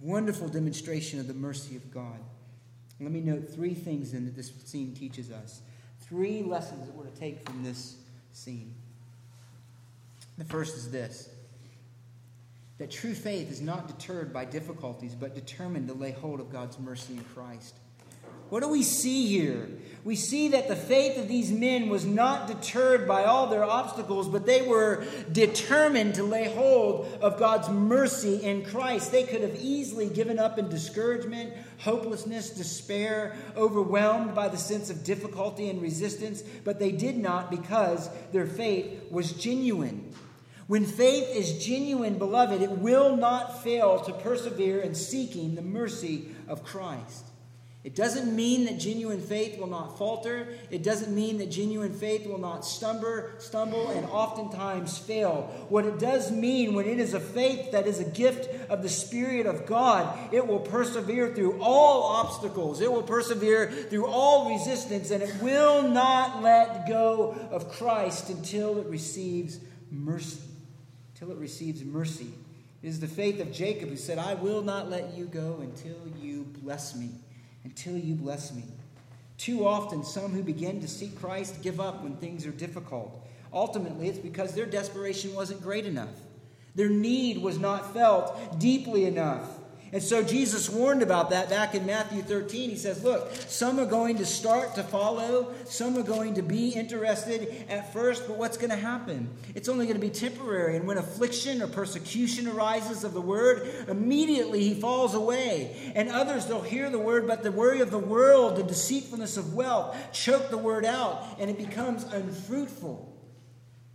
wonderful 0.00 0.48
demonstration 0.48 1.20
of 1.20 1.26
the 1.26 1.34
mercy 1.34 1.76
of 1.76 1.92
God. 1.92 2.20
Let 3.00 3.12
me 3.12 3.20
note 3.20 3.48
three 3.48 3.74
things 3.74 4.12
then 4.12 4.24
that 4.24 4.34
this 4.34 4.52
scene 4.64 4.94
teaches 4.94 5.30
us. 5.30 5.60
Three 6.00 6.42
lessons 6.42 6.86
that 6.86 6.94
we're 6.94 7.04
to 7.04 7.16
take 7.18 7.48
from 7.48 7.62
this 7.62 7.96
scene. 8.32 8.74
The 10.36 10.44
first 10.44 10.76
is 10.76 10.90
this 10.90 11.30
that 12.78 12.92
true 12.92 13.14
faith 13.14 13.50
is 13.50 13.60
not 13.60 13.88
deterred 13.88 14.32
by 14.32 14.44
difficulties, 14.44 15.12
but 15.12 15.34
determined 15.34 15.88
to 15.88 15.94
lay 15.94 16.12
hold 16.12 16.38
of 16.38 16.52
God's 16.52 16.78
mercy 16.78 17.14
in 17.14 17.24
Christ. 17.34 17.74
What 18.50 18.62
do 18.62 18.68
we 18.68 18.82
see 18.82 19.26
here? 19.26 19.68
We 20.04 20.16
see 20.16 20.48
that 20.48 20.68
the 20.68 20.76
faith 20.76 21.18
of 21.18 21.28
these 21.28 21.52
men 21.52 21.90
was 21.90 22.06
not 22.06 22.46
deterred 22.46 23.06
by 23.06 23.24
all 23.24 23.48
their 23.48 23.64
obstacles, 23.64 24.26
but 24.26 24.46
they 24.46 24.62
were 24.62 25.04
determined 25.30 26.14
to 26.14 26.22
lay 26.22 26.48
hold 26.54 27.06
of 27.20 27.38
God's 27.38 27.68
mercy 27.68 28.36
in 28.36 28.64
Christ. 28.64 29.12
They 29.12 29.24
could 29.24 29.42
have 29.42 29.56
easily 29.56 30.08
given 30.08 30.38
up 30.38 30.58
in 30.58 30.70
discouragement, 30.70 31.52
hopelessness, 31.78 32.50
despair, 32.50 33.36
overwhelmed 33.54 34.34
by 34.34 34.48
the 34.48 34.56
sense 34.56 34.88
of 34.88 35.04
difficulty 35.04 35.68
and 35.68 35.82
resistance, 35.82 36.42
but 36.64 36.78
they 36.78 36.92
did 36.92 37.18
not 37.18 37.50
because 37.50 38.08
their 38.32 38.46
faith 38.46 39.10
was 39.10 39.32
genuine. 39.32 40.14
When 40.68 40.86
faith 40.86 41.28
is 41.34 41.64
genuine, 41.64 42.16
beloved, 42.16 42.62
it 42.62 42.70
will 42.70 43.16
not 43.16 43.62
fail 43.62 44.00
to 44.00 44.12
persevere 44.12 44.80
in 44.80 44.94
seeking 44.94 45.54
the 45.54 45.60
mercy 45.60 46.28
of 46.46 46.64
Christ. 46.64 47.27
It 47.84 47.94
doesn't 47.94 48.34
mean 48.34 48.64
that 48.64 48.80
genuine 48.80 49.20
faith 49.20 49.58
will 49.58 49.68
not 49.68 49.96
falter. 49.96 50.48
It 50.68 50.82
doesn't 50.82 51.14
mean 51.14 51.38
that 51.38 51.48
genuine 51.48 51.94
faith 51.94 52.26
will 52.26 52.38
not 52.38 52.64
stumble, 52.64 53.22
stumble 53.38 53.90
and 53.90 54.04
oftentimes 54.06 54.98
fail. 54.98 55.42
What 55.68 55.86
it 55.86 56.00
does 56.00 56.32
mean 56.32 56.74
when 56.74 56.86
it 56.86 56.98
is 56.98 57.14
a 57.14 57.20
faith 57.20 57.70
that 57.70 57.86
is 57.86 58.00
a 58.00 58.04
gift 58.04 58.48
of 58.68 58.82
the 58.82 58.88
Spirit 58.88 59.46
of 59.46 59.64
God, 59.64 60.34
it 60.34 60.44
will 60.44 60.58
persevere 60.58 61.32
through 61.32 61.60
all 61.62 62.02
obstacles. 62.02 62.80
It 62.80 62.90
will 62.90 63.04
persevere 63.04 63.70
through 63.70 64.08
all 64.08 64.50
resistance 64.50 65.12
and 65.12 65.22
it 65.22 65.40
will 65.40 65.88
not 65.88 66.42
let 66.42 66.88
go 66.88 67.36
of 67.52 67.70
Christ 67.70 68.28
until 68.28 68.78
it 68.78 68.88
receives 68.88 69.60
mercy. 69.92 70.40
Until 71.14 71.30
it 71.30 71.38
receives 71.38 71.84
mercy. 71.84 72.32
It 72.82 72.88
is 72.88 72.98
the 72.98 73.08
faith 73.08 73.40
of 73.40 73.52
Jacob 73.52 73.88
who 73.88 73.96
said, 73.96 74.18
I 74.18 74.34
will 74.34 74.62
not 74.62 74.90
let 74.90 75.16
you 75.16 75.26
go 75.26 75.60
until 75.62 75.96
you 76.20 76.42
bless 76.60 76.96
me 76.96 77.10
until 77.68 77.98
you 77.98 78.14
bless 78.14 78.54
me. 78.54 78.64
Too 79.36 79.66
often, 79.66 80.02
some 80.02 80.32
who 80.32 80.42
begin 80.42 80.80
to 80.80 80.88
seek 80.88 81.20
Christ 81.20 81.62
give 81.62 81.80
up 81.80 82.02
when 82.02 82.16
things 82.16 82.46
are 82.46 82.50
difficult. 82.50 83.24
Ultimately, 83.52 84.08
it's 84.08 84.18
because 84.18 84.54
their 84.54 84.66
desperation 84.66 85.34
wasn't 85.34 85.62
great 85.62 85.84
enough. 85.84 86.08
Their 86.74 86.88
need 86.88 87.42
was 87.42 87.58
not 87.58 87.92
felt 87.92 88.58
deeply 88.58 89.04
enough. 89.04 89.57
And 89.90 90.02
so 90.02 90.22
Jesus 90.22 90.68
warned 90.68 91.02
about 91.02 91.30
that 91.30 91.48
back 91.48 91.74
in 91.74 91.86
Matthew 91.86 92.20
13. 92.20 92.68
He 92.68 92.76
says, 92.76 93.02
Look, 93.02 93.32
some 93.32 93.80
are 93.80 93.86
going 93.86 94.18
to 94.18 94.26
start 94.26 94.74
to 94.74 94.82
follow, 94.82 95.54
some 95.64 95.96
are 95.96 96.02
going 96.02 96.34
to 96.34 96.42
be 96.42 96.70
interested 96.70 97.64
at 97.70 97.92
first, 97.92 98.26
but 98.26 98.36
what's 98.36 98.58
going 98.58 98.70
to 98.70 98.76
happen? 98.76 99.30
It's 99.54 99.68
only 99.68 99.86
going 99.86 99.98
to 99.98 100.06
be 100.06 100.10
temporary. 100.10 100.76
And 100.76 100.86
when 100.86 100.98
affliction 100.98 101.62
or 101.62 101.68
persecution 101.68 102.48
arises 102.48 103.02
of 103.02 103.14
the 103.14 103.20
word, 103.20 103.86
immediately 103.88 104.62
he 104.62 104.74
falls 104.74 105.14
away. 105.14 105.92
And 105.94 106.10
others, 106.10 106.46
they'll 106.46 106.60
hear 106.60 106.90
the 106.90 106.98
word, 106.98 107.26
but 107.26 107.42
the 107.42 107.52
worry 107.52 107.80
of 107.80 107.90
the 107.90 107.98
world, 107.98 108.56
the 108.56 108.64
deceitfulness 108.64 109.38
of 109.38 109.54
wealth, 109.54 109.96
choke 110.12 110.50
the 110.50 110.58
word 110.58 110.84
out, 110.84 111.24
and 111.38 111.48
it 111.48 111.56
becomes 111.56 112.04
unfruitful. 112.04 113.16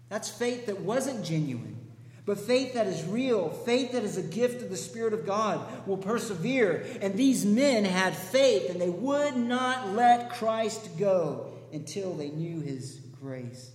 That's 0.09 0.29
faith 0.29 0.65
that 0.65 0.81
wasn't 0.81 1.23
genuine. 1.23 1.82
But 2.25 2.39
faith 2.39 2.73
that 2.75 2.87
is 2.87 3.03
real, 3.03 3.49
faith 3.49 3.91
that 3.91 4.03
is 4.03 4.17
a 4.17 4.23
gift 4.23 4.61
of 4.61 4.69
the 4.69 4.77
Spirit 4.77 5.13
of 5.13 5.25
God, 5.25 5.85
will 5.85 5.97
persevere. 5.97 6.85
And 7.01 7.15
these 7.15 7.45
men 7.45 7.83
had 7.83 8.15
faith, 8.15 8.69
and 8.69 8.79
they 8.79 8.89
would 8.89 9.35
not 9.35 9.89
let 9.89 10.31
Christ 10.31 10.97
go 10.97 11.51
until 11.73 12.13
they 12.13 12.29
knew 12.29 12.61
his 12.61 13.01
grace. 13.19 13.71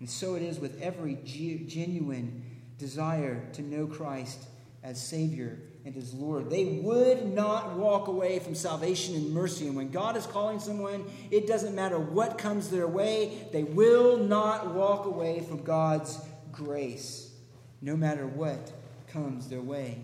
And 0.00 0.08
so 0.08 0.36
it 0.36 0.42
is 0.42 0.58
with 0.58 0.80
every 0.80 1.18
genuine 1.22 2.44
desire 2.78 3.46
to 3.52 3.62
know 3.62 3.86
Christ 3.86 4.42
as 4.82 5.00
Savior 5.00 5.58
and 5.84 5.94
as 5.96 6.14
Lord. 6.14 6.48
They 6.48 6.80
would 6.82 7.26
not 7.26 7.76
walk 7.76 8.08
away 8.08 8.38
from 8.38 8.54
salvation 8.54 9.16
and 9.16 9.32
mercy. 9.32 9.66
And 9.66 9.76
when 9.76 9.90
God 9.90 10.16
is 10.16 10.26
calling 10.26 10.60
someone, 10.60 11.04
it 11.30 11.46
doesn't 11.46 11.74
matter 11.74 11.98
what 11.98 12.38
comes 12.38 12.70
their 12.70 12.88
way, 12.88 13.46
they 13.52 13.64
will 13.64 14.16
not 14.16 14.74
walk 14.74 15.04
away 15.04 15.40
from 15.40 15.62
God's 15.62 16.18
grace 16.50 17.31
no 17.82 17.96
matter 17.96 18.26
what 18.26 18.72
comes 19.08 19.48
their 19.48 19.60
way. 19.60 19.98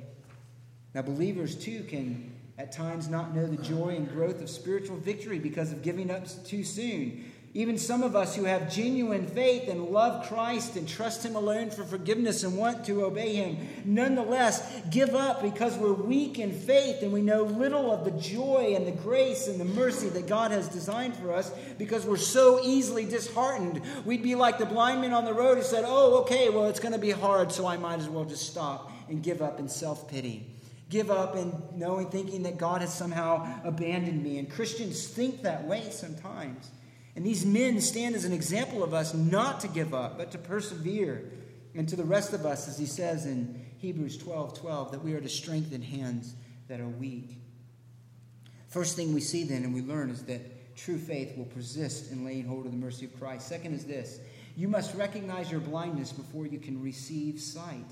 Now, 0.94 1.02
believers 1.02 1.54
too 1.54 1.84
can 1.84 2.32
at 2.58 2.72
times 2.72 3.08
not 3.08 3.34
know 3.34 3.46
the 3.46 3.62
joy 3.62 3.90
and 3.90 4.10
growth 4.10 4.42
of 4.42 4.50
spiritual 4.50 4.96
victory 4.96 5.38
because 5.38 5.70
of 5.70 5.82
giving 5.82 6.10
up 6.10 6.26
too 6.44 6.64
soon. 6.64 7.27
Even 7.54 7.78
some 7.78 8.02
of 8.02 8.14
us 8.14 8.36
who 8.36 8.44
have 8.44 8.70
genuine 8.72 9.26
faith 9.26 9.68
and 9.68 9.86
love 9.86 10.28
Christ 10.28 10.76
and 10.76 10.86
trust 10.86 11.24
Him 11.24 11.34
alone 11.34 11.70
for 11.70 11.82
forgiveness 11.82 12.44
and 12.44 12.56
want 12.56 12.84
to 12.84 13.04
obey 13.04 13.36
Him, 13.36 13.58
nonetheless 13.86 14.82
give 14.90 15.14
up 15.14 15.42
because 15.42 15.76
we're 15.78 15.94
weak 15.94 16.38
in 16.38 16.52
faith 16.52 17.02
and 17.02 17.12
we 17.12 17.22
know 17.22 17.44
little 17.44 17.90
of 17.90 18.04
the 18.04 18.10
joy 18.12 18.74
and 18.76 18.86
the 18.86 18.92
grace 18.92 19.48
and 19.48 19.58
the 19.58 19.64
mercy 19.64 20.10
that 20.10 20.26
God 20.26 20.50
has 20.50 20.68
designed 20.68 21.16
for 21.16 21.32
us 21.32 21.50
because 21.78 22.04
we're 22.04 22.18
so 22.18 22.60
easily 22.62 23.06
disheartened. 23.06 23.80
We'd 24.04 24.22
be 24.22 24.34
like 24.34 24.58
the 24.58 24.66
blind 24.66 25.00
man 25.00 25.14
on 25.14 25.24
the 25.24 25.34
road 25.34 25.56
who 25.56 25.64
said, 25.64 25.84
Oh, 25.86 26.20
okay, 26.20 26.50
well, 26.50 26.66
it's 26.66 26.80
going 26.80 26.92
to 26.92 26.98
be 26.98 27.10
hard, 27.12 27.50
so 27.50 27.66
I 27.66 27.78
might 27.78 27.98
as 27.98 28.08
well 28.08 28.26
just 28.26 28.46
stop 28.46 28.92
and 29.08 29.22
give 29.22 29.40
up 29.40 29.58
in 29.58 29.68
self 29.68 30.06
pity. 30.06 30.46
give 30.90 31.10
up 31.10 31.34
and 31.34 31.52
knowing, 31.74 32.08
thinking 32.08 32.42
that 32.44 32.58
God 32.58 32.80
has 32.82 32.92
somehow 32.92 33.60
abandoned 33.64 34.22
me. 34.22 34.38
And 34.38 34.50
Christians 34.50 35.06
think 35.06 35.42
that 35.42 35.66
way 35.66 35.88
sometimes. 35.90 36.70
And 37.18 37.26
these 37.26 37.44
men 37.44 37.80
stand 37.80 38.14
as 38.14 38.24
an 38.24 38.32
example 38.32 38.84
of 38.84 38.94
us 38.94 39.12
not 39.12 39.58
to 39.62 39.68
give 39.68 39.92
up, 39.92 40.18
but 40.18 40.30
to 40.30 40.38
persevere. 40.38 41.32
And 41.74 41.88
to 41.88 41.96
the 41.96 42.04
rest 42.04 42.32
of 42.32 42.46
us, 42.46 42.68
as 42.68 42.78
he 42.78 42.86
says 42.86 43.26
in 43.26 43.66
Hebrews 43.78 44.18
12 44.18 44.56
12, 44.56 44.92
that 44.92 45.02
we 45.02 45.14
are 45.14 45.20
to 45.20 45.28
strengthen 45.28 45.82
hands 45.82 46.36
that 46.68 46.78
are 46.78 46.86
weak. 46.86 47.40
First 48.68 48.94
thing 48.94 49.14
we 49.14 49.20
see 49.20 49.42
then 49.42 49.64
and 49.64 49.74
we 49.74 49.82
learn 49.82 50.10
is 50.10 50.22
that 50.26 50.76
true 50.76 50.96
faith 50.96 51.36
will 51.36 51.46
persist 51.46 52.12
in 52.12 52.24
laying 52.24 52.46
hold 52.46 52.66
of 52.66 52.70
the 52.70 52.78
mercy 52.78 53.06
of 53.06 53.18
Christ. 53.18 53.48
Second 53.48 53.74
is 53.74 53.84
this 53.84 54.20
you 54.54 54.68
must 54.68 54.94
recognize 54.94 55.50
your 55.50 55.60
blindness 55.60 56.12
before 56.12 56.46
you 56.46 56.60
can 56.60 56.80
receive 56.80 57.40
sight. 57.40 57.90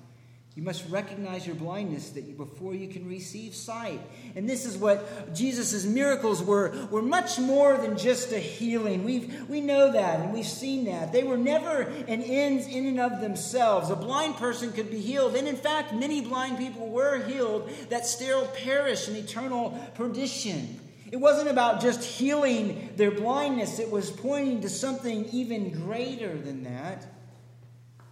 You 0.56 0.62
must 0.62 0.88
recognize 0.88 1.46
your 1.46 1.54
blindness 1.54 2.08
that 2.10 2.24
you, 2.24 2.32
before 2.32 2.74
you 2.74 2.88
can 2.88 3.06
receive 3.06 3.54
sight. 3.54 4.00
And 4.34 4.48
this 4.48 4.64
is 4.64 4.78
what 4.78 5.34
Jesus' 5.34 5.84
miracles 5.84 6.42
were, 6.42 6.88
were 6.90 7.02
much 7.02 7.38
more 7.38 7.76
than 7.76 7.98
just 7.98 8.32
a 8.32 8.38
healing. 8.38 9.04
We've, 9.04 9.46
we 9.50 9.60
know 9.60 9.92
that 9.92 10.20
and 10.20 10.32
we've 10.32 10.46
seen 10.46 10.86
that. 10.86 11.12
They 11.12 11.24
were 11.24 11.36
never 11.36 11.82
an 11.82 12.22
end 12.22 12.62
in 12.70 12.86
and 12.86 12.98
of 12.98 13.20
themselves. 13.20 13.90
A 13.90 13.96
blind 13.96 14.36
person 14.36 14.72
could 14.72 14.90
be 14.90 14.98
healed. 14.98 15.36
And 15.36 15.46
in 15.46 15.56
fact, 15.56 15.92
many 15.92 16.22
blind 16.22 16.56
people 16.56 16.88
were 16.88 17.22
healed 17.26 17.70
that 17.90 18.06
still 18.06 18.46
perish 18.46 19.08
in 19.08 19.16
eternal 19.16 19.78
perdition. 19.94 20.80
It 21.12 21.18
wasn't 21.18 21.50
about 21.50 21.82
just 21.82 22.02
healing 22.02 22.94
their 22.96 23.10
blindness, 23.10 23.78
it 23.78 23.90
was 23.90 24.10
pointing 24.10 24.62
to 24.62 24.70
something 24.70 25.26
even 25.26 25.70
greater 25.70 26.34
than 26.34 26.64
that. 26.64 27.06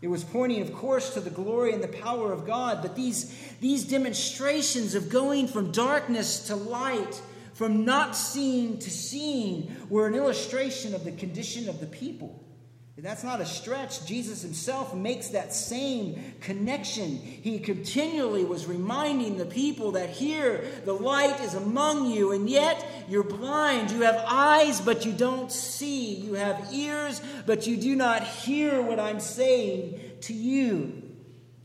It 0.04 0.10
was 0.10 0.22
pointing, 0.22 0.60
of 0.60 0.70
course, 0.74 1.14
to 1.14 1.20
the 1.20 1.30
glory 1.30 1.72
and 1.72 1.82
the 1.82 1.88
power 1.88 2.30
of 2.30 2.46
God, 2.46 2.82
but 2.82 2.94
these, 2.94 3.34
these 3.62 3.84
demonstrations 3.84 4.94
of 4.94 5.08
going 5.08 5.48
from 5.48 5.72
darkness 5.72 6.48
to 6.48 6.56
light, 6.56 7.22
from 7.54 7.86
not 7.86 8.14
seeing 8.14 8.78
to 8.80 8.90
seeing, 8.90 9.74
were 9.88 10.06
an 10.06 10.14
illustration 10.14 10.94
of 10.94 11.04
the 11.04 11.12
condition 11.12 11.70
of 11.70 11.80
the 11.80 11.86
people. 11.86 12.43
That's 12.96 13.24
not 13.24 13.40
a 13.40 13.46
stretch. 13.46 14.06
Jesus 14.06 14.40
himself 14.42 14.94
makes 14.94 15.28
that 15.30 15.52
same 15.52 16.34
connection. 16.40 17.16
He 17.18 17.58
continually 17.58 18.44
was 18.44 18.66
reminding 18.66 19.36
the 19.36 19.46
people 19.46 19.92
that 19.92 20.10
here 20.10 20.64
the 20.84 20.92
light 20.92 21.40
is 21.40 21.54
among 21.54 22.10
you, 22.12 22.30
and 22.30 22.48
yet 22.48 22.86
you're 23.08 23.24
blind. 23.24 23.90
You 23.90 24.02
have 24.02 24.24
eyes, 24.28 24.80
but 24.80 25.04
you 25.04 25.12
don't 25.12 25.50
see. 25.50 26.14
You 26.14 26.34
have 26.34 26.72
ears, 26.72 27.20
but 27.46 27.66
you 27.66 27.76
do 27.76 27.96
not 27.96 28.22
hear 28.22 28.80
what 28.80 29.00
I'm 29.00 29.18
saying 29.18 30.00
to 30.22 30.32
you. 30.32 31.03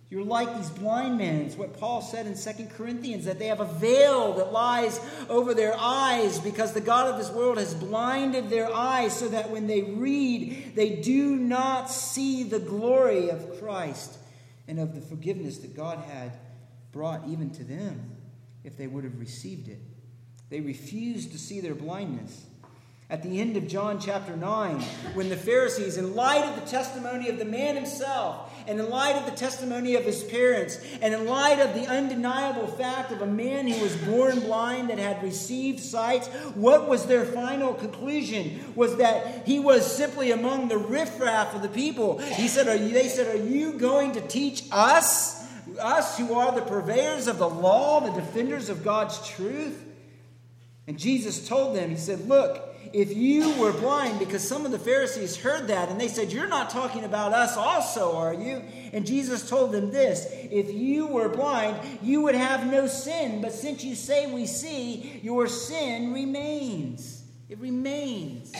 You're 0.09 0.23
like 0.23 0.55
these 0.57 0.71
blind 0.71 1.19
men. 1.19 1.41
It's 1.41 1.55
what 1.55 1.79
Paul 1.79 2.01
said 2.01 2.25
in 2.25 2.35
2 2.35 2.65
Corinthians 2.75 3.25
that 3.25 3.37
they 3.37 3.45
have 3.47 3.59
a 3.59 3.65
veil 3.65 4.33
that 4.33 4.51
lies 4.51 4.99
over 5.29 5.53
their 5.53 5.75
eyes 5.77 6.39
because 6.39 6.73
the 6.73 6.81
God 6.81 7.07
of 7.07 7.17
this 7.19 7.29
world 7.29 7.59
has 7.59 7.75
blinded 7.75 8.49
their 8.49 8.73
eyes 8.73 9.15
so 9.15 9.27
that 9.27 9.51
when 9.51 9.67
they 9.67 9.83
read, 9.83 10.73
they 10.75 10.95
do 10.95 11.35
not 11.35 11.91
see 11.91 12.41
the 12.41 12.59
glory 12.59 13.29
of 13.29 13.59
Christ 13.59 14.17
and 14.67 14.79
of 14.79 14.95
the 14.95 15.01
forgiveness 15.01 15.59
that 15.59 15.75
God 15.75 15.99
had 15.99 16.31
brought 16.91 17.27
even 17.27 17.51
to 17.51 17.63
them 17.63 18.15
if 18.63 18.77
they 18.77 18.87
would 18.87 19.03
have 19.03 19.19
received 19.19 19.67
it. 19.67 19.79
They 20.49 20.59
refused 20.59 21.33
to 21.33 21.37
see 21.37 21.61
their 21.61 21.75
blindness 21.75 22.45
at 23.11 23.23
the 23.23 23.39
end 23.39 23.57
of 23.57 23.67
John 23.67 23.99
chapter 23.99 24.37
9, 24.37 24.81
when 25.15 25.29
the 25.29 25.35
Pharisees, 25.35 25.97
in 25.97 26.15
light 26.15 26.45
of 26.45 26.63
the 26.63 26.69
testimony 26.69 27.27
of 27.27 27.39
the 27.39 27.45
man 27.45 27.75
himself, 27.75 28.53
and 28.67 28.79
in 28.79 28.87
light 28.87 29.15
of 29.15 29.25
the 29.25 29.35
testimony 29.35 29.95
of 29.95 30.03
his 30.03 30.23
parents, 30.25 30.79
and 31.01 31.11
in 31.15 31.25
light 31.25 31.57
of 31.59 31.73
the 31.73 31.87
undeniable 31.87 32.67
fact 32.67 33.11
of 33.11 33.23
a 33.23 33.25
man 33.25 33.67
who 33.67 33.81
was 33.81 33.95
born 33.97 34.39
blind 34.41 34.91
that 34.91 34.99
had 34.99 35.23
received 35.23 35.79
sight, 35.79 36.27
what 36.53 36.87
was 36.87 37.07
their 37.07 37.25
final 37.25 37.73
conclusion? 37.73 38.73
Was 38.75 38.97
that 38.97 39.47
he 39.47 39.59
was 39.59 39.91
simply 39.91 40.29
among 40.29 40.67
the 40.67 40.77
riffraff 40.77 41.55
of 41.55 41.63
the 41.63 41.69
people. 41.69 42.19
He 42.19 42.47
said, 42.47 42.67
are 42.67 42.75
you, 42.75 42.93
They 42.93 43.07
said, 43.07 43.35
Are 43.35 43.43
you 43.43 43.73
going 43.73 44.11
to 44.11 44.21
teach 44.21 44.65
us, 44.71 45.47
us 45.79 46.15
who 46.19 46.35
are 46.35 46.53
the 46.53 46.61
purveyors 46.61 47.27
of 47.27 47.39
the 47.39 47.49
law, 47.49 48.01
the 48.01 48.21
defenders 48.21 48.69
of 48.69 48.83
God's 48.83 49.27
truth? 49.27 49.83
And 50.85 50.99
Jesus 50.99 51.47
told 51.47 51.75
them, 51.75 51.89
He 51.89 51.97
said, 51.97 52.27
Look, 52.27 52.68
if 52.93 53.15
you 53.15 53.55
were 53.59 53.71
blind, 53.71 54.19
because 54.19 54.47
some 54.47 54.65
of 54.65 54.71
the 54.71 54.79
Pharisees 54.79 55.37
heard 55.37 55.67
that 55.67 55.89
and 55.89 55.99
they 55.99 56.07
said, 56.07 56.31
You're 56.31 56.47
not 56.47 56.69
talking 56.69 57.03
about 57.03 57.33
us 57.33 57.55
also, 57.55 58.15
are 58.15 58.33
you? 58.33 58.63
And 58.93 59.05
Jesus 59.05 59.47
told 59.47 59.71
them 59.71 59.91
this 59.91 60.27
If 60.29 60.73
you 60.73 61.07
were 61.07 61.29
blind, 61.29 61.77
you 62.01 62.21
would 62.21 62.35
have 62.35 62.65
no 62.69 62.87
sin. 62.87 63.41
But 63.41 63.53
since 63.53 63.83
you 63.83 63.95
say 63.95 64.31
we 64.31 64.45
see, 64.45 65.19
your 65.23 65.47
sin 65.47 66.13
remains. 66.13 67.23
It 67.49 67.59
remains. 67.59 68.53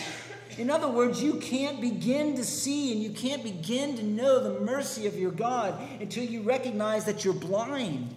In 0.58 0.70
other 0.70 0.90
words, 0.90 1.24
you 1.24 1.36
can't 1.36 1.80
begin 1.80 2.36
to 2.36 2.44
see 2.44 2.92
and 2.92 3.02
you 3.02 3.12
can't 3.12 3.44
begin 3.44 3.96
to 3.96 4.04
know 4.04 4.44
the 4.44 4.60
mercy 4.60 5.08
of 5.08 5.18
your 5.18 5.32
God 5.32 5.80
until 6.02 6.24
you 6.24 6.42
recognize 6.42 7.06
that 7.06 7.24
you're 7.24 7.34
blind, 7.34 8.14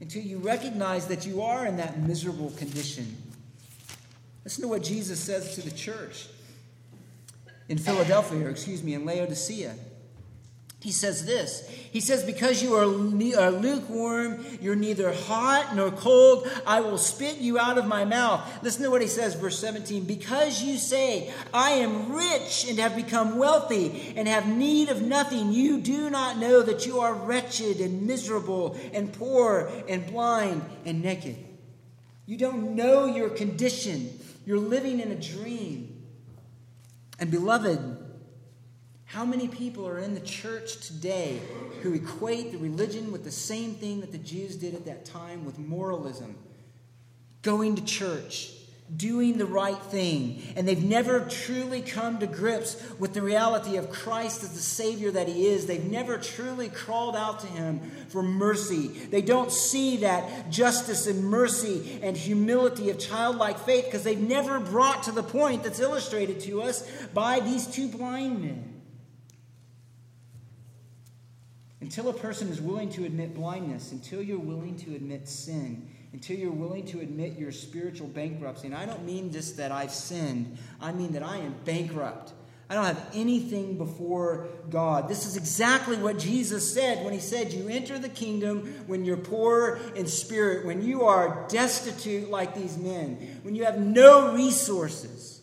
until 0.00 0.22
you 0.22 0.38
recognize 0.38 1.06
that 1.06 1.26
you 1.26 1.42
are 1.42 1.64
in 1.66 1.76
that 1.76 2.00
miserable 2.00 2.50
condition. 2.52 3.16
Listen 4.46 4.62
to 4.62 4.68
what 4.68 4.84
Jesus 4.84 5.18
says 5.18 5.56
to 5.56 5.60
the 5.60 5.72
church 5.72 6.28
in 7.68 7.78
Philadelphia, 7.78 8.46
or 8.46 8.50
excuse 8.50 8.80
me, 8.80 8.94
in 8.94 9.04
Laodicea. 9.04 9.74
He 10.80 10.92
says 10.92 11.26
this 11.26 11.68
He 11.68 11.98
says, 11.98 12.22
Because 12.22 12.62
you 12.62 12.74
are 12.74 12.86
lukewarm, 12.86 14.46
you're 14.60 14.76
neither 14.76 15.12
hot 15.12 15.74
nor 15.74 15.90
cold, 15.90 16.48
I 16.64 16.80
will 16.80 16.96
spit 16.96 17.38
you 17.38 17.58
out 17.58 17.76
of 17.76 17.88
my 17.88 18.04
mouth. 18.04 18.48
Listen 18.62 18.84
to 18.84 18.90
what 18.92 19.02
he 19.02 19.08
says, 19.08 19.34
verse 19.34 19.58
17. 19.58 20.04
Because 20.04 20.62
you 20.62 20.78
say, 20.78 21.34
I 21.52 21.70
am 21.70 22.12
rich 22.12 22.66
and 22.68 22.78
have 22.78 22.94
become 22.94 23.38
wealthy 23.38 24.14
and 24.16 24.28
have 24.28 24.46
need 24.46 24.90
of 24.90 25.02
nothing, 25.02 25.50
you 25.50 25.80
do 25.80 26.08
not 26.08 26.38
know 26.38 26.62
that 26.62 26.86
you 26.86 27.00
are 27.00 27.14
wretched 27.14 27.80
and 27.80 28.06
miserable 28.06 28.78
and 28.92 29.12
poor 29.12 29.72
and 29.88 30.06
blind 30.06 30.64
and 30.84 31.02
naked. 31.02 31.36
You 32.26 32.36
don't 32.36 32.76
know 32.76 33.06
your 33.06 33.30
condition. 33.30 34.20
You're 34.46 34.58
living 34.58 35.00
in 35.00 35.10
a 35.10 35.16
dream. 35.16 36.04
And, 37.18 37.30
beloved, 37.30 37.80
how 39.04 39.24
many 39.24 39.48
people 39.48 39.86
are 39.86 39.98
in 39.98 40.14
the 40.14 40.20
church 40.20 40.86
today 40.86 41.40
who 41.82 41.92
equate 41.92 42.52
the 42.52 42.58
religion 42.58 43.12
with 43.12 43.24
the 43.24 43.32
same 43.32 43.74
thing 43.74 44.00
that 44.00 44.12
the 44.12 44.18
Jews 44.18 44.56
did 44.56 44.74
at 44.74 44.84
that 44.86 45.04
time 45.04 45.44
with 45.44 45.58
moralism? 45.58 46.36
Going 47.42 47.74
to 47.74 47.84
church, 47.84 48.52
doing 48.94 49.36
the 49.36 49.46
right 49.46 49.80
thing. 49.82 50.42
And 50.54 50.66
they've 50.66 50.82
never 50.82 51.20
truly 51.20 51.82
come 51.82 52.18
to 52.20 52.26
grips 52.26 52.80
with 52.98 53.14
the 53.14 53.22
reality 53.22 53.76
of 53.76 53.90
Christ 53.90 54.44
as 54.44 54.52
the 54.52 54.60
Savior 54.60 55.10
that 55.10 55.28
He 55.28 55.46
is. 55.46 55.66
They've 55.66 55.84
never 55.84 56.18
truly 56.18 56.68
crawled 56.68 57.16
out 57.16 57.40
to 57.40 57.46
Him 57.48 57.80
for 58.08 58.22
mercy. 58.22 58.88
They 58.88 59.22
don't 59.22 59.50
see 59.50 59.98
that 59.98 60.50
justice 60.50 61.06
and 61.06 61.24
mercy 61.24 61.98
and 62.02 62.16
humility 62.16 62.90
of 62.90 62.98
childlike 62.98 63.58
faith 63.58 63.86
because 63.86 64.04
they've 64.04 64.18
never 64.18 64.60
brought 64.60 65.02
to 65.04 65.12
the 65.12 65.22
point 65.22 65.64
that's 65.64 65.80
illustrated 65.80 66.40
to 66.40 66.62
us 66.62 66.88
by 67.12 67.40
these 67.40 67.66
two 67.66 67.88
blind 67.88 68.42
men. 68.42 68.72
Until 71.80 72.08
a 72.08 72.14
person 72.14 72.48
is 72.48 72.60
willing 72.60 72.90
to 72.90 73.04
admit 73.04 73.34
blindness, 73.34 73.92
until 73.92 74.22
you're 74.22 74.38
willing 74.38 74.76
to 74.78 74.94
admit 74.94 75.28
sin, 75.28 75.88
until 76.16 76.38
you're 76.38 76.50
willing 76.50 76.86
to 76.86 77.00
admit 77.00 77.38
your 77.38 77.52
spiritual 77.52 78.06
bankruptcy. 78.06 78.68
And 78.68 78.74
I 78.74 78.86
don't 78.86 79.04
mean 79.04 79.30
just 79.30 79.58
that 79.58 79.70
I've 79.70 79.90
sinned, 79.90 80.56
I 80.80 80.90
mean 80.90 81.12
that 81.12 81.22
I 81.22 81.36
am 81.36 81.54
bankrupt. 81.66 82.32
I 82.70 82.74
don't 82.74 82.86
have 82.86 83.10
anything 83.12 83.76
before 83.76 84.48
God. 84.70 85.10
This 85.10 85.26
is 85.26 85.36
exactly 85.36 85.98
what 85.98 86.18
Jesus 86.18 86.72
said 86.72 87.04
when 87.04 87.12
he 87.12 87.20
said, 87.20 87.52
You 87.52 87.68
enter 87.68 87.98
the 87.98 88.08
kingdom 88.08 88.82
when 88.86 89.04
you're 89.04 89.18
poor 89.18 89.78
in 89.94 90.06
spirit, 90.06 90.64
when 90.64 90.80
you 90.80 91.02
are 91.02 91.46
destitute 91.50 92.30
like 92.30 92.54
these 92.54 92.78
men, 92.78 93.40
when 93.42 93.54
you 93.54 93.66
have 93.66 93.78
no 93.78 94.32
resources. 94.32 95.42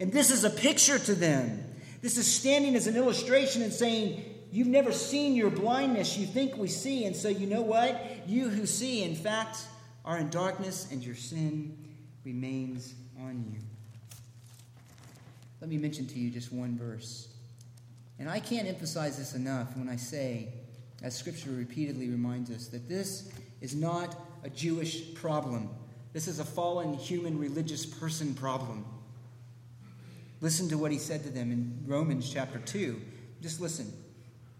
And 0.00 0.10
this 0.10 0.30
is 0.30 0.42
a 0.42 0.50
picture 0.50 0.98
to 0.98 1.14
them. 1.14 1.62
This 2.00 2.16
is 2.16 2.26
standing 2.26 2.76
as 2.76 2.86
an 2.86 2.96
illustration 2.96 3.60
and 3.60 3.74
saying, 3.74 4.24
You've 4.52 4.66
never 4.66 4.92
seen 4.92 5.34
your 5.34 5.50
blindness. 5.50 6.18
You 6.18 6.26
think 6.26 6.56
we 6.56 6.68
see. 6.68 7.04
And 7.04 7.14
so, 7.14 7.28
you 7.28 7.46
know 7.46 7.62
what? 7.62 8.28
You 8.28 8.48
who 8.48 8.66
see, 8.66 9.02
in 9.02 9.14
fact, 9.14 9.58
are 10.04 10.18
in 10.18 10.30
darkness, 10.30 10.88
and 10.90 11.04
your 11.04 11.14
sin 11.14 11.76
remains 12.24 12.94
on 13.20 13.44
you. 13.52 13.58
Let 15.60 15.70
me 15.70 15.76
mention 15.76 16.06
to 16.06 16.18
you 16.18 16.30
just 16.30 16.52
one 16.52 16.76
verse. 16.76 17.28
And 18.18 18.28
I 18.28 18.40
can't 18.40 18.66
emphasize 18.66 19.18
this 19.18 19.34
enough 19.34 19.76
when 19.76 19.88
I 19.88 19.96
say, 19.96 20.48
as 21.02 21.16
Scripture 21.16 21.50
repeatedly 21.50 22.08
reminds 22.08 22.50
us, 22.50 22.66
that 22.68 22.88
this 22.88 23.30
is 23.60 23.74
not 23.74 24.16
a 24.42 24.50
Jewish 24.50 25.14
problem. 25.14 25.70
This 26.12 26.28
is 26.28 26.38
a 26.40 26.44
fallen 26.44 26.94
human 26.94 27.38
religious 27.38 27.86
person 27.86 28.34
problem. 28.34 28.84
Listen 30.40 30.68
to 30.70 30.78
what 30.78 30.90
he 30.90 30.98
said 30.98 31.22
to 31.24 31.30
them 31.30 31.52
in 31.52 31.78
Romans 31.86 32.30
chapter 32.30 32.58
2. 32.58 33.00
Just 33.42 33.60
listen. 33.60 33.92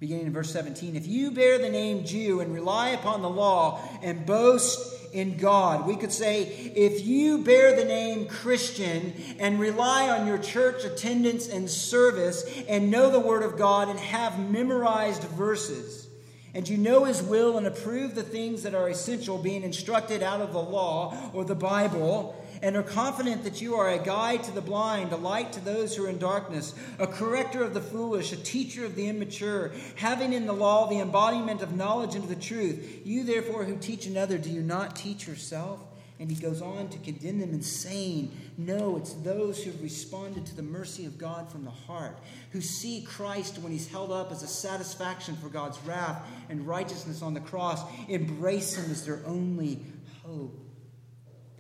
Beginning 0.00 0.24
in 0.24 0.32
verse 0.32 0.50
17. 0.50 0.96
If 0.96 1.06
you 1.06 1.30
bear 1.30 1.58
the 1.58 1.68
name 1.68 2.06
Jew 2.06 2.40
and 2.40 2.54
rely 2.54 2.88
upon 2.88 3.20
the 3.20 3.28
law 3.28 3.82
and 4.02 4.24
boast 4.24 4.96
in 5.12 5.36
God, 5.36 5.86
we 5.86 5.94
could 5.94 6.10
say, 6.10 6.44
if 6.74 7.04
you 7.04 7.44
bear 7.44 7.76
the 7.76 7.84
name 7.84 8.26
Christian 8.26 9.12
and 9.38 9.60
rely 9.60 10.08
on 10.08 10.26
your 10.26 10.38
church 10.38 10.84
attendance 10.84 11.48
and 11.48 11.68
service 11.68 12.50
and 12.66 12.90
know 12.90 13.10
the 13.10 13.20
Word 13.20 13.42
of 13.42 13.58
God 13.58 13.90
and 13.90 13.98
have 14.00 14.50
memorized 14.50 15.24
verses, 15.24 16.08
and 16.54 16.66
you 16.66 16.78
know 16.78 17.04
His 17.04 17.22
will 17.22 17.58
and 17.58 17.66
approve 17.66 18.14
the 18.14 18.22
things 18.22 18.62
that 18.62 18.74
are 18.74 18.88
essential, 18.88 19.36
being 19.36 19.62
instructed 19.62 20.22
out 20.22 20.40
of 20.40 20.54
the 20.54 20.62
law 20.62 21.14
or 21.34 21.44
the 21.44 21.54
Bible, 21.54 22.42
and 22.62 22.76
are 22.76 22.82
confident 22.82 23.44
that 23.44 23.60
you 23.60 23.74
are 23.76 23.88
a 23.88 23.98
guide 23.98 24.44
to 24.44 24.52
the 24.52 24.60
blind, 24.60 25.12
a 25.12 25.16
light 25.16 25.52
to 25.54 25.60
those 25.60 25.96
who 25.96 26.04
are 26.04 26.08
in 26.08 26.18
darkness, 26.18 26.74
a 26.98 27.06
corrector 27.06 27.62
of 27.62 27.74
the 27.74 27.80
foolish, 27.80 28.32
a 28.32 28.36
teacher 28.36 28.84
of 28.84 28.94
the 28.94 29.08
immature, 29.08 29.72
having 29.96 30.32
in 30.32 30.46
the 30.46 30.52
law 30.52 30.88
the 30.88 31.00
embodiment 31.00 31.62
of 31.62 31.74
knowledge 31.74 32.14
and 32.14 32.24
of 32.24 32.30
the 32.30 32.36
truth. 32.36 33.02
You, 33.04 33.24
therefore, 33.24 33.64
who 33.64 33.76
teach 33.76 34.06
another, 34.06 34.38
do 34.38 34.50
you 34.50 34.62
not 34.62 34.96
teach 34.96 35.26
yourself? 35.26 35.80
And 36.18 36.30
he 36.30 36.36
goes 36.36 36.60
on 36.60 36.90
to 36.90 36.98
condemn 36.98 37.40
them 37.40 37.48
and 37.48 37.64
saying, 37.64 38.30
No, 38.58 38.98
it's 38.98 39.14
those 39.14 39.64
who 39.64 39.70
have 39.70 39.82
responded 39.82 40.44
to 40.46 40.54
the 40.54 40.62
mercy 40.62 41.06
of 41.06 41.16
God 41.16 41.50
from 41.50 41.64
the 41.64 41.70
heart, 41.70 42.18
who 42.50 42.60
see 42.60 43.00
Christ 43.00 43.56
when 43.58 43.72
he's 43.72 43.88
held 43.88 44.12
up 44.12 44.30
as 44.30 44.42
a 44.42 44.46
satisfaction 44.46 45.34
for 45.36 45.48
God's 45.48 45.78
wrath 45.86 46.22
and 46.50 46.66
righteousness 46.66 47.22
on 47.22 47.32
the 47.32 47.40
cross, 47.40 47.82
embrace 48.06 48.76
him 48.76 48.90
as 48.90 49.06
their 49.06 49.22
only 49.26 49.80
hope. 50.22 50.69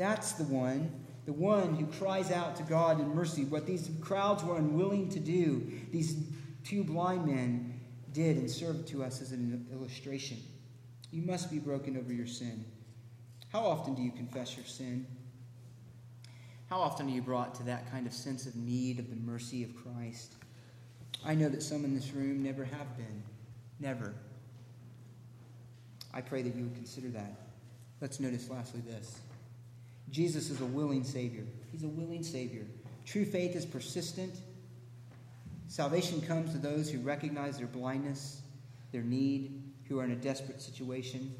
That's 0.00 0.32
the 0.32 0.44
one, 0.44 0.90
the 1.26 1.34
one 1.34 1.74
who 1.74 1.84
cries 1.84 2.30
out 2.30 2.56
to 2.56 2.62
God 2.62 3.00
in 3.00 3.14
mercy. 3.14 3.44
What 3.44 3.66
these 3.66 3.90
crowds 4.00 4.42
were 4.42 4.56
unwilling 4.56 5.10
to 5.10 5.20
do, 5.20 5.70
these 5.90 6.16
two 6.64 6.84
blind 6.84 7.26
men 7.26 7.78
did 8.14 8.38
and 8.38 8.50
served 8.50 8.88
to 8.88 9.04
us 9.04 9.20
as 9.20 9.32
an 9.32 9.66
illustration. 9.70 10.38
You 11.10 11.20
must 11.20 11.50
be 11.50 11.58
broken 11.58 11.98
over 11.98 12.14
your 12.14 12.26
sin. 12.26 12.64
How 13.52 13.60
often 13.60 13.94
do 13.94 14.00
you 14.00 14.10
confess 14.10 14.56
your 14.56 14.64
sin? 14.64 15.06
How 16.70 16.80
often 16.80 17.06
are 17.06 17.10
you 17.10 17.20
brought 17.20 17.54
to 17.56 17.62
that 17.64 17.90
kind 17.90 18.06
of 18.06 18.14
sense 18.14 18.46
of 18.46 18.56
need 18.56 19.00
of 19.00 19.10
the 19.10 19.16
mercy 19.16 19.62
of 19.62 19.76
Christ? 19.76 20.32
I 21.26 21.34
know 21.34 21.50
that 21.50 21.62
some 21.62 21.84
in 21.84 21.94
this 21.94 22.10
room 22.12 22.42
never 22.42 22.64
have 22.64 22.96
been. 22.96 23.22
Never. 23.78 24.14
I 26.14 26.22
pray 26.22 26.40
that 26.40 26.54
you 26.54 26.62
would 26.62 26.74
consider 26.74 27.08
that. 27.08 27.34
Let's 28.00 28.18
notice 28.18 28.48
lastly 28.48 28.80
this 28.80 29.20
Jesus 30.10 30.50
is 30.50 30.60
a 30.60 30.66
willing 30.66 31.04
Savior. 31.04 31.44
He's 31.70 31.84
a 31.84 31.88
willing 31.88 32.22
Savior. 32.22 32.66
True 33.06 33.24
faith 33.24 33.54
is 33.54 33.64
persistent. 33.64 34.34
Salvation 35.68 36.20
comes 36.20 36.52
to 36.52 36.58
those 36.58 36.90
who 36.90 36.98
recognize 37.00 37.58
their 37.58 37.66
blindness, 37.66 38.42
their 38.92 39.02
need, 39.02 39.62
who 39.88 40.00
are 40.00 40.04
in 40.04 40.10
a 40.10 40.16
desperate 40.16 40.60
situation. 40.60 41.34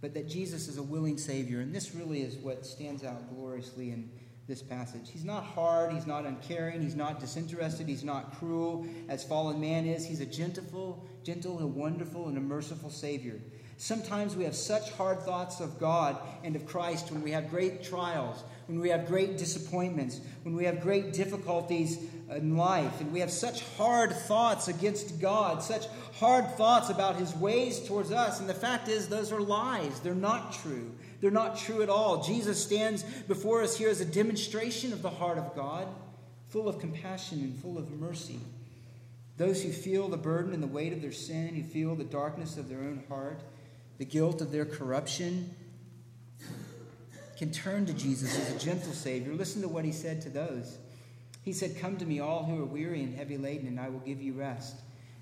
But 0.00 0.14
that 0.14 0.28
Jesus 0.28 0.66
is 0.66 0.78
a 0.78 0.82
willing 0.82 1.18
Savior. 1.18 1.60
And 1.60 1.74
this 1.74 1.94
really 1.94 2.22
is 2.22 2.36
what 2.36 2.64
stands 2.64 3.04
out 3.04 3.34
gloriously 3.34 3.90
in 3.90 4.10
this 4.48 4.62
passage. 4.62 5.10
He's 5.10 5.24
not 5.24 5.44
hard, 5.44 5.92
he's 5.92 6.06
not 6.06 6.26
uncaring, 6.26 6.82
he's 6.82 6.96
not 6.96 7.20
disinterested, 7.20 7.86
he's 7.86 8.02
not 8.02 8.36
cruel 8.38 8.86
as 9.08 9.22
fallen 9.22 9.60
man 9.60 9.86
is. 9.86 10.06
He's 10.06 10.20
a 10.20 10.26
gentle, 10.26 11.06
gentle, 11.22 11.58
and 11.58 11.74
wonderful 11.74 12.28
and 12.28 12.36
a 12.36 12.40
merciful 12.40 12.90
Savior. 12.90 13.40
Sometimes 13.80 14.36
we 14.36 14.44
have 14.44 14.54
such 14.54 14.90
hard 14.92 15.22
thoughts 15.22 15.58
of 15.58 15.78
God 15.78 16.18
and 16.44 16.54
of 16.54 16.66
Christ 16.66 17.10
when 17.10 17.22
we 17.22 17.30
have 17.30 17.48
great 17.48 17.82
trials, 17.82 18.44
when 18.66 18.78
we 18.78 18.90
have 18.90 19.06
great 19.06 19.38
disappointments, 19.38 20.20
when 20.42 20.54
we 20.54 20.66
have 20.66 20.82
great 20.82 21.14
difficulties 21.14 21.96
in 22.28 22.58
life, 22.58 23.00
and 23.00 23.10
we 23.10 23.20
have 23.20 23.30
such 23.30 23.64
hard 23.78 24.12
thoughts 24.12 24.68
against 24.68 25.18
God, 25.18 25.62
such 25.62 25.86
hard 26.18 26.46
thoughts 26.58 26.90
about 26.90 27.16
His 27.16 27.34
ways 27.34 27.80
towards 27.80 28.12
us. 28.12 28.38
And 28.38 28.46
the 28.46 28.52
fact 28.52 28.88
is, 28.88 29.08
those 29.08 29.32
are 29.32 29.40
lies. 29.40 29.98
They're 30.00 30.14
not 30.14 30.52
true. 30.52 30.92
They're 31.22 31.30
not 31.30 31.56
true 31.56 31.80
at 31.80 31.88
all. 31.88 32.22
Jesus 32.22 32.62
stands 32.62 33.02
before 33.02 33.62
us 33.62 33.78
here 33.78 33.88
as 33.88 34.02
a 34.02 34.04
demonstration 34.04 34.92
of 34.92 35.00
the 35.00 35.08
heart 35.08 35.38
of 35.38 35.56
God, 35.56 35.88
full 36.50 36.68
of 36.68 36.80
compassion 36.80 37.40
and 37.40 37.56
full 37.56 37.78
of 37.78 37.90
mercy. 37.92 38.40
Those 39.38 39.62
who 39.62 39.72
feel 39.72 40.08
the 40.08 40.18
burden 40.18 40.52
and 40.52 40.62
the 40.62 40.66
weight 40.66 40.92
of 40.92 41.00
their 41.00 41.12
sin, 41.12 41.54
who 41.54 41.62
feel 41.62 41.94
the 41.94 42.04
darkness 42.04 42.58
of 42.58 42.68
their 42.68 42.80
own 42.80 43.04
heart, 43.08 43.40
the 44.00 44.06
guilt 44.06 44.40
of 44.40 44.50
their 44.50 44.64
corruption, 44.64 45.54
can 47.36 47.52
turn 47.52 47.84
to 47.84 47.92
Jesus 47.92 48.34
as 48.38 48.56
a 48.56 48.58
gentle 48.58 48.94
Savior. 48.94 49.34
Listen 49.34 49.60
to 49.60 49.68
what 49.68 49.84
he 49.84 49.92
said 49.92 50.22
to 50.22 50.30
those. 50.30 50.78
He 51.42 51.52
said, 51.52 51.78
Come 51.78 51.98
to 51.98 52.06
me, 52.06 52.18
all 52.18 52.44
who 52.44 52.62
are 52.62 52.64
weary 52.64 53.02
and 53.02 53.14
heavy 53.14 53.36
laden, 53.36 53.68
and 53.68 53.78
I 53.78 53.90
will 53.90 53.98
give 54.00 54.22
you 54.22 54.32
rest. 54.32 54.76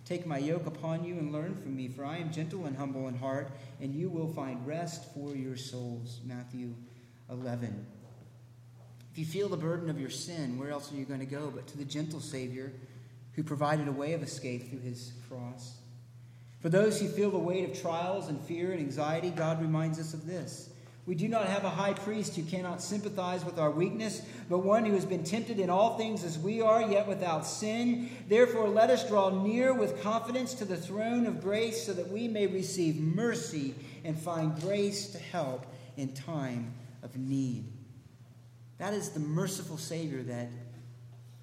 Take 0.05 0.29
my 0.29 0.39
yoke 0.39 0.66
upon 0.66 1.05
you 1.05 1.18
and 1.18 1.33
learn 1.33 1.57
from 1.57 1.74
me, 1.74 1.89
for 1.89 2.05
I 2.05 2.18
am 2.18 2.31
gentle 2.31 2.66
and 2.66 2.76
humble 2.76 3.09
in 3.09 3.18
heart, 3.18 3.51
and 3.81 3.93
you 3.93 4.09
will 4.09 4.33
find 4.33 4.64
rest 4.64 5.12
for 5.12 5.35
your 5.35 5.57
souls. 5.57 6.20
Matthew 6.24 6.72
11. 7.31 7.85
If 9.11 9.18
you 9.18 9.26
feel 9.26 9.49
the 9.49 9.57
burden 9.57 9.91
of 9.91 9.99
your 9.99 10.11
sin, 10.11 10.57
where 10.57 10.70
else 10.70 10.93
are 10.93 10.97
you 10.97 11.05
going 11.05 11.18
to 11.18 11.26
go 11.26 11.51
but 11.53 11.66
to 11.66 11.76
the 11.76 11.85
gentle 11.85 12.20
Savior 12.20 12.72
who 13.33 13.43
provided 13.43 13.89
a 13.89 13.93
way 13.93 14.12
of 14.12 14.22
escape 14.22 14.70
through 14.70 14.83
his 14.83 15.14
cross? 15.29 15.79
For 16.61 16.68
those 16.68 17.00
who 17.00 17.09
feel 17.09 17.30
the 17.30 17.38
weight 17.38 17.68
of 17.68 17.80
trials 17.80 18.28
and 18.28 18.40
fear 18.40 18.72
and 18.72 18.80
anxiety, 18.80 19.30
God 19.30 19.61
reminds 19.61 19.98
us 19.98 20.12
of 20.12 20.26
this. 20.26 20.70
We 21.06 21.14
do 21.14 21.26
not 21.26 21.46
have 21.46 21.64
a 21.64 21.70
high 21.70 21.94
priest 21.94 22.36
who 22.36 22.42
cannot 22.42 22.82
sympathize 22.82 23.42
with 23.42 23.59
our 23.59 23.70
weakness, 23.70 24.20
but 24.50 24.59
one 24.59 24.84
who 24.84 24.92
has 24.92 25.06
been 25.06 25.24
tempted 25.24 25.59
in 25.59 25.70
all 25.70 25.96
things 25.96 26.22
as 26.22 26.38
we 26.38 26.61
are, 26.61 26.82
yet 26.82 27.09
without 27.09 27.46
sin. 27.46 28.11
Therefore, 28.28 28.68
let 28.68 28.90
us 28.90 29.09
draw 29.09 29.30
near 29.30 29.72
with 29.72 30.02
confidence 30.02 30.52
to 30.54 30.66
the 30.66 30.76
throne 30.76 31.24
of 31.24 31.40
grace 31.40 31.86
so 31.86 31.94
that 31.94 32.11
we 32.11 32.28
may 32.28 32.46
receive 32.46 33.00
mercy 33.00 33.74
and 34.04 34.18
find 34.18 34.61
grace 34.61 35.06
to 35.12 35.18
help 35.18 35.64
in 35.96 36.12
time 36.12 36.74
of 37.02 37.16
need. 37.16 37.72
That 38.76 38.92
is 38.92 39.09
the 39.09 39.20
merciful 39.20 39.78
Savior 39.78 40.22
that 40.24 40.50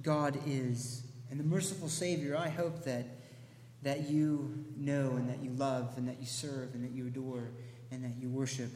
God 0.04 0.38
is. 0.46 1.02
And 1.32 1.40
the 1.40 1.44
merciful 1.44 1.90
Savior, 1.90 2.38
I 2.38 2.50
hope 2.50 2.84
that 2.84 3.08
that 3.86 4.10
you 4.10 4.66
know 4.76 5.12
and 5.12 5.30
that 5.30 5.44
you 5.44 5.52
love 5.52 5.94
and 5.96 6.08
that 6.08 6.20
you 6.20 6.26
serve 6.26 6.74
and 6.74 6.84
that 6.84 6.92
you 6.92 7.06
adore 7.06 7.52
and 7.92 8.04
that 8.04 8.20
you 8.20 8.28
worship 8.28 8.72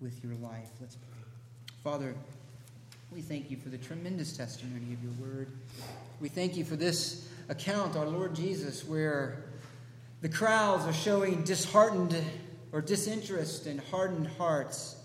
with 0.00 0.24
your 0.24 0.34
life. 0.36 0.70
Let's 0.80 0.96
pray. 0.96 1.28
Father, 1.84 2.14
we 3.12 3.20
thank 3.20 3.50
you 3.50 3.58
for 3.58 3.68
the 3.68 3.76
tremendous 3.76 4.34
testimony 4.34 4.94
of 4.94 5.02
your 5.02 5.12
word. 5.20 5.52
We 6.18 6.30
thank 6.30 6.56
you 6.56 6.64
for 6.64 6.76
this 6.76 7.28
account, 7.50 7.94
our 7.94 8.06
Lord 8.06 8.34
Jesus, 8.34 8.86
where 8.86 9.44
the 10.22 10.30
crowds 10.30 10.86
are 10.86 10.94
showing 10.94 11.42
disheartened 11.44 12.16
or 12.72 12.80
disinterest 12.80 13.66
and 13.66 13.80
hardened 13.90 14.28
hearts, 14.38 14.96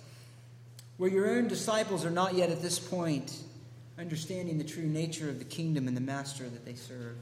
where 0.96 1.10
your 1.10 1.30
own 1.32 1.50
disciples 1.50 2.06
are 2.06 2.12
not 2.12 2.34
yet 2.34 2.50
at 2.50 2.62
this 2.62 2.80
point 2.80 3.44
understanding 3.98 4.58
the 4.58 4.64
true 4.64 4.88
nature 4.88 5.30
of 5.30 5.38
the 5.38 5.46
kingdom 5.46 5.90
and 5.90 5.98
the 5.98 6.02
master 6.02 6.48
that 6.48 6.64
they 6.64 6.76
serve. 6.76 7.18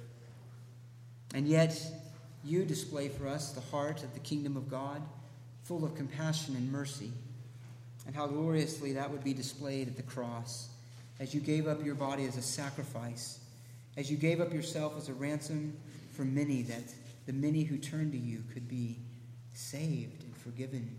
And 1.34 1.48
yet, 1.48 1.82
you 2.44 2.64
display 2.64 3.10
for 3.10 3.28
us 3.28 3.52
the 3.52 3.62
heart 3.62 4.04
of 4.04 4.14
the 4.14 4.20
kingdom 4.20 4.58
of 4.58 4.70
God, 4.70 5.02
full 5.64 5.84
of 5.84 5.96
compassion 5.96 6.56
and 6.56 6.72
mercy, 6.72 7.12
and 8.06 8.16
how 8.16 8.28
gloriously 8.28 8.94
that 8.94 9.12
would 9.12 9.24
be 9.24 9.34
displayed 9.34 9.88
at 9.88 9.98
the 9.98 10.04
cross 10.04 10.70
as 11.20 11.34
you 11.34 11.42
gave 11.42 11.68
up 11.68 11.84
your 11.84 11.96
body 11.96 12.26
as 12.26 12.38
a 12.38 12.42
sacrifice, 12.42 13.40
as 13.98 14.10
you 14.10 14.18
gave 14.18 14.40
up 14.40 14.54
yourself 14.54 14.98
as 14.98 15.10
a 15.10 15.14
ransom 15.14 15.76
for 16.14 16.24
many, 16.24 16.62
that 16.62 16.84
the 17.26 17.34
many 17.34 17.64
who 17.64 17.78
turn 17.78 18.12
to 18.12 18.18
you 18.18 18.44
could 18.54 18.68
be 18.68 18.98
saved 19.54 20.24
and 20.24 20.36
forgiven 20.38 20.96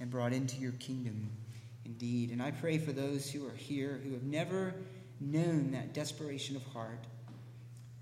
and 0.00 0.10
brought 0.10 0.32
into 0.32 0.56
your 0.56 0.72
kingdom 0.72 1.30
indeed. 1.84 2.30
And 2.30 2.42
I 2.42 2.50
pray 2.50 2.78
for 2.78 2.92
those 2.92 3.30
who 3.30 3.46
are 3.46 3.56
here 3.56 4.00
who 4.04 4.12
have 4.12 4.22
never 4.22 4.74
known 5.20 5.70
that 5.72 5.94
desperation 5.94 6.56
of 6.56 6.62
heart 6.72 7.04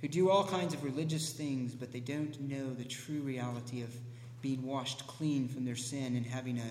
who 0.01 0.09
do 0.09 0.31
all 0.31 0.45
kinds 0.45 0.75
of 0.75 0.85
religious 0.85 1.33
things, 1.33 1.75
but 1.75 1.93
they 1.93 2.01
don't 2.01 2.41
know 2.41 2.73
the 2.73 2.85
true 2.85 3.21
reality 3.21 3.83
of 3.83 3.93
being 4.41 4.65
washed 4.65 5.07
clean 5.07 5.49
from 5.49 5.65
their 5.65 5.77
sin 5.77 6.15
and 6.15 6.25
having 6.25 6.59
a 6.59 6.71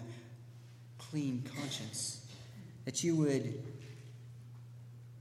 clean 0.97 1.43
conscience. 1.55 2.25
That 2.86 3.03
you 3.03 3.15
would 3.17 3.61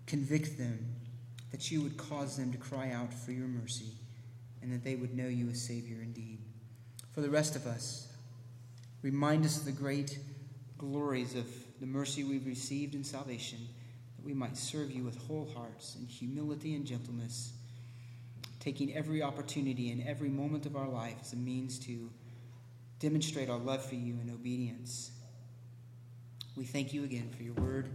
convict 0.07 0.57
them, 0.57 0.87
that 1.51 1.71
you 1.73 1.83
would 1.83 1.97
cause 1.97 2.37
them 2.37 2.53
to 2.53 2.59
cry 2.59 2.93
out 2.93 3.13
for 3.13 3.33
your 3.33 3.49
mercy, 3.49 3.91
and 4.63 4.73
that 4.73 4.85
they 4.85 4.95
would 4.95 5.17
know 5.17 5.27
you 5.27 5.49
as 5.51 5.61
Savior 5.61 6.01
indeed. 6.01 6.39
For 7.11 7.23
the 7.23 7.31
rest 7.31 7.57
of 7.57 7.67
us, 7.67 8.07
remind 9.03 9.45
us 9.45 9.59
of 9.59 9.65
the 9.65 9.73
great 9.73 10.19
glories 10.79 11.35
of 11.35 11.47
the 11.81 11.87
mercy 11.87 12.23
we've 12.23 12.47
received 12.47 12.95
in 12.95 13.03
salvation, 13.03 13.59
that 14.17 14.25
we 14.25 14.33
might 14.33 14.57
serve 14.57 14.93
you 14.93 15.03
with 15.03 15.17
whole 15.27 15.51
hearts 15.57 15.97
in 15.99 16.07
humility 16.07 16.77
and 16.77 16.87
gentleness 16.87 17.53
taking 18.67 18.97
every 18.97 19.23
opportunity 19.23 19.93
and 19.93 20.05
every 20.09 20.29
moment 20.29 20.67
of 20.67 20.75
our 20.75 20.89
life 20.89 21.15
as 21.21 21.33
a 21.33 21.37
means 21.37 21.79
to 21.79 22.11
demonstrate 22.99 23.49
our 23.49 23.59
love 23.59 23.85
for 23.85 23.95
you 23.95 24.19
in 24.21 24.29
obedience. 24.29 25.13
We 26.57 26.65
thank 26.65 26.93
you 26.93 27.05
again 27.05 27.31
for 27.37 27.45
your 27.45 27.55
word 27.55 27.89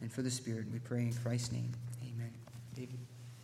and 0.00 0.12
for 0.12 0.22
the 0.22 0.30
Spirit. 0.30 0.66
We 0.72 0.80
pray 0.80 1.02
in 1.02 1.12
Christ's 1.12 1.52
name. 1.52 1.72
Amen. 2.02 2.32
David. 2.74 3.05